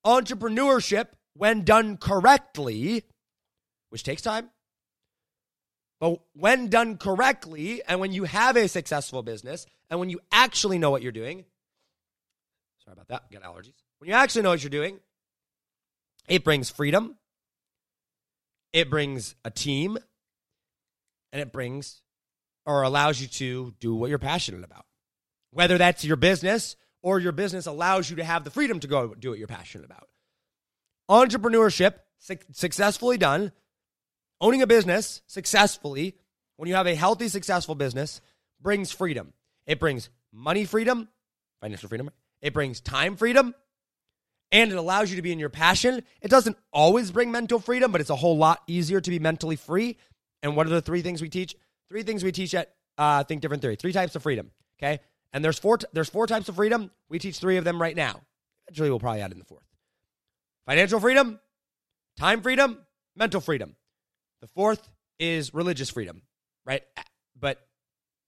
entrepreneurship, 0.06 1.08
when 1.36 1.64
done 1.64 1.98
correctly, 1.98 3.04
which 3.90 4.04
takes 4.04 4.22
time, 4.22 4.52
but 6.00 6.20
when 6.36 6.68
done 6.68 6.98
correctly, 6.98 7.82
and 7.88 8.00
when 8.00 8.12
you 8.12 8.26
have 8.26 8.58
a 8.58 8.68
successful 8.68 9.24
business, 9.24 9.66
and 9.90 10.00
when 10.00 10.12
you 10.12 10.20
actually 10.32 10.78
know 10.78 10.92
what 10.92 11.02
you're 11.02 11.12
doing, 11.12 11.46
sorry 12.86 12.94
about 12.94 13.08
that, 13.08 13.32
got 13.32 13.42
allergies. 13.42 13.74
When 13.98 14.10
you 14.10 14.14
actually 14.14 14.44
know 14.44 14.50
what 14.50 14.62
you're 14.62 14.70
doing, 14.70 15.00
it 16.28 16.44
brings 16.44 16.70
freedom, 16.70 17.16
it 18.72 18.92
brings 18.92 19.34
a 19.44 19.50
team, 19.50 19.98
and 21.32 21.42
it 21.42 21.52
brings 21.52 22.03
or 22.66 22.84
allows 22.84 23.22
you 23.22 23.28
to 23.28 23.74
do 23.80 23.96
what 23.96 24.10
you're 24.10 24.20
passionate 24.20 24.64
about. 24.64 24.86
Whether 25.52 25.78
that's 25.78 26.04
your 26.04 26.16
business 26.16 26.76
or 27.02 27.20
your 27.20 27.32
business 27.32 27.66
allows 27.66 28.10
you 28.10 28.16
to 28.18 28.24
have 28.24 28.44
the 28.44 28.50
freedom 28.50 28.80
to 28.80 28.88
go 28.88 29.14
do 29.14 29.30
what 29.30 29.40
you're 29.40 29.48
passionate 29.48 29.86
about. 29.86 30.08
Entrepreneurship, 31.10 31.96
su- 32.20 32.38
successfully 32.52 33.18
done, 33.18 33.52
owning 34.40 34.62
a 34.62 34.68
business 34.68 35.22
successfully, 35.28 36.16
when 36.58 36.70
you 36.70 36.76
have 36.76 36.88
a 36.88 36.96
healthy, 36.96 37.28
successful 37.28 37.76
business, 37.76 38.22
brings 38.62 38.92
freedom. 38.92 39.34
It 39.68 39.80
brings 39.80 40.10
money 40.32 40.66
freedom, 40.66 41.10
financial 41.62 41.90
freedom. 41.90 42.10
It 42.42 42.54
brings 42.54 42.80
time 42.82 43.16
freedom, 43.16 43.54
and 44.52 44.72
it 44.72 44.78
allows 44.78 45.10
you 45.10 45.16
to 45.16 45.22
be 45.22 45.32
in 45.32 45.40
your 45.40 45.50
passion. 45.50 46.04
It 46.22 46.30
doesn't 46.30 46.58
always 46.72 47.12
bring 47.12 47.32
mental 47.32 47.60
freedom, 47.60 47.92
but 47.92 48.02
it's 48.02 48.10
a 48.10 48.16
whole 48.16 48.38
lot 48.38 48.62
easier 48.68 49.02
to 49.02 49.10
be 49.10 49.20
mentally 49.20 49.56
free. 49.56 49.98
And 50.42 50.56
what 50.56 50.68
are 50.68 50.72
the 50.72 50.82
three 50.82 51.02
things 51.02 51.22
we 51.22 51.30
teach? 51.30 51.56
Three 51.94 52.02
things 52.02 52.24
we 52.24 52.32
teach 52.32 52.56
at 52.56 52.74
uh, 52.98 53.24
Think 53.24 53.42
Different 53.42 53.62
Theory. 53.62 53.76
Three 53.76 53.94
types 53.94 54.16
of 54.16 54.24
freedom. 54.24 54.50
Okay, 54.80 55.00
and 55.32 55.46
there's 55.46 55.60
four. 55.60 55.78
T- 55.78 55.86
there's 55.94 56.10
four 56.10 56.26
types 56.26 56.50
of 56.50 56.56
freedom. 56.56 56.90
We 57.08 57.20
teach 57.20 57.38
three 57.38 57.58
of 57.58 57.66
them 57.66 57.80
right 57.80 57.96
now. 57.96 58.22
Eventually, 58.68 58.90
we'll 58.90 59.00
probably 59.00 59.22
add 59.22 59.32
in 59.32 59.38
the 59.38 59.46
fourth. 59.46 59.68
Financial 60.66 61.00
freedom, 61.00 61.40
time 62.18 62.42
freedom, 62.42 62.80
mental 63.16 63.40
freedom. 63.40 63.76
The 64.42 64.48
fourth 64.48 64.90
is 65.20 65.54
religious 65.54 65.92
freedom, 65.92 66.24
right? 66.66 66.82
But 67.40 67.64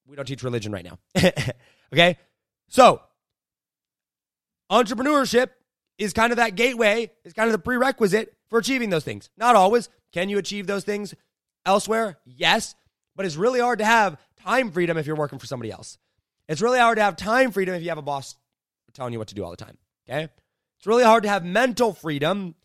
we 0.05 0.16
don't 0.16 0.28
teach 0.28 0.43
religion 0.43 0.72
right 0.72 0.86
now. 0.86 0.99
okay? 1.91 2.20
So, 2.68 3.01
entrepreneurship 4.72 5.49
is 5.97 6.13
kind 6.13 6.32
of 6.32 6.38
that 6.38 6.53
gateway, 6.53 7.09
is 7.24 7.34
kind 7.34 7.47
of 7.47 7.51
the 7.53 7.57
prerequisite 7.57 8.32
for 8.47 8.59
achieving 8.59 8.91
those 8.91 9.03
things. 9.03 9.32
Not 9.38 9.55
always. 9.55 9.89
Can 10.13 10.30
you 10.30 10.38
achieve 10.38 10.68
those 10.68 10.84
things 10.84 11.16
elsewhere? 11.66 12.20
Yes. 12.26 12.76
But 13.16 13.26
it's 13.26 13.36
really 13.36 13.59
hard 13.59 13.80
to 13.80 13.86
have 13.86 14.18
time 14.43 14.72
freedom 14.72 14.97
if 14.97 15.07
you're 15.07 15.16
working 15.16 15.39
for 15.39 15.45
somebody 15.45 15.72
else. 15.72 15.97
It's 16.47 16.61
really 16.61 16.80
hard 16.80 16.97
to 16.97 17.03
have 17.03 17.16
time 17.16 17.51
freedom 17.51 17.76
if 17.76 17.82
you 17.82 17.89
have 17.89 17.97
a 17.97 18.03
boss 18.03 18.36
telling 18.93 19.13
you 19.13 19.20
what 19.20 19.30
to 19.30 19.36
do 19.36 19.43
all 19.43 19.51
the 19.51 19.57
time. 19.57 19.78
Okay. 20.09 20.30
It's 20.78 20.88
really 20.88 21.03
hard 21.03 21.24
to 21.24 21.30
have 21.30 21.43
mental 21.43 21.93
freedom 21.93 22.55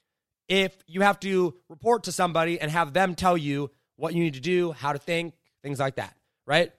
if 0.49 0.73
you 0.87 1.01
have 1.03 1.21
to 1.21 1.55
report 1.69 2.05
to 2.05 2.13
somebody 2.13 2.61
and 2.61 2.71
have 2.71 2.93
them 2.93 3.15
tell 3.15 3.37
you 3.37 3.71
what 3.97 4.15
you 4.15 4.23
need 4.23 4.35
to 4.35 4.41
do, 4.41 4.73
how 4.73 4.93
to 4.93 4.99
think, 4.99 5.35
things 5.63 5.79
like 5.79 5.97
that, 5.97 6.15
right? 6.47 6.73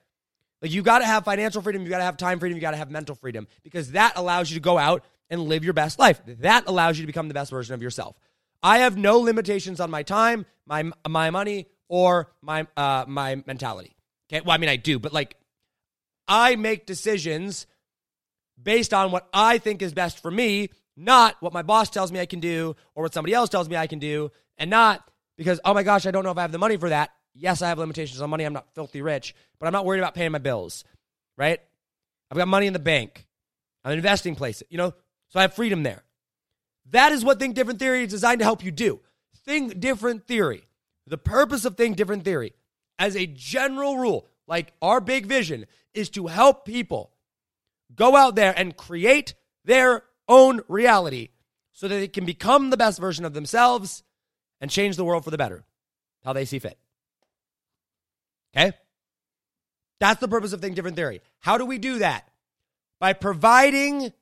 Like 0.62 0.72
you 0.72 0.84
got 0.84 1.00
to 1.00 1.06
have 1.06 1.26
financial 1.26 1.62
freedom, 1.62 1.84
you 1.84 1.90
got 1.90 2.00
to 2.00 2.04
have 2.04 2.18
time 2.18 2.40
freedom, 2.40 2.58
you 2.58 2.62
got 2.62 2.72
to 2.72 2.78
have 2.78 2.92
mental 2.92 3.16
freedom 3.16 3.48
because 3.64 3.92
that 3.92 4.14
allows 4.16 4.52
you 4.52 4.56
to 4.56 4.62
go 4.62 4.78
out 4.78 5.04
and 5.30 5.42
live 5.44 5.64
your 5.64 5.74
best 5.74 5.98
life. 5.98 6.22
That 6.26 6.66
allows 6.68 6.98
you 7.00 7.04
to 7.04 7.08
become 7.08 7.28
the 7.28 7.34
best 7.34 7.52
version 7.52 7.74
of 7.74 7.82
yourself. 7.82 8.18
I 8.62 8.80
have 8.80 8.98
no 8.98 9.20
limitations 9.20 9.80
on 9.80 9.90
my 9.90 10.04
time, 10.04 10.46
my 10.68 10.92
my 11.08 11.32
money, 11.32 11.68
or 11.92 12.32
my 12.42 12.66
uh, 12.78 13.04
my 13.08 13.44
mentality. 13.46 13.96
Okay, 14.32 14.42
well, 14.44 14.56
I 14.56 14.58
mean 14.58 14.70
I 14.70 14.78
do, 14.78 14.98
but 14.98 15.12
like 15.12 15.36
I 16.28 16.56
make 16.56 16.86
decisions 16.86 17.68
based 18.62 18.94
on 18.94 19.12
what 19.12 19.28
I 19.34 19.58
think 19.58 19.82
is 19.82 19.94
best 19.94 20.22
for 20.22 20.32
me, 20.32 20.70
not 20.96 21.36
what 21.42 21.52
my 21.52 21.64
boss 21.64 21.90
tells 21.90 22.12
me 22.12 22.20
I 22.20 22.26
can 22.26 22.40
do 22.40 22.76
or 22.96 23.04
what 23.04 23.14
somebody 23.14 23.34
else 23.34 23.50
tells 23.50 23.68
me 23.68 23.76
I 23.76 23.88
can 23.88 24.00
do, 24.00 24.32
and 24.58 24.70
not 24.70 25.06
because 25.38 25.60
oh 25.66 25.74
my 25.74 25.84
gosh, 25.84 26.06
I 26.06 26.12
don't 26.12 26.24
know 26.24 26.32
if 26.32 26.38
I 26.38 26.44
have 26.44 26.54
the 26.54 26.58
money 26.58 26.78
for 26.78 26.90
that. 26.90 27.12
Yes, 27.36 27.62
I 27.62 27.68
have 27.68 27.78
limitations 27.78 28.22
on 28.22 28.30
money. 28.30 28.46
I'm 28.46 28.54
not 28.54 28.74
filthy 28.74 29.02
rich, 29.02 29.36
but 29.60 29.68
I'm 29.68 29.74
not 29.74 29.86
worried 29.86 30.00
about 30.00 30.16
paying 30.16 30.32
my 30.32 30.40
bills. 30.40 30.86
Right? 31.38 31.60
I've 32.30 32.38
got 32.38 32.48
money 32.48 32.68
in 32.68 32.74
the 32.74 32.80
bank. 32.80 33.28
I'm 33.84 33.92
investing 33.92 34.36
places. 34.36 34.64
You 34.70 34.78
know, 34.78 34.94
so 35.28 35.40
I 35.40 35.42
have 35.42 35.54
freedom 35.56 35.84
there. 35.84 36.04
That 36.92 37.12
is 37.12 37.26
what 37.26 37.40
Think 37.40 37.56
Different 37.56 37.80
Theory 37.80 38.04
is 38.04 38.12
designed 38.12 38.40
to 38.40 38.46
help 38.46 38.64
you 38.64 38.72
do. 38.72 39.02
Think 39.46 39.80
Different 39.80 40.26
Theory. 40.26 40.64
The 41.08 41.18
purpose 41.18 41.66
of 41.66 41.76
Think 41.76 41.98
Different 41.98 42.24
Theory, 42.24 42.54
as 43.00 43.16
a 43.16 43.26
general 43.26 43.98
rule, 43.98 44.28
like 44.48 44.74
our 44.82 45.02
big 45.02 45.26
vision, 45.26 45.66
is 45.94 46.10
to 46.12 46.28
help 46.28 46.66
people 46.66 47.12
go 47.96 48.16
out 48.16 48.36
there 48.36 48.54
and 48.56 48.78
create 48.78 49.34
their 49.66 50.04
own 50.28 50.62
reality 50.68 51.30
so 51.74 51.88
that 51.88 51.96
they 51.96 52.08
can 52.08 52.26
become 52.26 52.70
the 52.70 52.78
best 52.78 53.00
version 53.00 53.26
of 53.26 53.34
themselves 53.34 54.04
and 54.60 54.70
change 54.70 54.96
the 54.96 55.06
world 55.06 55.24
for 55.24 55.32
the 55.32 55.38
better, 55.38 55.64
how 56.24 56.34
they 56.34 56.46
see 56.46 56.60
fit. 56.60 56.78
Okay? 58.56 58.74
That's 60.00 60.20
the 60.20 60.28
purpose 60.28 60.54
of 60.54 60.62
Think 60.62 60.76
Different 60.76 60.96
Theory. 60.96 61.22
How 61.40 61.58
do 61.58 61.66
we 61.66 61.78
do 61.78 62.00
that? 62.00 62.28
By 63.00 63.14
providing 63.14 64.14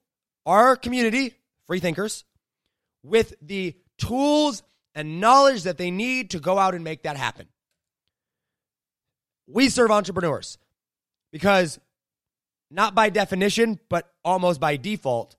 our 0.45 0.75
community, 0.75 1.36
free 1.67 1.80
thinkers, 1.80 2.23
with 3.03 3.34
the 3.41 3.75
tools 3.97 4.63
and 4.95 5.19
knowledge 5.19 5.63
that 5.63 5.77
they 5.77 5.91
need 5.91 6.31
to 6.31 6.39
go 6.39 6.57
out 6.57 6.75
and 6.75 6.83
make 6.83 7.03
that 7.03 7.17
happen. 7.17 7.47
We 9.47 9.69
serve 9.69 9.91
entrepreneurs 9.91 10.57
because, 11.31 11.79
not 12.69 12.95
by 12.95 13.09
definition, 13.09 13.79
but 13.89 14.11
almost 14.23 14.59
by 14.59 14.77
default, 14.77 15.35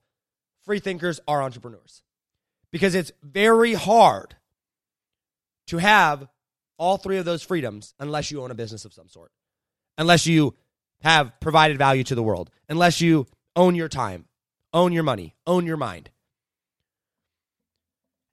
free 0.65 0.79
thinkers 0.79 1.19
are 1.27 1.41
entrepreneurs. 1.41 2.03
Because 2.71 2.95
it's 2.95 3.11
very 3.21 3.73
hard 3.73 4.35
to 5.67 5.77
have 5.77 6.27
all 6.77 6.97
three 6.97 7.17
of 7.17 7.25
those 7.25 7.43
freedoms 7.43 7.93
unless 7.99 8.31
you 8.31 8.41
own 8.41 8.51
a 8.51 8.55
business 8.55 8.85
of 8.85 8.93
some 8.93 9.07
sort, 9.07 9.31
unless 9.97 10.25
you 10.25 10.55
have 11.01 11.31
provided 11.39 11.77
value 11.77 12.03
to 12.03 12.15
the 12.15 12.23
world, 12.23 12.49
unless 12.69 13.01
you 13.01 13.27
own 13.55 13.75
your 13.75 13.89
time, 13.89 14.25
own 14.73 14.91
your 14.93 15.03
money, 15.03 15.35
own 15.45 15.65
your 15.65 15.77
mind. 15.77 16.09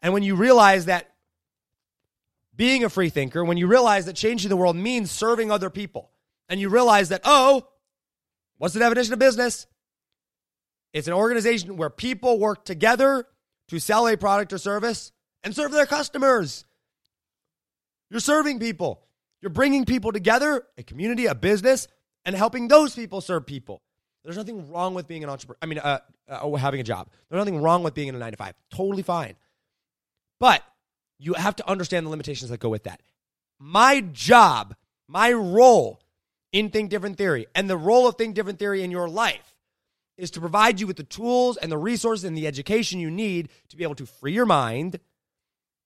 And 0.02 0.12
when 0.12 0.22
you 0.22 0.36
realize 0.36 0.86
that 0.86 1.12
being 2.54 2.84
a 2.84 2.88
free 2.88 3.08
thinker, 3.08 3.44
when 3.44 3.56
you 3.56 3.66
realize 3.66 4.06
that 4.06 4.16
changing 4.16 4.48
the 4.48 4.56
world 4.56 4.76
means 4.76 5.10
serving 5.10 5.50
other 5.50 5.70
people, 5.70 6.10
and 6.48 6.60
you 6.60 6.68
realize 6.68 7.10
that, 7.10 7.20
oh, 7.24 7.68
what's 8.56 8.74
the 8.74 8.80
definition 8.80 9.12
of 9.12 9.18
business? 9.18 9.66
It's 10.92 11.06
an 11.06 11.14
organization 11.14 11.76
where 11.76 11.90
people 11.90 12.38
work 12.38 12.64
together 12.64 13.26
to 13.68 13.78
sell 13.78 14.08
a 14.08 14.16
product 14.16 14.52
or 14.52 14.58
service 14.58 15.12
and 15.44 15.54
serve 15.54 15.72
their 15.72 15.86
customers. 15.86 16.64
You're 18.10 18.20
serving 18.20 18.58
people. 18.58 19.04
You're 19.40 19.50
bringing 19.50 19.84
people 19.84 20.10
together, 20.10 20.66
a 20.76 20.82
community, 20.82 21.26
a 21.26 21.34
business, 21.34 21.86
and 22.24 22.34
helping 22.34 22.68
those 22.68 22.94
people 22.94 23.20
serve 23.20 23.46
people. 23.46 23.82
There's 24.24 24.36
nothing 24.36 24.70
wrong 24.70 24.94
with 24.94 25.06
being 25.06 25.22
an 25.22 25.30
entrepreneur. 25.30 25.58
I 25.62 25.66
mean, 25.66 25.78
uh, 25.78 26.00
uh, 26.28 26.50
having 26.56 26.80
a 26.80 26.82
job. 26.82 27.08
There's 27.28 27.38
nothing 27.38 27.62
wrong 27.62 27.82
with 27.82 27.94
being 27.94 28.08
in 28.08 28.14
a 28.14 28.18
nine 28.18 28.32
to 28.32 28.36
five. 28.36 28.54
Totally 28.70 29.02
fine. 29.02 29.36
But 30.40 30.62
you 31.18 31.34
have 31.34 31.56
to 31.56 31.68
understand 31.68 32.06
the 32.06 32.10
limitations 32.10 32.50
that 32.50 32.60
go 32.60 32.68
with 32.68 32.84
that. 32.84 33.00
My 33.58 34.00
job, 34.00 34.76
my 35.08 35.32
role 35.32 36.00
in 36.52 36.70
Think 36.70 36.90
Different 36.90 37.18
Theory, 37.18 37.46
and 37.54 37.68
the 37.68 37.76
role 37.76 38.06
of 38.06 38.16
Think 38.16 38.34
Different 38.34 38.58
Theory 38.58 38.82
in 38.82 38.90
your 38.90 39.08
life 39.08 39.54
is 40.16 40.30
to 40.32 40.40
provide 40.40 40.80
you 40.80 40.86
with 40.86 40.96
the 40.96 41.04
tools 41.04 41.56
and 41.56 41.70
the 41.70 41.78
resources 41.78 42.24
and 42.24 42.36
the 42.36 42.46
education 42.46 43.00
you 43.00 43.10
need 43.10 43.48
to 43.68 43.76
be 43.76 43.84
able 43.84 43.94
to 43.96 44.06
free 44.06 44.32
your 44.32 44.46
mind, 44.46 44.98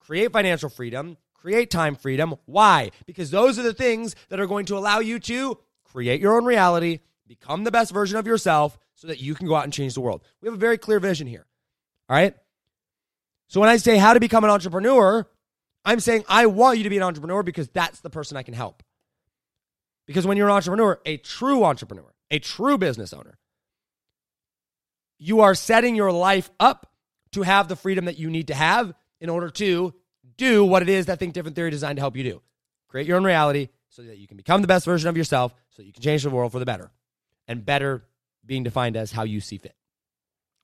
create 0.01 0.33
financial 0.33 0.69
freedom, 0.69 1.17
create 1.35 1.71
time 1.71 1.97
freedom. 1.97 2.35
Why? 2.47 2.91
Because 3.07 3.31
those 3.31 3.59
are 3.59 3.63
the 3.63 3.75
things 3.75 4.15
that 4.29 4.41
are 4.41 4.47
going 4.47 4.67
to 4.67 4.77
allow 4.77 5.01
you 5.01 5.19
to 5.21 5.59
create 5.85 6.21
your 6.21 6.37
own 6.37 6.45
reality, 6.45 7.01
become 7.27 7.65
the 7.65 7.71
best 7.71 7.93
version 7.93 8.19
of 8.19 8.27
yourself 8.27 8.79
so 8.95 9.07
that 9.09 9.21
you 9.21 9.35
can 9.35 9.47
go 9.47 9.55
out 9.55 9.65
and 9.65 9.73
change 9.73 9.95
the 9.95 10.01
world. 10.01 10.23
We 10.41 10.47
have 10.47 10.55
a 10.55 10.59
very 10.59 10.79
clear 10.79 11.01
vision 11.01 11.27
here. 11.27 11.47
All 12.09 12.17
right? 12.17 12.35
So 13.53 13.61
when 13.61 13.69
I 13.69 13.77
say 13.77 13.99
how 13.99 14.15
to 14.15 14.21
become 14.21 14.45
an 14.45 14.51
entrepreneur, 14.51 15.29
I'm 15.85 16.01
saying 16.01 16.25
I 16.27 16.47
want 16.47 16.79
you 16.79 16.85
to 16.85 16.91
be 16.91 16.97
an 16.97 17.03
entrepreneur 17.03 17.43
because 17.43 17.69
that's 17.69 18.01
the 18.01 18.09
person 18.09 18.39
I 18.39 18.43
can 18.43 18.55
help. 18.55 18.83
Because 20.07 20.27
when 20.27 20.39
you're 20.39 20.49
an 20.49 20.55
entrepreneur, 20.55 20.99
a 21.05 21.19
true 21.19 21.63
entrepreneur, 21.63 22.15
a 22.31 22.39
true 22.39 22.79
business 22.79 23.13
owner, 23.13 23.37
you 25.19 25.41
are 25.41 25.55
setting 25.55 25.95
your 25.95 26.11
life 26.11 26.51
up 26.59 26.93
to 27.33 27.43
have 27.43 27.69
the 27.69 27.77
freedom 27.77 28.07
that 28.07 28.17
you 28.17 28.31
need 28.31 28.47
to 28.47 28.55
have 28.55 28.95
in 29.21 29.29
order 29.29 29.51
to 29.51 29.93
do 30.39 30.65
what 30.65 30.81
it 30.81 30.89
is 30.89 31.05
that 31.05 31.19
Think 31.19 31.35
Different 31.35 31.55
Theory 31.55 31.71
designed 31.71 31.99
to 31.99 32.01
help 32.01 32.17
you 32.17 32.25
do. 32.25 32.41
Create 32.89 33.07
your 33.07 33.19
own 33.19 33.25
reality 33.25 33.69
so 33.91 34.01
that 34.01 34.17
you 34.17 34.27
can 34.27 34.39
become 34.39 34.63
the 34.63 34.67
best 34.67 34.87
version 34.87 35.11
of 35.11 35.17
yourself, 35.19 35.55
so 35.69 35.83
you 35.83 35.93
can 35.93 36.03
change 36.03 36.23
the 36.23 36.31
world 36.31 36.53
for 36.53 36.59
the 36.59 36.65
better. 36.65 36.91
And 37.47 37.67
better 37.67 38.03
being 38.47 38.63
defined 38.63 38.97
as 38.97 39.13
how 39.13 39.25
you 39.25 39.43
see 39.43 39.59
fit 39.59 39.77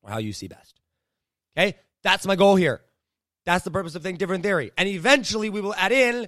or 0.03 0.09
how 0.09 0.19
you 0.19 0.33
see 0.33 0.49
best. 0.49 0.81
Okay? 1.55 1.77
That's 2.09 2.27
my 2.27 2.37
goal 2.37 2.57
here. 2.57 2.81
That's 3.45 3.65
the 3.65 3.71
purpose 3.71 3.95
of 3.95 4.03
Think 4.03 4.19
Different 4.19 4.43
Theory. 4.43 4.73
And 4.79 4.89
eventually 4.89 5.51
we 5.51 5.61
will 5.61 5.75
add 5.75 5.93
in 5.93 6.27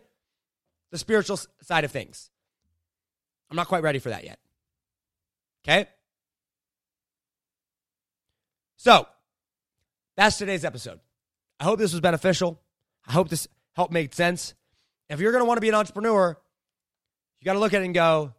the 0.91 0.99
spiritual 0.99 1.39
side 1.63 1.85
of 1.85 1.91
things. 1.91 2.29
I'm 3.51 3.57
not 3.57 3.67
quite 3.67 3.83
ready 3.83 3.99
for 3.99 4.11
that 4.11 4.23
yet. 4.23 4.39
Okay? 5.65 5.89
So, 8.77 9.07
that's 10.19 10.37
today's 10.37 10.67
episode. 10.67 11.01
I 11.59 11.65
hope 11.65 11.79
this 11.79 11.93
was 11.93 12.03
beneficial. 12.03 12.61
I 13.09 13.13
hope 13.13 13.31
this 13.31 13.49
helped 13.73 13.95
make 13.95 14.13
sense. 14.13 14.53
If 15.09 15.19
you're 15.19 15.33
going 15.33 15.41
to 15.41 15.47
want 15.47 15.57
to 15.57 15.63
be 15.63 15.71
an 15.71 15.75
entrepreneur, 15.75 16.37
you 17.41 17.45
got 17.47 17.55
to 17.55 17.59
look 17.59 17.73
at 17.73 17.81
it 17.81 17.87
and 17.87 17.95
go, 17.95 18.35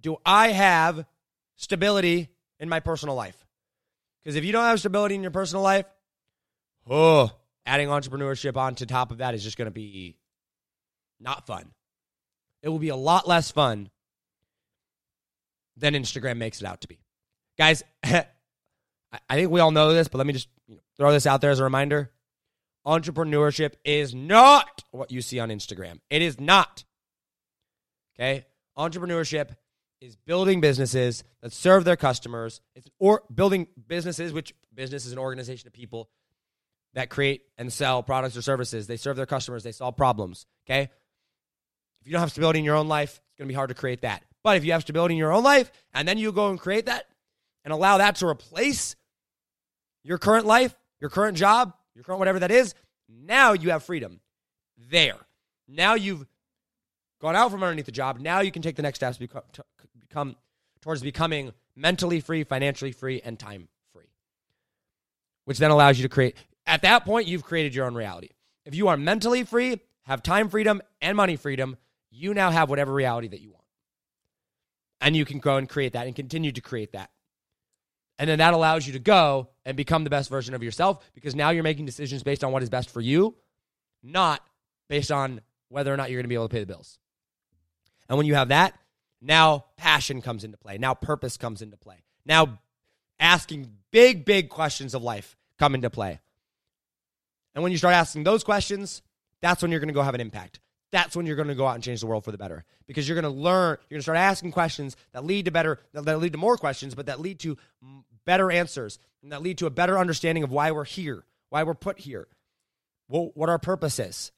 do 0.00 0.16
I 0.24 0.48
have 0.48 1.04
stability 1.56 2.30
in 2.58 2.70
my 2.70 2.80
personal 2.80 3.16
life? 3.16 3.36
Because 4.24 4.36
if 4.36 4.46
you 4.46 4.52
don't 4.52 4.64
have 4.64 4.80
stability 4.80 5.14
in 5.14 5.20
your 5.20 5.30
personal 5.30 5.62
life, 5.62 5.84
oh, 6.88 7.30
adding 7.64 7.88
entrepreneurship 7.88 8.56
onto 8.56 8.86
top 8.86 9.10
of 9.10 9.18
that 9.18 9.34
is 9.34 9.42
just 9.42 9.56
going 9.56 9.66
to 9.66 9.72
be 9.72 10.16
not 11.20 11.46
fun. 11.46 11.72
It 12.62 12.68
will 12.68 12.78
be 12.78 12.88
a 12.88 12.96
lot 12.96 13.28
less 13.28 13.50
fun 13.50 13.90
than 15.76 15.94
Instagram 15.94 16.38
makes 16.38 16.60
it 16.60 16.66
out 16.66 16.80
to 16.82 16.88
be. 16.88 16.98
Guys, 17.58 17.82
I 18.04 18.24
think 19.30 19.50
we 19.50 19.60
all 19.60 19.70
know 19.70 19.92
this, 19.92 20.08
but 20.08 20.18
let 20.18 20.26
me 20.26 20.32
just 20.32 20.48
throw 20.96 21.12
this 21.12 21.26
out 21.26 21.40
there 21.40 21.50
as 21.50 21.60
a 21.60 21.64
reminder. 21.64 22.10
Entrepreneurship 22.86 23.74
is 23.84 24.14
not 24.14 24.84
what 24.90 25.10
you 25.10 25.20
see 25.20 25.40
on 25.40 25.48
Instagram. 25.48 26.00
It 26.08 26.22
is 26.22 26.38
not. 26.38 26.84
Okay? 28.14 28.46
Entrepreneurship 28.78 29.56
is 30.00 30.16
building 30.16 30.60
businesses 30.60 31.24
that 31.42 31.52
serve 31.52 31.84
their 31.84 31.96
customers. 31.96 32.60
It's 32.74 32.88
or 32.98 33.22
building 33.34 33.66
businesses, 33.88 34.32
which 34.32 34.54
business 34.74 35.06
is 35.06 35.12
an 35.12 35.18
organization 35.18 35.66
of 35.66 35.72
people 35.72 36.10
that 36.96 37.08
create 37.08 37.42
and 37.56 37.72
sell 37.72 38.02
products 38.02 38.36
or 38.36 38.42
services. 38.42 38.88
They 38.88 38.96
serve 38.96 39.16
their 39.16 39.26
customers, 39.26 39.62
they 39.62 39.72
solve 39.72 39.96
problems. 39.96 40.46
Okay? 40.66 40.90
If 42.00 42.06
you 42.06 42.12
don't 42.12 42.20
have 42.20 42.32
stability 42.32 42.58
in 42.58 42.64
your 42.64 42.76
own 42.76 42.88
life, 42.88 43.20
it's 43.28 43.38
going 43.38 43.46
to 43.46 43.52
be 43.52 43.54
hard 43.54 43.68
to 43.68 43.74
create 43.74 44.00
that. 44.00 44.24
But 44.42 44.56
if 44.56 44.64
you 44.64 44.72
have 44.72 44.82
stability 44.82 45.14
in 45.14 45.18
your 45.18 45.32
own 45.32 45.44
life 45.44 45.70
and 45.94 46.08
then 46.08 46.18
you 46.18 46.32
go 46.32 46.50
and 46.50 46.58
create 46.58 46.86
that, 46.86 47.06
and 47.64 47.72
allow 47.72 47.98
that 47.98 48.14
to 48.14 48.28
replace 48.28 48.94
your 50.04 50.18
current 50.18 50.46
life, 50.46 50.72
your 51.00 51.10
current 51.10 51.36
job, 51.36 51.74
your 51.96 52.04
current 52.04 52.20
whatever 52.20 52.38
that 52.38 52.52
is, 52.52 52.74
now 53.08 53.54
you 53.54 53.70
have 53.70 53.82
freedom 53.82 54.20
there. 54.88 55.16
Now 55.66 55.94
you've 55.94 56.24
gone 57.20 57.34
out 57.34 57.50
from 57.50 57.64
underneath 57.64 57.86
the 57.86 57.92
job. 57.92 58.20
Now 58.20 58.38
you 58.40 58.52
can 58.52 58.62
take 58.62 58.76
the 58.76 58.82
next 58.82 59.00
steps 59.00 59.18
become, 59.18 59.42
to 59.54 59.64
become 59.98 60.36
towards 60.80 61.02
becoming 61.02 61.52
mentally 61.74 62.20
free, 62.20 62.44
financially 62.44 62.92
free, 62.92 63.20
and 63.20 63.36
time 63.36 63.66
free. 63.92 64.06
which 65.44 65.58
then 65.58 65.72
allows 65.72 65.98
you 65.98 66.04
to 66.04 66.08
create. 66.08 66.36
At 66.66 66.82
that 66.82 67.04
point, 67.04 67.28
you've 67.28 67.44
created 67.44 67.74
your 67.74 67.86
own 67.86 67.94
reality. 67.94 68.30
If 68.64 68.74
you 68.74 68.88
are 68.88 68.96
mentally 68.96 69.44
free, 69.44 69.80
have 70.04 70.22
time 70.22 70.48
freedom 70.48 70.82
and 71.00 71.16
money 71.16 71.36
freedom, 71.36 71.76
you 72.10 72.34
now 72.34 72.50
have 72.50 72.68
whatever 72.68 72.92
reality 72.92 73.28
that 73.28 73.40
you 73.40 73.50
want. 73.50 73.64
And 75.00 75.14
you 75.14 75.24
can 75.24 75.38
go 75.38 75.56
and 75.56 75.68
create 75.68 75.92
that 75.92 76.06
and 76.06 76.16
continue 76.16 76.52
to 76.52 76.60
create 76.60 76.92
that. 76.92 77.10
And 78.18 78.28
then 78.28 78.38
that 78.38 78.54
allows 78.54 78.86
you 78.86 78.94
to 78.94 78.98
go 78.98 79.50
and 79.64 79.76
become 79.76 80.04
the 80.04 80.10
best 80.10 80.30
version 80.30 80.54
of 80.54 80.62
yourself 80.62 81.04
because 81.14 81.34
now 81.34 81.50
you're 81.50 81.62
making 81.62 81.84
decisions 81.84 82.22
based 82.22 82.42
on 82.42 82.50
what 82.50 82.62
is 82.62 82.70
best 82.70 82.90
for 82.90 83.00
you, 83.00 83.36
not 84.02 84.40
based 84.88 85.12
on 85.12 85.42
whether 85.68 85.92
or 85.92 85.96
not 85.96 86.10
you're 86.10 86.18
going 86.18 86.24
to 86.24 86.28
be 86.28 86.34
able 86.34 86.48
to 86.48 86.52
pay 86.52 86.60
the 86.60 86.66
bills. 86.66 86.98
And 88.08 88.16
when 88.16 88.26
you 88.26 88.34
have 88.34 88.48
that, 88.48 88.74
now 89.20 89.66
passion 89.76 90.22
comes 90.22 90.44
into 90.44 90.56
play. 90.56 90.78
Now 90.78 90.94
purpose 90.94 91.36
comes 91.36 91.60
into 91.60 91.76
play. 91.76 92.04
Now 92.24 92.58
asking 93.20 93.70
big, 93.90 94.24
big 94.24 94.48
questions 94.48 94.94
of 94.94 95.02
life 95.02 95.36
come 95.58 95.74
into 95.74 95.90
play. 95.90 96.20
And 97.56 97.62
when 97.62 97.72
you 97.72 97.78
start 97.78 97.94
asking 97.94 98.24
those 98.24 98.44
questions, 98.44 99.00
that's 99.40 99.62
when 99.62 99.70
you're 99.70 99.80
going 99.80 99.88
to 99.88 99.94
go 99.94 100.02
have 100.02 100.14
an 100.14 100.20
impact. 100.20 100.60
That's 100.92 101.16
when 101.16 101.24
you're 101.24 101.36
going 101.36 101.48
to 101.48 101.54
go 101.54 101.66
out 101.66 101.74
and 101.74 101.82
change 101.82 102.00
the 102.00 102.06
world 102.06 102.22
for 102.22 102.30
the 102.30 102.36
better 102.36 102.64
because 102.86 103.08
you're 103.08 103.20
going 103.20 103.34
to 103.34 103.40
learn, 103.40 103.78
you're 103.88 103.96
going 103.96 104.00
to 104.00 104.02
start 104.02 104.18
asking 104.18 104.52
questions 104.52 104.94
that 105.12 105.24
lead 105.24 105.46
to 105.46 105.50
better, 105.50 105.80
that 105.94 106.18
lead 106.18 106.32
to 106.32 106.38
more 106.38 106.58
questions, 106.58 106.94
but 106.94 107.06
that 107.06 107.18
lead 107.18 107.40
to 107.40 107.56
better 108.26 108.52
answers 108.52 108.98
and 109.22 109.32
that 109.32 109.42
lead 109.42 109.56
to 109.58 109.66
a 109.66 109.70
better 109.70 109.98
understanding 109.98 110.44
of 110.44 110.52
why 110.52 110.70
we're 110.70 110.84
here, 110.84 111.24
why 111.48 111.62
we're 111.62 111.74
put 111.74 111.98
here, 111.98 112.28
what 113.08 113.48
our 113.48 113.58
purpose 113.58 113.98
is. 113.98 114.32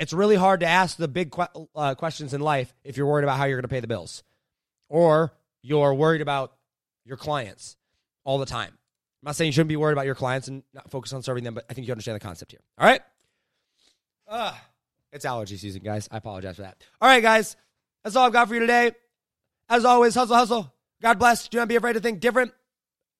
It's 0.00 0.12
really 0.12 0.36
hard 0.36 0.60
to 0.60 0.66
ask 0.66 0.96
the 0.96 1.08
big 1.08 1.30
que- 1.30 1.68
uh, 1.76 1.94
questions 1.94 2.34
in 2.34 2.40
life 2.40 2.74
if 2.82 2.96
you're 2.96 3.06
worried 3.06 3.24
about 3.24 3.38
how 3.38 3.44
you're 3.44 3.56
going 3.56 3.62
to 3.62 3.68
pay 3.68 3.80
the 3.80 3.86
bills 3.86 4.24
or 4.88 5.32
you're 5.62 5.94
worried 5.94 6.20
about 6.22 6.52
your 7.04 7.16
clients 7.16 7.76
all 8.24 8.38
the 8.38 8.46
time. 8.46 8.76
I'm 9.22 9.28
not 9.28 9.36
saying 9.36 9.48
you 9.48 9.52
shouldn't 9.52 9.68
be 9.68 9.76
worried 9.76 9.92
about 9.92 10.06
your 10.06 10.16
clients 10.16 10.48
and 10.48 10.64
not 10.74 10.90
focus 10.90 11.12
on 11.12 11.22
serving 11.22 11.44
them, 11.44 11.54
but 11.54 11.64
I 11.70 11.74
think 11.74 11.86
you 11.86 11.92
understand 11.92 12.16
the 12.16 12.20
concept 12.20 12.50
here. 12.50 12.60
All 12.76 12.86
right? 12.86 13.00
Uh, 14.26 14.52
it's 15.12 15.24
allergy 15.24 15.56
season, 15.56 15.82
guys. 15.82 16.08
I 16.10 16.16
apologize 16.16 16.56
for 16.56 16.62
that. 16.62 16.82
All 17.00 17.08
right, 17.08 17.22
guys. 17.22 17.56
That's 18.02 18.16
all 18.16 18.26
I've 18.26 18.32
got 18.32 18.48
for 18.48 18.54
you 18.54 18.60
today. 18.60 18.92
As 19.68 19.84
always, 19.84 20.16
hustle, 20.16 20.34
hustle. 20.34 20.72
God 21.00 21.20
bless. 21.20 21.46
Do 21.46 21.58
not 21.58 21.68
be 21.68 21.76
afraid 21.76 21.92
to 21.92 22.00
think 22.00 22.18
different 22.18 22.52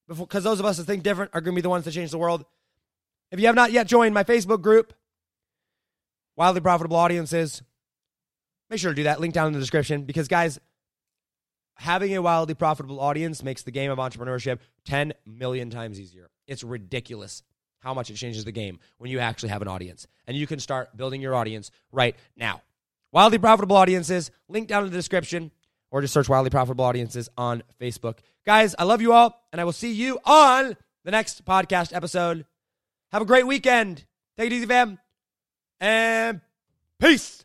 because 0.09 0.43
those 0.43 0.59
of 0.59 0.67
us 0.67 0.77
that 0.79 0.85
think 0.85 1.05
different 1.05 1.31
are 1.35 1.41
going 1.41 1.55
to 1.55 1.57
be 1.57 1.63
the 1.63 1.69
ones 1.69 1.85
that 1.85 1.93
change 1.93 2.11
the 2.11 2.19
world. 2.19 2.45
If 3.31 3.39
you 3.39 3.47
have 3.47 3.55
not 3.55 3.71
yet 3.71 3.87
joined 3.87 4.13
my 4.13 4.25
Facebook 4.25 4.61
group, 4.61 4.93
Wildly 6.37 6.61
Profitable 6.63 6.97
Audiences, 6.97 7.63
make 8.71 8.81
sure 8.81 8.91
to 8.91 8.97
do 8.97 9.05
that. 9.05 9.21
Link 9.21 9.35
down 9.35 9.47
in 9.47 9.53
the 9.53 9.61
description 9.61 10.03
because, 10.03 10.29
guys, 10.29 10.59
having 11.75 12.15
a 12.15 12.23
wildly 12.23 12.55
profitable 12.55 13.01
audience 13.01 13.43
makes 13.43 13.63
the 13.63 13.71
game 13.71 13.91
of 13.91 13.99
entrepreneurship 13.99 14.59
10 14.85 15.13
million 15.27 15.71
times 15.71 16.01
easier. 16.01 16.31
It's 16.47 16.63
ridiculous 16.65 17.43
how 17.81 17.95
much 17.95 18.11
it 18.11 18.15
changes 18.15 18.45
the 18.45 18.53
game 18.53 18.79
when 18.99 19.11
you 19.11 19.19
actually 19.19 19.49
have 19.49 19.63
an 19.63 19.69
audience. 19.69 20.07
And 20.27 20.37
you 20.37 20.47
can 20.47 20.61
start 20.61 20.97
building 20.97 21.21
your 21.21 21.35
audience 21.35 21.71
right 21.91 22.17
now. 22.37 22.63
Wildly 23.13 23.39
Profitable 23.39 23.77
Audiences, 23.77 24.31
link 24.49 24.69
down 24.69 24.85
in 24.85 24.91
the 24.91 24.97
description, 24.97 25.51
or 25.91 26.01
just 26.01 26.15
search 26.15 26.29
Wildly 26.29 26.51
Profitable 26.51 26.85
Audiences 26.85 27.29
on 27.37 27.63
Facebook. 27.81 28.19
Guys, 28.47 28.75
I 28.79 28.85
love 28.85 29.03
you 29.03 29.13
all, 29.13 29.45
and 29.53 29.61
I 29.61 29.65
will 29.65 29.73
see 29.73 29.93
you 29.93 30.19
on 30.25 30.77
the 31.05 31.11
next 31.11 31.45
podcast 31.45 31.95
episode. 31.95 32.47
Have 33.11 33.23
a 33.23 33.27
great 33.27 33.47
weekend. 33.47 34.07
Take 34.39 34.51
it 34.51 34.55
easy, 34.55 34.67
fam. 34.67 34.99
And 35.81 36.41
peace. 36.99 37.45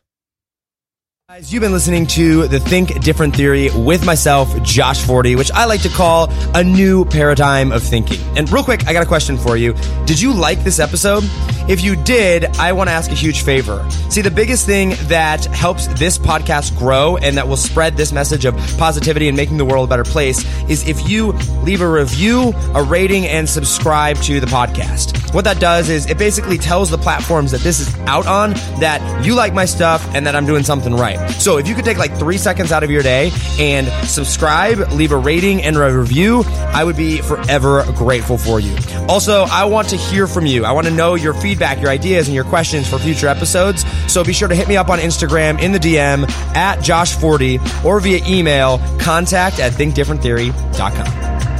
Guys, 1.30 1.52
you've 1.52 1.60
been 1.60 1.72
listening 1.72 2.06
to 2.06 2.48
the 2.48 2.58
Think 2.58 3.02
Different 3.02 3.36
Theory 3.36 3.68
with 3.76 4.02
myself, 4.02 4.48
Josh 4.62 5.04
Forti, 5.04 5.36
which 5.36 5.50
I 5.50 5.66
like 5.66 5.82
to 5.82 5.90
call 5.90 6.30
a 6.54 6.64
new 6.64 7.04
paradigm 7.04 7.70
of 7.70 7.82
thinking. 7.82 8.18
And 8.34 8.50
real 8.50 8.64
quick, 8.64 8.86
I 8.86 8.94
got 8.94 9.02
a 9.02 9.06
question 9.06 9.36
for 9.36 9.54
you. 9.54 9.74
Did 10.06 10.22
you 10.22 10.32
like 10.32 10.64
this 10.64 10.78
episode? 10.78 11.22
If 11.68 11.82
you 11.82 11.96
did, 11.96 12.46
I 12.56 12.72
want 12.72 12.88
to 12.88 12.92
ask 12.92 13.10
a 13.10 13.14
huge 13.14 13.42
favor. 13.42 13.86
See, 14.08 14.22
the 14.22 14.30
biggest 14.30 14.64
thing 14.64 14.94
that 15.08 15.44
helps 15.46 15.86
this 15.98 16.18
podcast 16.18 16.76
grow 16.78 17.18
and 17.18 17.36
that 17.36 17.46
will 17.46 17.58
spread 17.58 17.96
this 17.96 18.10
message 18.10 18.46
of 18.46 18.56
positivity 18.78 19.28
and 19.28 19.36
making 19.36 19.58
the 19.58 19.66
world 19.66 19.88
a 19.88 19.90
better 19.90 20.04
place 20.04 20.44
is 20.70 20.88
if 20.88 21.08
you 21.08 21.32
leave 21.62 21.82
a 21.82 21.88
review, 21.88 22.54
a 22.74 22.82
rating, 22.82 23.26
and 23.26 23.48
subscribe 23.48 24.16
to 24.22 24.40
the 24.40 24.46
podcast. 24.46 25.34
What 25.34 25.44
that 25.44 25.60
does 25.60 25.90
is 25.90 26.06
it 26.06 26.16
basically 26.16 26.56
tells 26.56 26.88
the 26.88 26.96
platforms 26.96 27.50
that 27.50 27.60
this 27.60 27.80
is 27.80 27.94
out 28.00 28.26
on 28.26 28.52
that 28.80 29.24
you 29.24 29.34
like 29.34 29.52
my 29.52 29.66
stuff 29.66 30.02
and 30.14 30.26
that 30.26 30.34
I'm 30.34 30.46
doing 30.46 30.62
something 30.62 30.94
right. 30.94 31.30
So 31.32 31.58
if 31.58 31.68
you 31.68 31.74
could 31.74 31.84
take 31.84 31.98
like 31.98 32.16
three 32.18 32.38
seconds 32.38 32.72
out 32.72 32.82
of 32.82 32.90
your 32.90 33.02
day 33.02 33.30
and 33.58 33.88
subscribe, 34.08 34.78
leave 34.92 35.12
a 35.12 35.18
rating 35.18 35.62
and 35.62 35.76
a 35.76 35.98
review, 35.98 36.44
I 36.72 36.82
would 36.82 36.96
be 36.96 37.20
forever 37.20 37.84
grateful 37.94 38.38
for 38.38 38.58
you. 38.58 38.74
Also, 39.08 39.44
I 39.50 39.66
want 39.66 39.88
to 39.90 39.96
hear 39.96 40.26
from 40.26 40.46
you. 40.46 40.64
I 40.64 40.72
want 40.72 40.86
to 40.86 40.92
know 40.92 41.14
your 41.14 41.34
feedback, 41.34 41.57
your 41.80 41.90
ideas, 41.90 42.28
and 42.28 42.34
your 42.34 42.44
questions 42.44 42.88
for 42.88 42.98
future 42.98 43.28
episodes. 43.28 43.84
So 44.10 44.24
be 44.24 44.32
sure 44.32 44.48
to 44.48 44.54
hit 44.54 44.68
me 44.68 44.76
up 44.76 44.88
on 44.88 44.98
Instagram 44.98 45.60
in 45.60 45.72
the 45.72 45.78
DM 45.78 46.28
at 46.54 46.82
Josh 46.82 47.14
Forti 47.16 47.58
or 47.84 48.00
via 48.00 48.20
email 48.26 48.78
contact 48.98 49.60
at 49.60 49.72
thinkdifferenttheory.com. 49.72 51.57